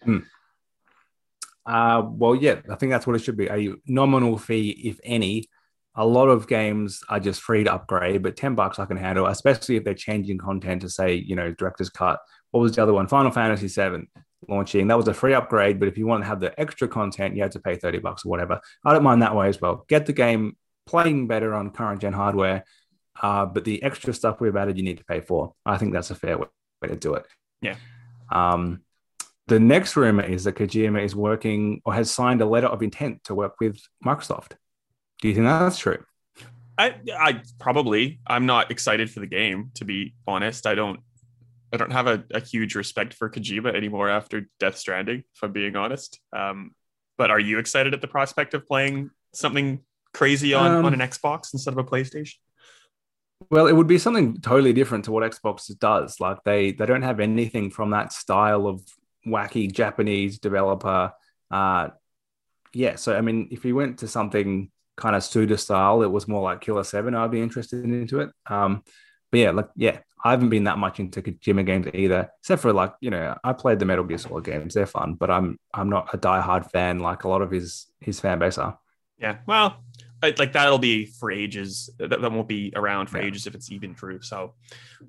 Uh, 1.65 2.03
well, 2.05 2.35
yeah, 2.35 2.59
I 2.69 2.75
think 2.75 2.91
that's 2.91 3.07
what 3.07 3.15
it 3.15 3.19
should 3.19 3.37
be 3.37 3.47
a 3.47 3.73
nominal 3.87 4.37
fee, 4.37 4.69
if 4.83 4.99
any. 5.03 5.47
A 5.95 6.05
lot 6.05 6.27
of 6.27 6.47
games 6.47 7.01
are 7.07 7.19
just 7.19 7.41
free 7.41 7.63
to 7.63 7.73
upgrade, 7.73 8.23
but 8.23 8.35
10 8.35 8.55
bucks 8.55 8.79
I 8.79 8.85
can 8.85 8.97
handle, 8.97 9.27
especially 9.27 9.75
if 9.75 9.83
they're 9.83 9.93
changing 9.93 10.39
content 10.39 10.81
to 10.81 10.89
say, 10.89 11.13
you 11.13 11.35
know, 11.35 11.51
director's 11.53 11.89
cut. 11.89 12.19
What 12.53 12.61
was 12.61 12.75
the 12.75 12.83
other 12.83 12.93
one? 12.93 13.07
Final 13.07 13.31
Fantasy 13.31 13.67
VII 13.67 14.07
launching. 14.47 14.87
That 14.87 14.97
was 14.97 15.07
a 15.07 15.13
free 15.13 15.33
upgrade, 15.33 15.79
but 15.79 15.87
if 15.87 15.97
you 15.97 16.05
want 16.05 16.21
to 16.21 16.27
have 16.27 16.39
the 16.39 16.57
extra 16.59 16.87
content, 16.87 17.35
you 17.35 17.41
had 17.41 17.53
to 17.53 17.59
pay 17.59 17.75
30 17.75 17.97
bucks 17.97 18.25
or 18.25 18.29
whatever. 18.29 18.61
I 18.85 18.93
don't 18.93 19.01
mind 19.01 19.23
that 19.23 19.35
way 19.35 19.47
as 19.47 19.59
well. 19.59 19.85
Get 19.87 20.05
the 20.05 20.13
game 20.13 20.55
playing 20.85 21.25
better 21.25 21.55
on 21.55 21.71
current 21.71 22.01
gen 22.01 22.13
hardware, 22.13 22.63
uh, 23.21 23.47
but 23.47 23.63
the 23.65 23.81
extra 23.81 24.13
stuff 24.13 24.39
we've 24.39 24.55
added, 24.55 24.77
you 24.77 24.83
need 24.83 24.99
to 24.99 25.05
pay 25.05 25.19
for. 25.19 25.55
I 25.65 25.77
think 25.77 25.93
that's 25.93 26.11
a 26.11 26.15
fair 26.15 26.37
way 26.37 26.47
way 26.83 26.89
to 26.89 26.95
do 26.95 27.15
it. 27.15 27.25
Yeah. 27.61 27.75
Um, 28.31 28.81
the 29.47 29.59
next 29.59 29.95
rumor 29.95 30.23
is 30.23 30.43
that 30.43 30.55
Kojima 30.55 31.03
is 31.03 31.15
working 31.15 31.81
or 31.85 31.93
has 31.93 32.11
signed 32.11 32.41
a 32.41 32.45
letter 32.45 32.67
of 32.67 32.83
intent 32.83 33.23
to 33.25 33.35
work 33.35 33.55
with 33.59 33.81
Microsoft. 34.05 34.53
Do 35.21 35.27
you 35.27 35.33
think 35.33 35.45
that's 35.45 35.77
true? 35.77 36.03
I 36.77 36.95
I 37.17 37.41
probably 37.59 38.19
I'm 38.27 38.45
not 38.45 38.71
excited 38.71 39.09
for 39.09 39.19
the 39.19 39.27
game 39.27 39.71
to 39.75 39.85
be 39.85 40.15
honest. 40.27 40.65
I 40.65 40.75
don't 40.75 40.99
I 41.73 41.77
don't 41.77 41.91
have 41.91 42.07
a, 42.07 42.23
a 42.31 42.39
huge 42.39 42.75
respect 42.75 43.15
for 43.15 43.29
Kojima 43.29 43.75
anymore 43.75 44.07
after 44.07 44.47
Death 44.59 44.77
Stranding, 44.77 45.19
if 45.19 45.43
I'm 45.43 45.51
being 45.51 45.75
honest. 45.75 46.19
Um, 46.31 46.71
but 47.17 47.31
are 47.31 47.39
you 47.39 47.57
excited 47.57 47.93
at 47.93 48.01
the 48.01 48.07
prospect 48.07 48.53
of 48.53 48.67
playing 48.67 49.09
something 49.33 49.79
crazy 50.13 50.53
on, 50.53 50.71
Um, 50.71 50.85
on 50.85 50.93
an 50.93 50.99
Xbox 50.99 51.53
instead 51.53 51.73
of 51.73 51.79
a 51.79 51.83
PlayStation? 51.83 52.35
Well, 53.49 53.67
it 53.67 53.73
would 53.73 53.87
be 53.87 53.97
something 53.97 54.39
totally 54.39 54.73
different 54.73 55.05
to 55.05 55.11
what 55.11 55.29
Xbox 55.29 55.67
does. 55.77 56.19
Like 56.19 56.43
they 56.45 56.71
they 56.71 56.85
don't 56.85 57.01
have 57.01 57.19
anything 57.19 57.71
from 57.71 57.89
that 57.89 58.13
style 58.13 58.67
of 58.67 58.81
wacky 59.27 59.71
Japanese 59.71 60.39
developer. 60.39 61.11
Uh, 61.51 61.89
yeah, 62.73 62.95
so 62.95 63.15
I 63.15 63.21
mean, 63.21 63.49
if 63.51 63.65
you 63.65 63.75
went 63.75 63.99
to 63.99 64.07
something 64.07 64.71
kind 64.95 65.15
of 65.15 65.23
Suda 65.23 65.57
style, 65.57 66.03
it 66.03 66.11
was 66.11 66.27
more 66.27 66.41
like 66.41 66.61
Killer 66.61 66.83
Seven. 66.83 67.15
I'd 67.15 67.31
be 67.31 67.41
interested 67.41 67.83
into 67.83 68.21
it. 68.21 68.29
Um, 68.47 68.83
but 69.33 69.39
yeah, 69.39 69.51
like 69.51 69.69
yeah, 69.75 69.97
I 70.23 70.29
haven't 70.31 70.49
been 70.49 70.65
that 70.65 70.77
much 70.77 70.99
into 70.99 71.21
Kojima 71.23 71.65
games 71.65 71.87
either, 71.93 72.29
except 72.39 72.61
for 72.61 72.71
like 72.71 72.93
you 73.01 73.09
know 73.09 73.35
I 73.43 73.53
played 73.53 73.79
the 73.79 73.85
Metal 73.85 74.03
Gear 74.05 74.19
Solid 74.19 74.45
games. 74.45 74.75
They're 74.75 74.85
fun, 74.85 75.15
but 75.15 75.31
I'm 75.31 75.57
I'm 75.73 75.89
not 75.89 76.13
a 76.13 76.17
diehard 76.19 76.69
fan 76.71 76.99
like 76.99 77.23
a 77.23 77.27
lot 77.27 77.41
of 77.41 77.49
his 77.49 77.87
his 77.99 78.19
fan 78.19 78.37
base 78.37 78.59
are. 78.59 78.77
Yeah, 79.17 79.37
well, 79.47 79.83
like 80.21 80.53
that'll 80.53 80.77
be 80.77 81.05
for 81.07 81.31
ages. 81.31 81.89
That, 81.97 82.21
that 82.21 82.31
won't 82.31 82.47
be 82.47 82.73
around 82.75 83.09
for 83.09 83.17
Yeah. 83.17 83.25
ages 83.25 83.47
if 83.47 83.55
it's 83.55 83.71
even 83.71 83.95
true. 83.95 84.21
So 84.21 84.53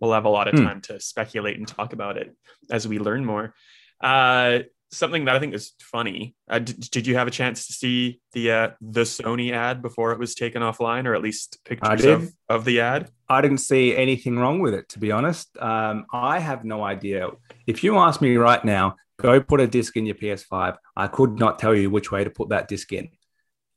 we'll 0.01 0.13
have 0.13 0.25
a 0.25 0.31
lot 0.31 0.49
of 0.49 0.55
Hmm. 0.55 0.65
time 0.65 0.81
to 0.83 1.01
speculate 1.01 1.59
and 1.59 1.69
talk 1.69 1.93
about 1.93 2.17
it 2.17 2.35
as 2.71 2.89
we 2.89 2.99
learn 2.99 3.25
more. 3.25 3.55
Uh, 4.01 4.61
something 4.97 5.25
that 5.27 5.37
I 5.37 5.39
think 5.39 5.55
is 5.55 5.73
funny. 5.81 6.35
Uh, 6.49 6.59
did, 6.59 6.81
did 6.91 7.07
you 7.07 7.17
have 7.17 7.27
a 7.27 7.31
chance 7.31 7.67
to 7.67 7.73
see 7.73 8.21
the 8.33 8.51
uh, 8.51 8.69
the 8.81 9.03
Sony 9.03 9.53
ad 9.53 9.83
before 9.83 10.13
it 10.13 10.19
was 10.19 10.35
taken 10.35 10.63
offline, 10.63 11.07
or 11.07 11.15
at 11.15 11.23
least 11.23 11.59
pictures 11.65 12.05
of, 12.05 12.31
of 12.49 12.65
the 12.65 12.81
ad? 12.81 13.11
I 13.29 13.41
didn't 13.41 13.59
see 13.59 13.97
anything 13.97 14.39
wrong 14.39 14.61
with 14.61 14.75
it, 14.75 14.89
to 14.91 14.99
be 14.99 15.13
honest. 15.13 15.57
Um, 15.59 16.07
I 16.13 16.39
have 16.39 16.65
no 16.65 16.83
idea. 16.83 17.29
If 17.67 17.83
you 17.83 17.97
ask 17.99 18.21
me 18.21 18.37
right 18.37 18.65
now, 18.65 18.97
go 19.19 19.41
put 19.41 19.61
a 19.61 19.67
disc 19.67 19.97
in 19.97 20.07
your 20.07 20.17
PS5, 20.17 20.77
I 20.97 21.07
could 21.07 21.39
not 21.39 21.59
tell 21.59 21.75
you 21.75 21.91
which 21.91 22.11
way 22.11 22.25
to 22.25 22.31
put 22.31 22.51
that 22.51 22.69
disc 22.69 22.93
in. 22.93 23.09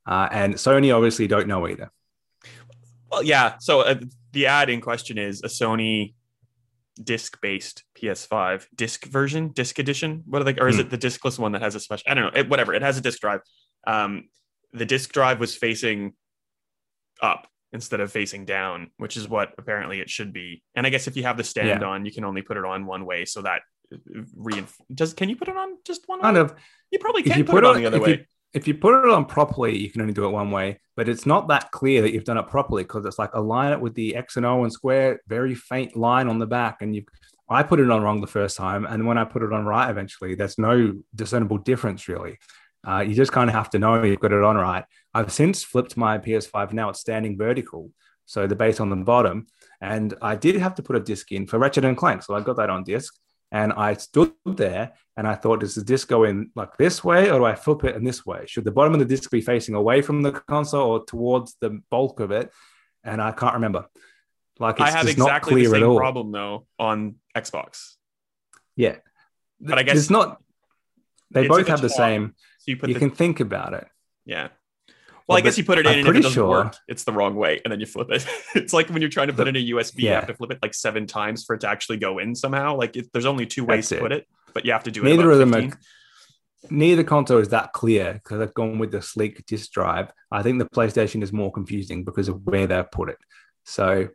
Uh, 0.06 0.30
and 0.32 0.56
Sony 0.56 0.96
obviously 0.96 1.28
don't 1.28 1.48
know 1.48 1.68
either. 1.68 1.92
Well, 3.12 3.24
yeah. 3.24 3.56
So 3.60 3.82
uh, 3.82 3.96
the 4.32 4.48
ad 4.48 4.70
in 4.70 4.82
question 4.82 5.18
is 5.18 5.42
a 5.44 5.48
Sony 5.48 6.14
disc-based 6.98 7.84
PS5 7.98 8.68
disc 8.76 9.06
version, 9.06 9.50
disc 9.50 9.80
edition. 9.80 10.24
What 10.26 10.42
are 10.42 10.46
they? 10.46 10.60
Or 10.60 10.68
is 10.68 10.76
Hmm. 10.76 10.82
it 10.82 10.90
the 10.90 10.98
discless 10.98 11.38
one 11.40 11.52
that 11.54 11.62
has 11.62 11.76
a 11.76 11.80
special? 11.80 12.04
I 12.10 12.14
don't 12.14 12.26
know. 12.34 12.40
It, 12.40 12.50
whatever. 12.50 12.74
It 12.74 12.82
has 12.82 12.98
a 12.98 13.02
disc 13.02 13.20
drive. 13.20 13.42
Um, 13.86 14.30
the 14.74 14.86
disc 14.86 15.12
drive 15.14 15.40
was 15.40 15.56
facing 15.56 16.14
up 17.22 17.48
instead 17.74 18.00
of 18.00 18.12
facing 18.12 18.46
down, 18.46 18.92
which 18.98 19.18
is 19.18 19.28
what 19.28 19.54
apparently 19.58 20.00
it 20.00 20.10
should 20.10 20.32
be. 20.34 20.64
And 20.76 20.86
I 20.86 20.90
guess 20.90 21.08
if 21.08 21.18
you 21.18 21.24
have 21.24 21.38
the 21.38 21.44
stand 21.44 21.82
Yeah. 21.82 21.88
on, 21.88 22.06
you 22.06 22.12
can 22.12 22.24
only 22.24 22.42
put 22.42 22.58
it 22.58 22.66
on 22.66 22.86
one 22.86 23.06
way, 23.06 23.26
so 23.26 23.42
that 23.42 23.62
reinf- 24.36 24.80
does. 24.94 25.14
Can 25.14 25.30
you 25.30 25.36
put 25.36 25.48
it 25.48 25.58
on 25.58 25.78
just 25.86 26.08
one? 26.08 26.22
Kind 26.22 26.36
way? 26.36 26.42
of. 26.42 26.56
You 26.92 27.00
probably 27.00 27.24
can 27.24 27.44
put, 27.46 27.52
put 27.52 27.64
it 27.64 27.68
on 27.68 27.78
it- 27.78 27.80
the 27.82 27.86
other 27.88 28.00
way. 28.02 28.10
you- 28.12 28.26
If 28.58 28.68
you 28.68 28.74
put 28.74 29.06
it 29.06 29.12
on 29.12 29.26
properly, 29.26 29.78
you 29.78 29.92
can 29.92 30.02
only 30.02 30.16
do 30.16 30.26
it 30.26 30.32
one 30.32 30.50
way, 30.50 30.80
but 30.96 31.08
it's 31.08 31.28
not 31.28 31.48
that 31.50 31.70
clear 31.70 32.02
that 32.02 32.12
you've 32.12 32.24
done 32.24 32.40
it 32.40 32.48
properly 32.48 32.82
because 32.82 33.06
it's 33.06 33.20
like 33.20 33.30
align 33.36 33.72
it 33.72 33.80
with 33.80 33.94
the 33.94 34.16
X 34.16 34.36
and 34.36 34.48
O 34.48 34.64
and 34.64 34.74
square, 34.74 35.22
very 35.28 35.54
faint 35.54 35.96
line 35.96 36.28
on 36.28 36.40
the 36.40 36.48
back. 36.48 36.82
And 36.82 36.96
you, 36.96 37.06
I 37.48 37.62
put 37.62 37.80
it 37.80 37.92
on 37.92 38.02
wrong 38.02 38.20
the 38.20 38.26
first 38.26 38.58
time, 38.58 38.88
and 38.88 39.06
when 39.06 39.20
I 39.20 39.26
put 39.26 39.44
it 39.44 39.54
on 39.54 39.68
right, 39.68 39.92
eventually, 39.92 40.34
there's 40.34 40.58
no 40.58 40.94
discernible 41.14 41.60
difference 41.60 42.08
really. 42.08 42.40
Uh, 42.84 43.02
you 43.02 43.14
just 43.14 43.32
kind 43.32 43.48
of 43.48 43.56
have 43.56 43.70
to 43.70 43.80
know 43.80 44.02
you've 44.02 44.20
got 44.20 44.34
it 44.34 44.44
on 44.44 44.58
right. 44.58 44.86
I've 45.14 45.32
since 45.32 45.64
flipped 45.64 45.96
my 45.96 46.18
PS5. 46.18 46.74
Now 46.74 46.90
it's 46.90 47.00
standing 47.00 47.38
vertical, 47.38 47.92
so 48.26 48.48
the 48.48 48.56
base 48.56 48.80
on 48.80 48.90
the 48.90 48.96
bottom, 48.96 49.46
and 49.82 50.16
I 50.20 50.36
did 50.36 50.56
have 50.56 50.74
to 50.76 50.82
put 50.82 50.96
a 50.96 51.00
disc 51.00 51.32
in 51.32 51.46
for 51.46 51.60
Ratchet 51.60 51.86
and 51.86 51.96
Clank, 51.96 52.24
so 52.24 52.34
I 52.34 52.42
got 52.42 52.58
that 52.58 52.72
on 52.72 52.84
disc. 52.84 53.14
And 53.52 53.72
I 53.74 53.94
stood 53.94 54.34
there 54.46 54.94
and 55.16 55.26
I 55.28 55.36
thought, 55.36 55.62
does 55.62 55.76
the 55.76 55.84
disc 55.84 56.08
go 56.10 56.26
in 56.26 56.52
like 56.56 56.76
this 56.78 57.04
way 57.04 57.30
or 57.32 57.40
do 57.40 57.46
I 57.46 57.56
flip 57.56 57.84
it 57.86 57.96
in 57.96 58.04
this 58.04 58.26
way? 58.26 58.44
Should 58.46 58.66
the 58.66 58.72
bottom 58.72 58.94
of 58.94 59.00
the 59.00 59.06
disc 59.06 59.32
be 59.32 59.42
facing 59.42 59.74
away 59.76 60.02
from 60.02 60.22
the 60.22 60.34
console 60.34 60.92
or 60.92 61.06
towards 61.06 61.56
the 61.62 61.82
bulk 61.90 62.20
of 62.20 62.32
it? 62.32 62.52
And 63.04 63.22
I 63.22 63.32
can't 63.32 63.54
remember. 63.54 63.86
Like 64.60 64.82
I 64.82 64.92
have 64.92 65.08
exactly 65.08 65.64
the 65.64 65.70
same 65.72 65.96
problem 65.96 66.32
though 66.32 66.68
on 66.78 67.16
Xbox. 67.36 67.94
Yeah. 68.76 68.98
But 69.62 69.78
I 69.80 69.84
guess 69.84 69.98
it's 69.98 70.10
not. 70.10 70.42
They 71.32 71.48
both 71.48 71.68
have 71.68 71.82
the 71.82 71.90
same. 71.90 72.36
So 72.60 72.72
you 72.72 72.78
put 72.78 72.90
You 72.90 72.96
the 72.96 73.00
can 73.00 73.12
think 73.12 73.40
about 73.40 73.74
it. 73.74 73.88
yeah. 74.26 74.50
Well, 75.28 75.38
I 75.38 75.42
guess 75.42 75.58
you 75.58 75.66
put 75.66 75.78
it 75.78 75.86
in, 75.86 75.92
I'm 75.92 76.00
and 76.00 76.08
if 76.08 76.16
it 76.16 76.18
doesn't 76.22 76.32
sure- 76.36 76.48
work, 76.50 76.76
it's 76.88 77.04
the 77.04 77.12
wrong 77.12 77.36
way, 77.36 77.60
and 77.66 77.72
then 77.72 77.80
you 77.82 77.86
flip 77.86 78.10
it. 78.12 78.26
it's 78.56 78.72
like 78.74 78.90
when 78.90 79.02
you're 79.02 79.10
trying 79.12 79.28
to 79.28 79.34
put 79.34 79.48
in 79.48 79.56
a 79.58 79.70
USB, 79.72 80.04
you 80.04 80.10
have 80.10 80.28
to 80.28 80.34
flip 80.34 80.52
it 80.52 80.60
like 80.62 80.74
seven 80.74 81.06
times 81.06 81.44
for 81.44 81.56
it 81.56 81.62
to 81.62 81.70
actually 81.70 81.98
go 81.98 82.20
in 82.20 82.34
somehow. 82.34 82.76
Like 82.78 82.96
it, 82.96 83.08
there's 83.12 83.26
only 83.26 83.46
two 83.46 83.66
ways 83.66 83.90
That's 83.90 83.90
to 83.90 83.96
it. 83.98 84.02
put 84.02 84.12
it, 84.14 84.28
but 84.54 84.66
you 84.66 84.72
have 84.72 84.84
to 84.86 84.92
do 84.92 85.02
it. 85.02 85.10
Neither 85.10 85.30
of 85.32 85.38
them 85.40 85.52
15. 85.52 85.72
are. 85.72 85.78
Neither 86.70 87.04
console 87.04 87.38
is 87.40 87.50
that 87.50 87.72
clear 87.74 88.14
because 88.14 88.40
they've 88.40 88.54
gone 88.54 88.80
with 88.80 88.92
the 88.92 89.02
sleek 89.02 89.46
disk 89.46 89.72
drive. 89.72 90.12
I 90.32 90.44
think 90.44 90.60
the 90.60 90.66
PlayStation 90.66 91.22
is 91.24 91.32
more 91.32 91.52
confusing 91.52 92.04
because 92.04 92.28
of 92.30 92.46
where 92.46 92.66
they've 92.68 92.90
put 92.92 93.10
it. 93.10 93.18
So, 93.64 94.10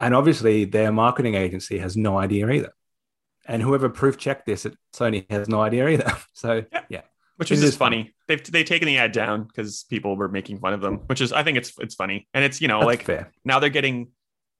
and 0.00 0.14
obviously 0.14 0.64
their 0.64 0.92
marketing 0.92 1.34
agency 1.34 1.78
has 1.78 1.96
no 1.96 2.18
idea 2.18 2.48
either. 2.50 2.72
And 3.46 3.62
whoever 3.62 3.88
proof 3.88 4.18
checked 4.18 4.44
this 4.44 4.66
at 4.66 4.74
Sony 4.94 5.28
has 5.30 5.48
no 5.48 5.60
idea 5.62 5.88
either. 5.88 6.12
So, 6.34 6.64
Yeah. 6.72 6.82
yeah. 6.90 7.00
Which 7.38 7.50
It 7.50 7.54
is 7.54 7.60
just 7.62 7.78
funny. 7.78 8.14
They've 8.26 8.42
they've 8.52 8.66
taken 8.66 8.86
the 8.86 8.98
ad 8.98 9.12
down 9.12 9.44
because 9.44 9.84
people 9.88 10.14
were 10.16 10.28
making 10.28 10.58
fun 10.58 10.74
of 10.74 10.80
them, 10.80 10.96
which 11.06 11.20
is 11.20 11.32
I 11.32 11.42
think 11.42 11.56
it's 11.56 11.72
it's 11.78 11.94
funny, 11.94 12.28
and 12.34 12.44
it's 12.44 12.60
you 12.60 12.68
know 12.68 12.80
That's 12.80 12.86
like 12.86 13.02
fair. 13.04 13.32
now 13.44 13.58
they're 13.60 13.70
getting 13.70 14.08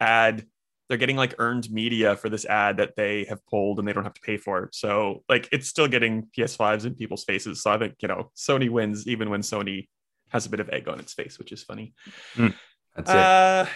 ad 0.01 0.47
they're 0.89 0.97
getting 0.97 1.17
like 1.17 1.35
earned 1.39 1.71
media 1.71 2.17
for 2.17 2.31
this 2.31 2.47
ad 2.47 2.79
that 2.79 2.97
they 2.97 3.25
have 3.25 3.45
pulled 3.47 3.79
and 3.79 3.87
they 3.87 3.93
don't 3.93 4.05
have 4.05 4.15
to 4.15 4.23
pay 4.23 4.39
for 4.39 4.71
so 4.73 5.23
like 5.29 5.47
it's 5.53 5.69
still 5.69 5.87
getting 5.87 6.29
ps5s 6.35 6.87
in 6.87 6.95
people's 6.95 7.25
faces. 7.25 7.63
So 7.63 7.71
i 7.71 7.79
think 7.79 7.97
you 8.01 8.09
know 8.09 8.31
sony 8.35 8.71
wins 8.71 9.07
even 9.07 9.29
when 9.29 9.43
sony 9.43 9.87
has 10.31 10.47
a 10.47 10.51
bit 10.51 10.61
of 10.61 10.71
egg 10.71 10.89
on 10.89 10.99
its 10.99 11.13
face 11.13 11.39
which 11.39 11.53
is 11.53 11.63
funny. 11.63 11.93
That's 12.39 13.11
it. 13.11 13.17
uh 13.17 13.67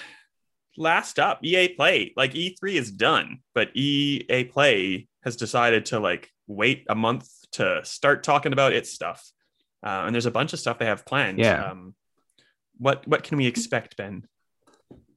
last 0.79 1.19
up 1.19 1.45
ea 1.45 1.69
play. 1.69 2.13
Like 2.17 2.33
e3 2.35 2.73
is 2.75 2.91
done 2.91 3.41
but 3.55 3.77
ea 3.77 4.45
play 4.51 5.09
has 5.25 5.37
decided 5.37 5.87
to 5.87 5.99
like 6.01 6.31
wait 6.53 6.85
a 6.89 6.95
month 6.95 7.29
to 7.53 7.81
start 7.85 8.23
talking 8.23 8.53
about 8.53 8.73
its 8.73 8.91
stuff 8.93 9.31
uh, 9.85 10.03
and 10.07 10.15
there's 10.15 10.27
a 10.27 10.31
bunch 10.31 10.53
of 10.53 10.61
stuff 10.61 10.79
they 10.79 10.87
have 10.87 11.05
planned 11.05 11.39
Yeah. 11.39 11.71
um 11.71 11.95
what 12.79 13.07
what 13.07 13.23
can 13.23 13.37
we 13.39 13.47
expect 13.47 13.97
ben 13.97 14.25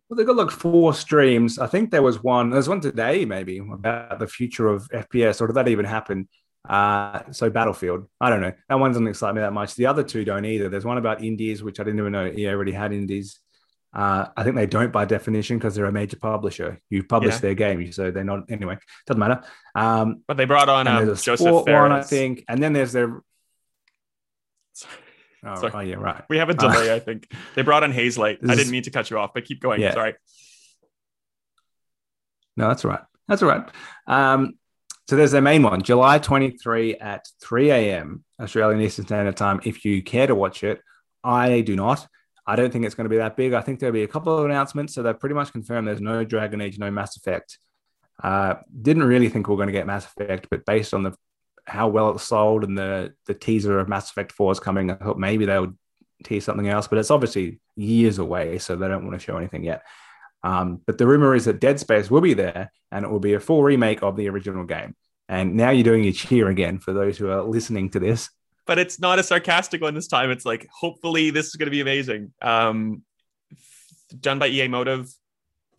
Well, 0.08 0.18
they've 0.18 0.28
got 0.28 0.36
like 0.36 0.52
four 0.52 0.94
streams. 0.94 1.58
I 1.58 1.68
think 1.68 1.90
there 1.90 2.04
was 2.04 2.22
one. 2.22 2.52
There's 2.52 2.70
one 2.70 2.80
today, 2.80 3.26
maybe 3.26 3.58
about 3.58 4.20
the 4.20 4.28
future 4.28 4.68
of 4.68 4.88
FPS, 4.90 5.42
or 5.42 5.48
did 5.48 5.56
that 5.56 5.68
even 5.68 5.86
happen? 5.86 6.28
Uh, 6.70 7.22
so 7.32 7.50
Battlefield. 7.50 8.08
I 8.22 8.30
don't 8.30 8.42
know. 8.42 8.54
That 8.70 8.80
one 8.80 8.92
doesn't 8.92 9.08
excite 9.08 9.34
me 9.34 9.42
that 9.42 9.54
much. 9.54 9.74
The 9.74 9.88
other 9.88 10.04
two 10.04 10.24
don't 10.24 10.46
either. 10.46 10.70
There's 10.70 10.86
one 10.86 11.00
about 11.00 11.24
indies, 11.24 11.64
which 11.64 11.80
I 11.80 11.84
didn't 11.84 12.00
even 12.00 12.12
know 12.12 12.28
EA 12.28 12.50
already 12.50 12.72
had 12.74 12.94
indies. 12.94 13.40
Uh, 13.96 14.28
I 14.36 14.44
think 14.44 14.58
they 14.58 14.66
don't 14.66 14.92
by 14.92 15.06
definition 15.06 15.58
because 15.58 15.74
they're 15.74 15.86
a 15.86 15.92
major 15.92 16.18
publisher. 16.18 16.82
You 16.90 17.04
publish 17.04 17.36
Yeah. 17.36 17.40
their 17.40 17.54
game, 17.56 17.92
so 17.94 18.12
they're 18.12 18.26
not. 18.26 18.52
Anyway, 18.52 18.78
doesn't 19.08 19.20
matter. 19.20 19.42
Um, 19.74 20.22
But 20.28 20.36
they 20.36 20.44
brought 20.46 20.68
on 20.68 20.86
um, 20.88 21.16
Joseph 21.16 21.40
one, 21.66 21.92
I 21.94 22.02
think, 22.02 22.44
and 22.50 22.62
then 22.62 22.74
there's 22.74 22.92
their. 22.92 23.22
Oh, 25.48 25.56
Sorry. 25.56 25.72
oh, 25.76 25.80
yeah, 25.80 25.96
right. 25.96 26.24
We 26.28 26.38
have 26.40 26.50
a 26.50 26.54
Uh, 26.54 26.56
delay, 26.56 26.94
I 26.94 27.00
think. 27.00 27.32
They 27.56 27.62
brought 27.62 27.84
on. 27.84 27.92
This 27.92 28.18
I 28.18 28.34
didn't 28.34 28.72
mean 28.72 28.84
to 28.84 28.92
cut 28.92 29.10
you 29.10 29.18
off, 29.20 29.32
but 29.34 29.46
keep 29.46 29.62
going. 29.62 29.80
Yeah. 29.80 29.94
Sorry. 29.94 30.16
No, 32.58 32.68
that's 32.68 32.84
all 32.84 32.92
right. 32.92 33.02
That's 33.28 33.44
all 33.44 33.50
right. 33.50 33.70
Um, 34.08 34.54
so 35.08 35.16
there's 35.16 35.32
their 35.32 35.42
main 35.42 35.62
one, 35.62 35.84
July 35.84 36.18
23 36.20 36.96
at 36.96 37.28
3 37.42 37.70
a.m. 37.70 38.24
Australian 38.42 38.82
Eastern 38.82 39.06
Standard 39.06 39.38
Time. 39.38 39.62
If 39.64 39.86
you 39.86 40.02
care 40.02 40.26
to 40.28 40.34
watch 40.36 40.64
it, 40.64 40.82
I 41.24 41.62
do 41.62 41.76
not. 41.76 42.08
I 42.48 42.56
don't 42.56 42.72
think 42.72 42.86
it's 42.86 42.96
going 42.96 43.06
to 43.06 43.10
be 43.10 43.18
that 43.18 43.36
big. 43.36 43.54
I 43.54 43.62
think 43.62 43.80
there'll 43.80 43.94
be 43.94 44.04
a 44.04 44.08
couple 44.08 44.38
of 44.38 44.46
announcements. 44.46 44.94
So 44.94 45.02
they've 45.02 45.20
pretty 45.20 45.36
much 45.36 45.52
confirmed 45.52 45.88
there's 45.88 46.02
no 46.02 46.24
Dragon 46.24 46.62
Age, 46.62 46.78
no 46.78 46.92
Mass 46.92 47.18
Effect. 47.18 47.58
Uh, 48.22 48.56
didn't 48.82 49.04
really 49.04 49.30
think 49.30 49.48
we 49.48 49.54
are 49.54 49.58
going 49.58 49.68
to 49.68 49.74
get 49.74 49.88
Mass 49.88 50.06
Effect, 50.06 50.48
but 50.50 50.66
based 50.66 50.94
on 50.94 51.04
the 51.04 51.14
how 51.66 51.88
well 51.88 52.12
it 52.12 52.20
sold 52.20 52.64
and 52.64 52.78
the 52.78 53.14
the 53.26 53.34
teaser 53.34 53.80
of 53.80 53.90
Mass 53.90 54.12
Effect 54.12 54.32
4 54.32 54.52
is 54.52 54.60
coming, 54.60 54.92
I 54.92 54.96
thought 54.96 55.18
maybe 55.18 55.46
they 55.46 55.60
would 55.60 55.76
tease 56.24 56.46
something 56.46 56.68
else. 56.68 56.88
But 56.88 57.00
it's 57.00 57.12
obviously 57.12 57.60
years 57.76 58.20
away, 58.20 58.60
so 58.60 58.76
they 58.76 58.88
don't 58.88 59.06
want 59.06 59.20
to 59.20 59.26
show 59.26 59.38
anything 59.38 59.64
yet. 59.64 59.84
Um, 60.44 60.82
but 60.86 61.00
the 61.00 61.08
rumor 61.08 61.34
is 61.34 61.46
that 61.46 61.60
Dead 61.60 61.80
Space 61.80 62.12
will 62.12 62.22
be 62.22 62.36
there 62.36 62.72
and 62.92 63.04
it 63.04 63.10
will 63.10 63.20
be 63.20 63.34
a 63.34 63.40
full 63.40 63.64
remake 63.64 64.04
of 64.04 64.16
the 64.16 64.30
original 64.30 64.64
game. 64.64 64.96
And 65.28 65.56
now 65.56 65.72
you're 65.72 65.84
doing 65.84 66.04
your 66.04 66.14
cheer 66.14 66.50
again 66.50 66.78
for 66.78 66.94
those 66.94 67.18
who 67.18 67.30
are 67.30 67.42
listening 67.42 67.90
to 67.92 68.00
this. 68.00 68.30
But 68.68 68.80
it's 68.80 69.00
not 69.00 69.20
a 69.20 69.24
sarcastic 69.24 69.82
one 69.82 69.94
this 69.94 70.08
time. 70.08 70.32
It's 70.32 70.46
like, 70.46 70.68
hopefully, 70.72 71.30
this 71.30 71.48
is 71.48 71.56
going 71.56 71.68
to 71.68 71.72
be 71.72 71.82
amazing. 71.82 72.34
Um, 72.42 73.04
done 74.20 74.40
by 74.40 74.48
EA 74.48 74.68
Motive. 74.68 75.08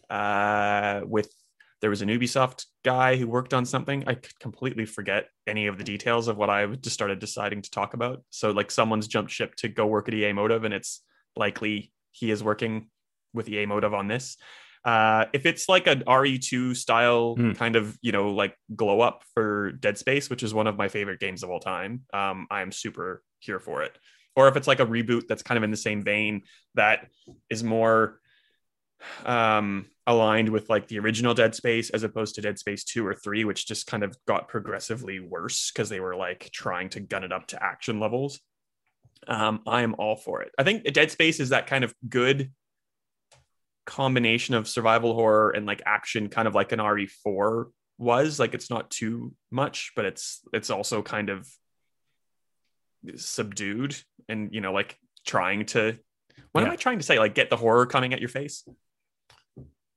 Uh, 0.09 1.01
with 1.05 1.33
there 1.81 1.91
was 1.91 2.01
an 2.01 2.09
Ubisoft 2.09 2.67
guy 2.85 3.17
who 3.17 3.27
worked 3.27 3.53
on 3.53 3.67
something. 3.67 4.05
I 4.07 4.15
could 4.15 4.39
completely 4.41 4.87
forget 4.87 5.29
any 5.47 5.67
of 5.67 5.79
the 5.79 5.85
details 5.85 6.27
of 6.29 6.37
what 6.37 6.49
I 6.49 6.67
just 6.67 6.95
started 6.95 7.19
deciding 7.19 7.63
to 7.63 7.71
talk 7.71 7.95
about. 7.95 8.23
So, 8.31 8.51
like, 8.51 8.71
someone's 8.71 9.07
jumped 9.07 9.31
ship 9.31 9.55
to 9.57 9.69
go 9.69 9.87
work 9.87 10.09
at 10.09 10.15
EA 10.15 10.33
Motive, 10.33 10.65
and 10.65 10.73
it's 10.73 11.03
likely 11.37 11.93
he 12.13 12.31
is 12.31 12.43
working 12.43 12.89
with 13.35 13.49
EA 13.49 13.67
Motive 13.67 13.93
on 13.93 14.09
this. 14.09 14.37
Uh, 14.87 15.27
if 15.33 15.45
it's 15.47 15.69
like 15.69 15.89
an 15.89 16.05
RE2 16.07 16.77
style 16.77 17.35
Hmm. 17.35 17.53
kind 17.53 17.75
of, 17.75 17.99
you 18.03 18.13
know, 18.13 18.31
like 18.31 18.57
glow 18.77 19.01
up 19.01 19.25
for 19.35 19.73
Dead 19.73 19.99
Space, 19.99 20.31
which 20.31 20.45
is 20.45 20.55
one 20.55 20.69
of 20.69 20.77
my 20.77 20.87
favorite 20.89 21.19
games 21.19 21.43
of 21.43 21.51
all 21.51 21.59
time, 21.59 22.03
um, 22.15 22.47
I'm 22.53 22.71
super 22.71 23.23
here 23.41 23.59
for 23.59 23.83
it. 23.83 23.99
Or 24.37 24.47
if 24.49 24.57
it's 24.57 24.69
like 24.69 24.81
a 24.81 24.87
reboot 24.87 25.27
that's 25.27 25.43
kind 25.43 25.57
of 25.59 25.65
in 25.65 25.73
the 25.73 25.77
same 25.77 26.03
vein 26.05 26.43
that 26.75 27.09
is 27.51 27.65
more 27.65 28.21
um, 29.25 29.87
aligned 30.07 30.49
with 30.51 30.71
like 30.71 30.87
the 30.89 30.99
original 31.01 31.35
Dead 31.35 31.55
Space 31.55 31.91
as 31.91 32.03
opposed 32.03 32.37
to 32.37 32.41
Dead 32.41 32.59
Space 32.59 32.85
2 32.85 33.05
or 33.07 33.15
3, 33.15 33.45
which 33.45 33.67
just 33.67 33.87
kind 33.87 34.03
of 34.05 34.17
got 34.27 34.49
progressively 34.49 35.21
worse 35.21 35.71
because 35.73 35.89
they 35.89 36.01
were 36.01 36.15
like 36.17 36.49
trying 36.53 36.89
to 36.91 37.01
gun 37.01 37.25
it 37.25 37.33
up 37.33 37.49
to 37.49 37.63
action 37.63 37.99
levels. 38.01 38.41
Um, 39.27 39.63
I 39.67 39.83
am 39.83 39.95
all 39.99 40.17
for 40.17 40.43
it. 40.43 40.53
I 40.59 40.63
think 40.63 40.85
Dead 40.93 41.11
Space 41.11 41.41
is 41.41 41.49
that 41.49 41.67
kind 41.67 41.83
of 41.85 41.95
good 42.09 42.53
combination 43.87 44.55
of 44.55 44.69
survival 44.69 45.15
horror 45.15 45.51
and 45.51 45.67
like 45.67 45.83
action, 45.87 46.29
kind 46.29 46.47
of 46.47 46.55
like 46.55 46.73
an 46.73 46.79
RE4 46.79 47.67
was. 47.99 48.39
Like 48.39 48.55
it's 48.55 48.71
not 48.71 48.91
too 48.91 49.33
much, 49.51 49.93
but 49.97 50.05
it's 50.05 50.41
it's 50.53 50.71
also 50.71 51.03
kind 51.03 51.31
of 51.31 51.49
subdued 53.15 53.97
and 54.29 54.53
you 54.53 54.61
know 54.61 54.73
like 54.73 54.99
trying 55.25 55.65
to 55.67 55.97
what 56.53 56.65
am 56.65 56.71
I 56.71 56.77
trying 56.77 56.99
to 56.99 57.05
say? 57.05 57.19
Like 57.19 57.35
get 57.35 57.51
the 57.51 57.57
horror 57.57 57.87
coming 57.87 58.13
at 58.13 58.21
your 58.21 58.29
face. 58.29 58.67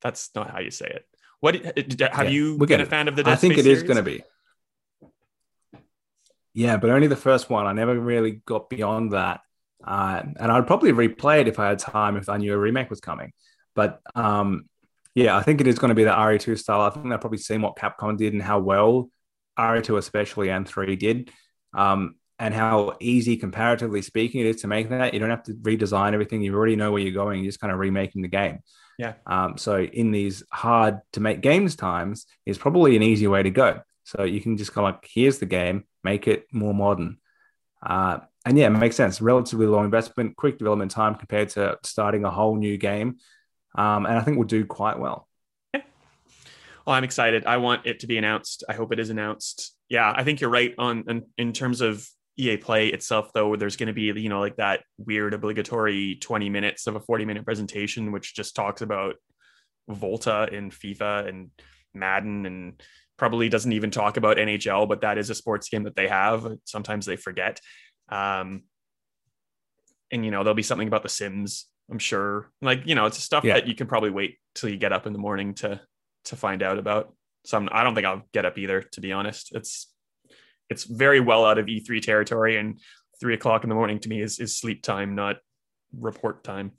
That's 0.02 0.30
not 0.36 0.50
how 0.50 0.60
you 0.60 0.72
say 0.72 0.88
it. 0.88 1.06
What 1.40 1.56
have 1.56 1.76
Yeah, 1.78 2.22
you 2.24 2.58
been 2.58 2.82
a 2.82 2.86
fan 2.86 3.08
of 3.08 3.16
the 3.16 3.24
Dead 3.24 3.32
I 3.32 3.36
think 3.36 3.54
Space 3.54 3.66
it 3.66 3.72
is 3.72 3.84
going 3.84 3.98
to 3.98 4.04
be. 4.04 4.24
Yeah, 6.54 6.78
but 6.78 6.90
only 6.90 7.08
the 7.08 7.16
first 7.16 7.50
one. 7.50 7.66
I 7.66 7.74
never 7.74 7.98
really 7.98 8.42
got 8.46 8.70
beyond 8.70 9.14
that. 9.14 9.42
Uh, 9.82 10.24
and 10.38 10.52
I'd 10.52 10.68
probably 10.68 10.92
replay 10.92 11.42
it 11.42 11.48
if 11.48 11.60
I 11.60 11.70
had 11.70 11.80
time, 11.80 12.18
if 12.18 12.28
I 12.28 12.38
knew 12.38 12.54
a 12.54 12.58
remake 12.58 12.90
was 12.90 13.00
coming. 13.00 13.32
But 13.80 14.02
um, 14.14 14.66
yeah, 15.16 15.38
I 15.38 15.42
think 15.42 15.62
it 15.62 15.68
is 15.68 15.80
going 15.80 15.88
to 15.88 15.96
be 15.96 16.04
the 16.04 16.12
RE2 16.12 16.60
style. 16.60 16.82
I 16.82 16.90
think 16.90 17.10
they've 17.10 17.22
probably 17.22 17.38
seen 17.38 17.62
what 17.62 17.78
Capcom 17.78 18.18
did 18.18 18.34
and 18.34 18.42
how 18.42 18.60
well 18.60 19.10
RE2 19.58 19.98
especially 19.98 20.50
and 20.50 20.68
3 20.68 20.98
did. 20.98 21.32
Um, 21.74 22.16
and 22.40 22.54
how 22.54 22.98
easy, 23.00 23.38
comparatively 23.38 24.02
speaking, 24.02 24.42
it 24.42 24.48
is 24.48 24.62
to 24.64 24.68
make 24.68 24.90
that. 24.90 25.14
You 25.14 25.22
don't 25.22 25.30
have 25.30 25.44
to 25.44 25.54
redesign 25.54 26.12
everything. 26.12 26.42
You 26.42 26.54
already 26.54 26.76
know 26.76 26.92
where 26.92 27.02
you're 27.02 27.14
going. 27.14 27.40
You're 27.40 27.52
just 27.52 27.62
kind 27.62 27.72
of 27.72 27.80
remaking 27.80 28.22
the 28.22 28.28
game. 28.28 28.60
Yeah. 28.98 29.14
Um, 29.26 29.58
so 29.58 29.82
in 29.82 30.12
these 30.12 30.44
hard 30.52 31.00
to 31.14 31.22
make 31.22 31.40
games 31.40 31.78
times, 31.78 32.26
is 32.46 32.58
probably 32.58 32.98
an 32.98 33.02
easy 33.02 33.28
way 33.28 33.44
to 33.44 33.50
go. 33.50 33.80
So 34.04 34.26
you 34.26 34.42
can 34.42 34.58
just 34.58 34.74
kind 34.74 34.90
of 34.90 34.96
like, 34.96 35.10
here's 35.10 35.40
the 35.40 35.46
game, 35.46 35.86
make 36.04 36.28
it 36.28 36.48
more 36.52 36.74
modern. 36.74 37.20
Uh, 37.82 38.20
and 38.46 38.58
yeah, 38.58 38.68
it 38.68 38.72
makes 38.72 38.98
sense. 38.98 39.22
Relatively 39.22 39.68
low 39.68 39.84
investment, 39.84 40.36
quick 40.36 40.58
development 40.58 40.92
time 40.92 41.16
compared 41.16 41.48
to 41.52 41.78
starting 41.84 42.26
a 42.26 42.30
whole 42.32 42.58
new 42.58 42.76
game. 42.76 43.20
Um, 43.76 44.06
and 44.06 44.18
I 44.18 44.22
think 44.22 44.38
we'll 44.38 44.48
do 44.48 44.66
quite 44.66 45.00
well. 45.00 45.28
Yeah. 45.74 45.82
Well, 46.86 46.96
I'm 46.96 47.04
excited. 47.04 47.46
I 47.46 47.58
want 47.58 47.86
it 47.86 48.00
to 48.00 48.08
be 48.08 48.18
announced. 48.18 48.64
I 48.68 48.74
hope 48.74 48.92
it 48.92 49.00
is 49.00 49.10
announced. 49.10 49.76
Yeah, 49.90 50.12
I 50.16 50.24
think 50.24 50.42
you're 50.42 50.50
right 50.50 50.74
on 50.78 51.04
in, 51.08 51.24
in 51.38 51.54
terms 51.54 51.82
of 51.82 52.08
EA 52.38 52.58
Play 52.58 52.88
itself, 52.88 53.32
though. 53.34 53.56
There's 53.56 53.76
going 53.76 53.88
to 53.88 53.94
be 53.94 54.04
you 54.04 54.30
know 54.30 54.40
like 54.40 54.56
that 54.58 54.82
weird 54.98 55.34
obligatory 55.34 56.18
20 56.22 56.50
minutes 56.50 56.88
of 56.88 56.96
a 56.96 57.00
40 57.00 57.26
minute 57.26 57.46
presentation, 57.46 58.12
which 58.12 58.36
just 58.36 58.56
talks 58.56 58.82
about 58.82 59.16
Volta 59.88 60.48
and 60.52 60.72
FIFA 60.72 61.28
and 61.28 61.52
Madden 61.94 62.46
and 62.46 62.82
probably 63.18 63.50
doesn't 63.50 63.74
even 63.74 63.92
talk 63.92 64.18
about 64.18 64.38
NHL, 64.38 64.88
but 64.88 65.02
that 65.02 65.18
is 65.18 65.30
a 65.30 65.36
sports 65.36 65.70
game 65.70 65.84
that 65.84 65.96
they 65.96 66.08
have. 66.08 66.48
Sometimes 66.64 67.06
they 67.06 67.18
forget. 67.18 67.60
Um, 68.08 68.64
and 70.12 70.26
you 70.26 70.32
know 70.32 70.44
there'll 70.44 70.56
be 70.56 70.64
something 70.64 70.88
about 70.88 71.04
the 71.04 71.10
Sims. 71.10 71.68
I'm 71.90 72.00
sure. 72.00 72.52
Like 72.62 72.84
you 72.86 72.96
know, 72.96 73.06
it's 73.06 73.22
stuff 73.22 73.44
yeah. 73.44 73.56
that 73.56 73.68
you 73.68 73.76
can 73.76 73.88
probably 73.88 74.10
wait 74.10 74.38
till 74.56 74.70
you 74.70 74.78
get 74.78 74.94
up 74.94 75.08
in 75.08 75.14
the 75.14 75.20
morning 75.20 75.54
to 75.56 75.82
to 76.26 76.36
find 76.36 76.64
out 76.64 76.78
about. 76.78 77.14
So 77.46 77.58
I'm, 77.58 77.70
I 77.72 77.84
don't 77.84 77.96
think 77.96 78.06
I'll 78.06 78.24
get 78.34 78.46
up 78.46 78.58
either, 78.58 78.82
to 78.82 79.02
be 79.02 79.12
honest. 79.12 79.56
It's 79.56 79.92
it's 80.70 80.84
very 80.84 81.20
well 81.20 81.46
out 81.46 81.58
of 81.58 81.66
E3 81.66 82.02
territory, 82.02 82.58
and 82.58 82.80
three 83.20 83.34
o'clock 83.34 83.64
in 83.64 83.70
the 83.70 83.76
morning 83.76 84.00
to 84.00 84.10
me 84.10 84.22
is 84.22 84.40
is 84.40 84.58
sleep 84.58 84.84
time, 84.84 85.16
not 85.16 85.38
report 85.98 86.44
time. 86.44 86.72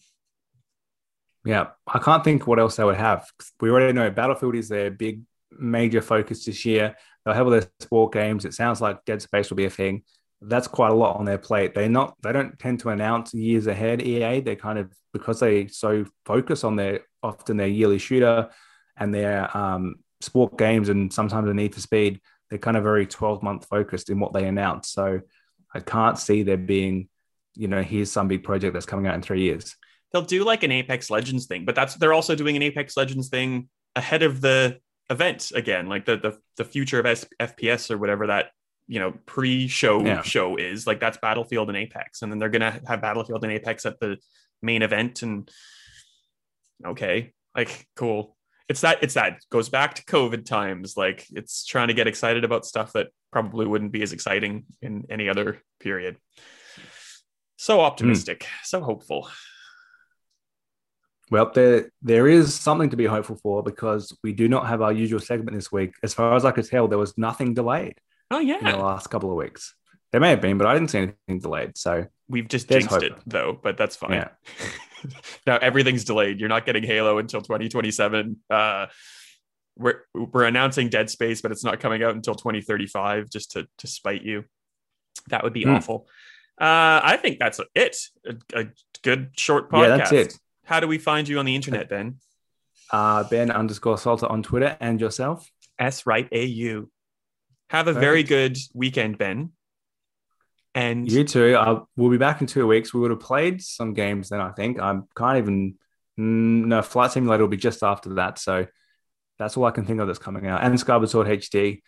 Yeah, 1.44 1.68
I 1.86 1.98
can't 1.98 2.22
think 2.22 2.46
what 2.46 2.58
else 2.58 2.76
they 2.76 2.84
would 2.84 2.96
have. 2.96 3.26
We 3.60 3.70
already 3.70 3.92
know 3.92 4.10
Battlefield 4.10 4.54
is 4.54 4.68
their 4.68 4.90
big 4.90 5.22
major 5.50 6.02
focus 6.02 6.44
this 6.44 6.64
year. 6.64 6.96
They'll 7.24 7.34
have 7.34 7.46
all 7.46 7.52
their 7.52 7.68
sport 7.80 8.12
games. 8.12 8.44
It 8.44 8.54
sounds 8.54 8.80
like 8.80 9.04
Dead 9.04 9.22
Space 9.22 9.50
will 9.50 9.56
be 9.56 9.64
a 9.64 9.70
thing. 9.70 10.02
That's 10.42 10.68
quite 10.68 10.90
a 10.90 10.94
lot 10.94 11.16
on 11.16 11.24
their 11.24 11.38
plate. 11.38 11.74
They're 11.74 11.88
not. 11.88 12.16
They 12.22 12.32
don't 12.32 12.58
tend 12.58 12.80
to 12.80 12.90
announce 12.90 13.34
years 13.34 13.66
ahead. 13.66 14.00
EA. 14.02 14.40
They 14.40 14.56
kind 14.56 14.78
of 14.78 14.92
because 15.12 15.40
they 15.40 15.66
so 15.66 16.06
focus 16.24 16.64
on 16.64 16.76
their 16.76 17.00
often 17.22 17.56
their 17.56 17.68
yearly 17.68 17.98
shooter 17.98 18.48
and 18.96 19.14
their 19.14 19.54
um, 19.56 19.96
sport 20.20 20.56
games 20.56 20.88
and 20.88 21.12
sometimes 21.12 21.46
the 21.46 21.54
Need 21.54 21.74
for 21.74 21.80
Speed, 21.80 22.20
they're 22.48 22.58
kind 22.58 22.76
of 22.76 22.82
very 22.82 23.06
12 23.06 23.42
month 23.42 23.66
focused 23.66 24.10
in 24.10 24.20
what 24.20 24.32
they 24.32 24.46
announce. 24.46 24.90
So 24.90 25.20
I 25.74 25.80
can't 25.80 26.18
see 26.18 26.42
there 26.42 26.56
being, 26.56 27.08
you 27.54 27.68
know, 27.68 27.82
here's 27.82 28.10
some 28.10 28.28
big 28.28 28.42
project 28.42 28.74
that's 28.74 28.86
coming 28.86 29.06
out 29.06 29.14
in 29.14 29.22
three 29.22 29.42
years. 29.42 29.76
They'll 30.12 30.22
do 30.22 30.44
like 30.44 30.62
an 30.62 30.72
Apex 30.72 31.10
Legends 31.10 31.46
thing, 31.46 31.64
but 31.64 31.74
that's 31.74 31.94
they're 31.94 32.12
also 32.12 32.34
doing 32.34 32.56
an 32.56 32.62
Apex 32.62 32.96
Legends 32.96 33.28
thing 33.28 33.68
ahead 33.94 34.22
of 34.22 34.40
the 34.40 34.78
event 35.08 35.52
again, 35.54 35.88
like 35.88 36.04
the 36.04 36.16
the, 36.16 36.38
the 36.56 36.64
future 36.64 36.98
of 36.98 37.06
S- 37.06 37.26
FPS 37.38 37.90
or 37.90 37.98
whatever 37.98 38.26
that 38.26 38.50
you 38.90 38.98
know 38.98 39.14
pre-show 39.24 40.04
yeah. 40.04 40.22
show 40.22 40.56
is. 40.56 40.86
Like 40.86 41.00
that's 41.00 41.18
Battlefield 41.18 41.68
and 41.68 41.78
Apex, 41.78 42.22
and 42.22 42.30
then 42.30 42.38
they're 42.38 42.48
gonna 42.48 42.80
have 42.86 43.00
Battlefield 43.00 43.44
and 43.44 43.52
Apex 43.52 43.86
at 43.86 44.00
the 44.00 44.18
main 44.60 44.82
event. 44.82 45.22
And 45.22 45.50
okay, 46.84 47.32
like 47.54 47.86
cool 47.96 48.36
it's 48.70 48.82
that 48.82 49.02
it's 49.02 49.14
that 49.14 49.32
it 49.32 49.44
goes 49.50 49.68
back 49.68 49.94
to 49.94 50.04
covid 50.04 50.46
times 50.46 50.96
like 50.96 51.26
it's 51.32 51.66
trying 51.66 51.88
to 51.88 51.94
get 51.94 52.06
excited 52.06 52.44
about 52.44 52.64
stuff 52.64 52.92
that 52.92 53.08
probably 53.32 53.66
wouldn't 53.66 53.90
be 53.90 54.02
as 54.02 54.12
exciting 54.12 54.64
in 54.80 55.04
any 55.10 55.28
other 55.28 55.60
period 55.80 56.16
so 57.56 57.80
optimistic 57.80 58.40
mm. 58.40 58.46
so 58.64 58.80
hopeful 58.80 59.28
well 61.32 61.50
there 61.52 61.90
there 62.00 62.28
is 62.28 62.54
something 62.54 62.90
to 62.90 62.96
be 62.96 63.06
hopeful 63.06 63.36
for 63.42 63.60
because 63.62 64.16
we 64.22 64.32
do 64.32 64.48
not 64.48 64.68
have 64.68 64.82
our 64.82 64.92
usual 64.92 65.20
segment 65.20 65.56
this 65.56 65.72
week 65.72 65.92
as 66.04 66.14
far 66.14 66.36
as 66.36 66.44
i 66.44 66.52
could 66.52 66.66
tell 66.66 66.86
there 66.86 66.96
was 66.96 67.18
nothing 67.18 67.54
delayed 67.54 67.98
oh 68.30 68.38
yeah 68.38 68.58
in 68.58 68.64
the 68.64 68.76
last 68.76 69.08
couple 69.08 69.30
of 69.30 69.36
weeks 69.36 69.74
there 70.12 70.20
may 70.20 70.30
have 70.30 70.40
been 70.40 70.58
but 70.58 70.66
i 70.66 70.74
didn't 70.74 70.90
see 70.90 70.98
anything 70.98 71.38
delayed 71.40 71.76
so 71.76 72.06
we've 72.28 72.48
just 72.48 72.68
jinxed 72.68 72.90
hope. 72.90 73.02
it 73.02 73.12
though 73.26 73.58
but 73.62 73.76
that's 73.76 73.96
fine 73.96 74.12
yeah. 74.12 74.28
now 75.46 75.58
everything's 75.58 76.04
delayed. 76.04 76.40
You're 76.40 76.48
not 76.48 76.66
getting 76.66 76.82
Halo 76.82 77.18
until 77.18 77.40
2027. 77.40 78.36
Uh, 78.48 78.86
we're 79.76 80.02
we're 80.14 80.44
announcing 80.44 80.88
Dead 80.88 81.10
Space, 81.10 81.40
but 81.40 81.52
it's 81.52 81.64
not 81.64 81.80
coming 81.80 82.02
out 82.02 82.14
until 82.14 82.34
2035, 82.34 83.30
just 83.30 83.52
to 83.52 83.66
to 83.78 83.86
spite 83.86 84.22
you. 84.22 84.44
That 85.28 85.42
would 85.42 85.52
be 85.52 85.64
mm. 85.64 85.76
awful. 85.76 86.06
Uh, 86.60 87.00
I 87.02 87.18
think 87.20 87.38
that's 87.38 87.60
it. 87.74 87.96
A, 88.26 88.60
a, 88.60 88.66
good 89.02 89.30
short 89.36 89.70
podcast. 89.70 89.88
Yeah, 89.88 89.96
that's 89.96 90.12
it. 90.12 90.38
How 90.64 90.78
do 90.78 90.86
we 90.86 90.98
find 90.98 91.26
you 91.26 91.38
on 91.38 91.46
the 91.46 91.54
internet, 91.54 91.88
Ben? 91.88 92.16
Uh, 92.90 93.24
ben 93.24 93.50
underscore 93.50 93.96
Salter 93.96 94.26
on 94.26 94.42
Twitter 94.42 94.76
and 94.78 95.00
yourself. 95.00 95.50
S 95.78 96.04
right 96.04 96.28
AU. 96.30 96.88
Have 97.70 97.86
a 97.86 97.92
very 97.92 98.24
good 98.24 98.58
weekend, 98.74 99.16
Ben. 99.16 99.52
And 100.74 101.10
you 101.10 101.22
too. 101.22 101.54
Uh, 101.54 101.82
we'll 101.96 102.10
be 102.10 102.18
back 102.18 102.40
in 102.40 102.48
two 102.48 102.66
weeks. 102.66 102.92
We 102.92 103.00
would 103.00 103.12
have 103.12 103.20
played 103.20 103.62
some 103.62 103.94
games 103.94 104.28
then. 104.28 104.40
I 104.40 104.50
think 104.50 104.80
I 104.80 104.98
can't 105.16 105.38
even. 105.38 105.76
Mm, 106.18 106.66
no, 106.66 106.82
Flight 106.82 107.12
Simulator 107.12 107.44
will 107.44 107.48
be 107.48 107.56
just 107.56 107.84
after 107.84 108.14
that. 108.14 108.40
So 108.40 108.66
that's 109.38 109.56
all 109.56 109.64
I 109.66 109.70
can 109.70 109.86
think 109.86 110.00
of 110.00 110.08
that's 110.08 110.18
coming 110.18 110.48
out. 110.48 110.64
And 110.64 110.78
Skyward 110.80 111.08
Sword 111.10 111.28
HD. 111.28 111.80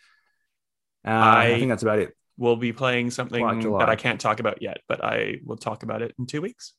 Uh, 1.05 1.09
I, 1.09 1.47
I, 1.47 1.59
think 1.59 1.67
that's 1.67 1.83
about 1.83 1.99
it. 1.99 2.15
We'll 2.37 2.55
be 2.55 2.71
playing 2.71 3.11
something 3.11 3.45
that 3.45 3.89
I 3.89 3.97
can't 3.97 4.21
talk 4.21 4.39
about 4.39 4.61
yet, 4.61 4.77
but 4.87 5.03
I 5.03 5.39
will 5.43 5.57
talk 5.57 5.83
about 5.83 6.01
it 6.01 6.15
in 6.17 6.27
two 6.27 6.41
weeks. 6.41 6.73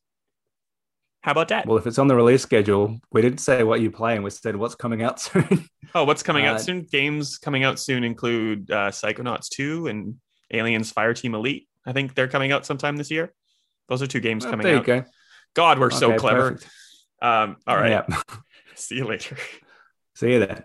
How 1.24 1.30
about 1.30 1.48
that? 1.48 1.66
Well, 1.66 1.78
if 1.78 1.86
it's 1.86 1.98
on 1.98 2.06
the 2.06 2.14
release 2.14 2.42
schedule, 2.42 3.00
we 3.10 3.22
didn't 3.22 3.38
say 3.38 3.62
what 3.62 3.80
you're 3.80 3.90
playing. 3.90 4.22
We 4.22 4.28
said 4.28 4.56
what's 4.56 4.74
coming 4.74 5.02
out 5.02 5.18
soon. 5.22 5.66
oh, 5.94 6.04
what's 6.04 6.22
coming 6.22 6.44
uh, 6.44 6.52
out 6.52 6.60
soon? 6.60 6.82
Games 6.82 7.38
coming 7.38 7.64
out 7.64 7.78
soon 7.78 8.04
include 8.04 8.70
uh, 8.70 8.90
Psychonauts 8.90 9.48
2 9.48 9.86
and 9.86 10.16
Aliens 10.52 10.92
Fireteam 10.92 11.32
Elite. 11.32 11.66
I 11.86 11.94
think 11.94 12.14
they're 12.14 12.28
coming 12.28 12.52
out 12.52 12.66
sometime 12.66 12.96
this 12.96 13.10
year. 13.10 13.32
Those 13.88 14.02
are 14.02 14.06
two 14.06 14.20
games 14.20 14.44
coming 14.44 14.66
out. 14.66 14.84
Go. 14.84 15.02
God, 15.54 15.78
we're 15.78 15.86
okay, 15.86 15.96
so 15.96 16.14
clever. 16.18 16.58
Um, 17.22 17.56
all 17.66 17.76
right. 17.76 18.04
Yeah. 18.06 18.20
See 18.74 18.96
you 18.96 19.06
later. 19.06 19.38
See 20.14 20.30
you 20.30 20.40
then. 20.40 20.64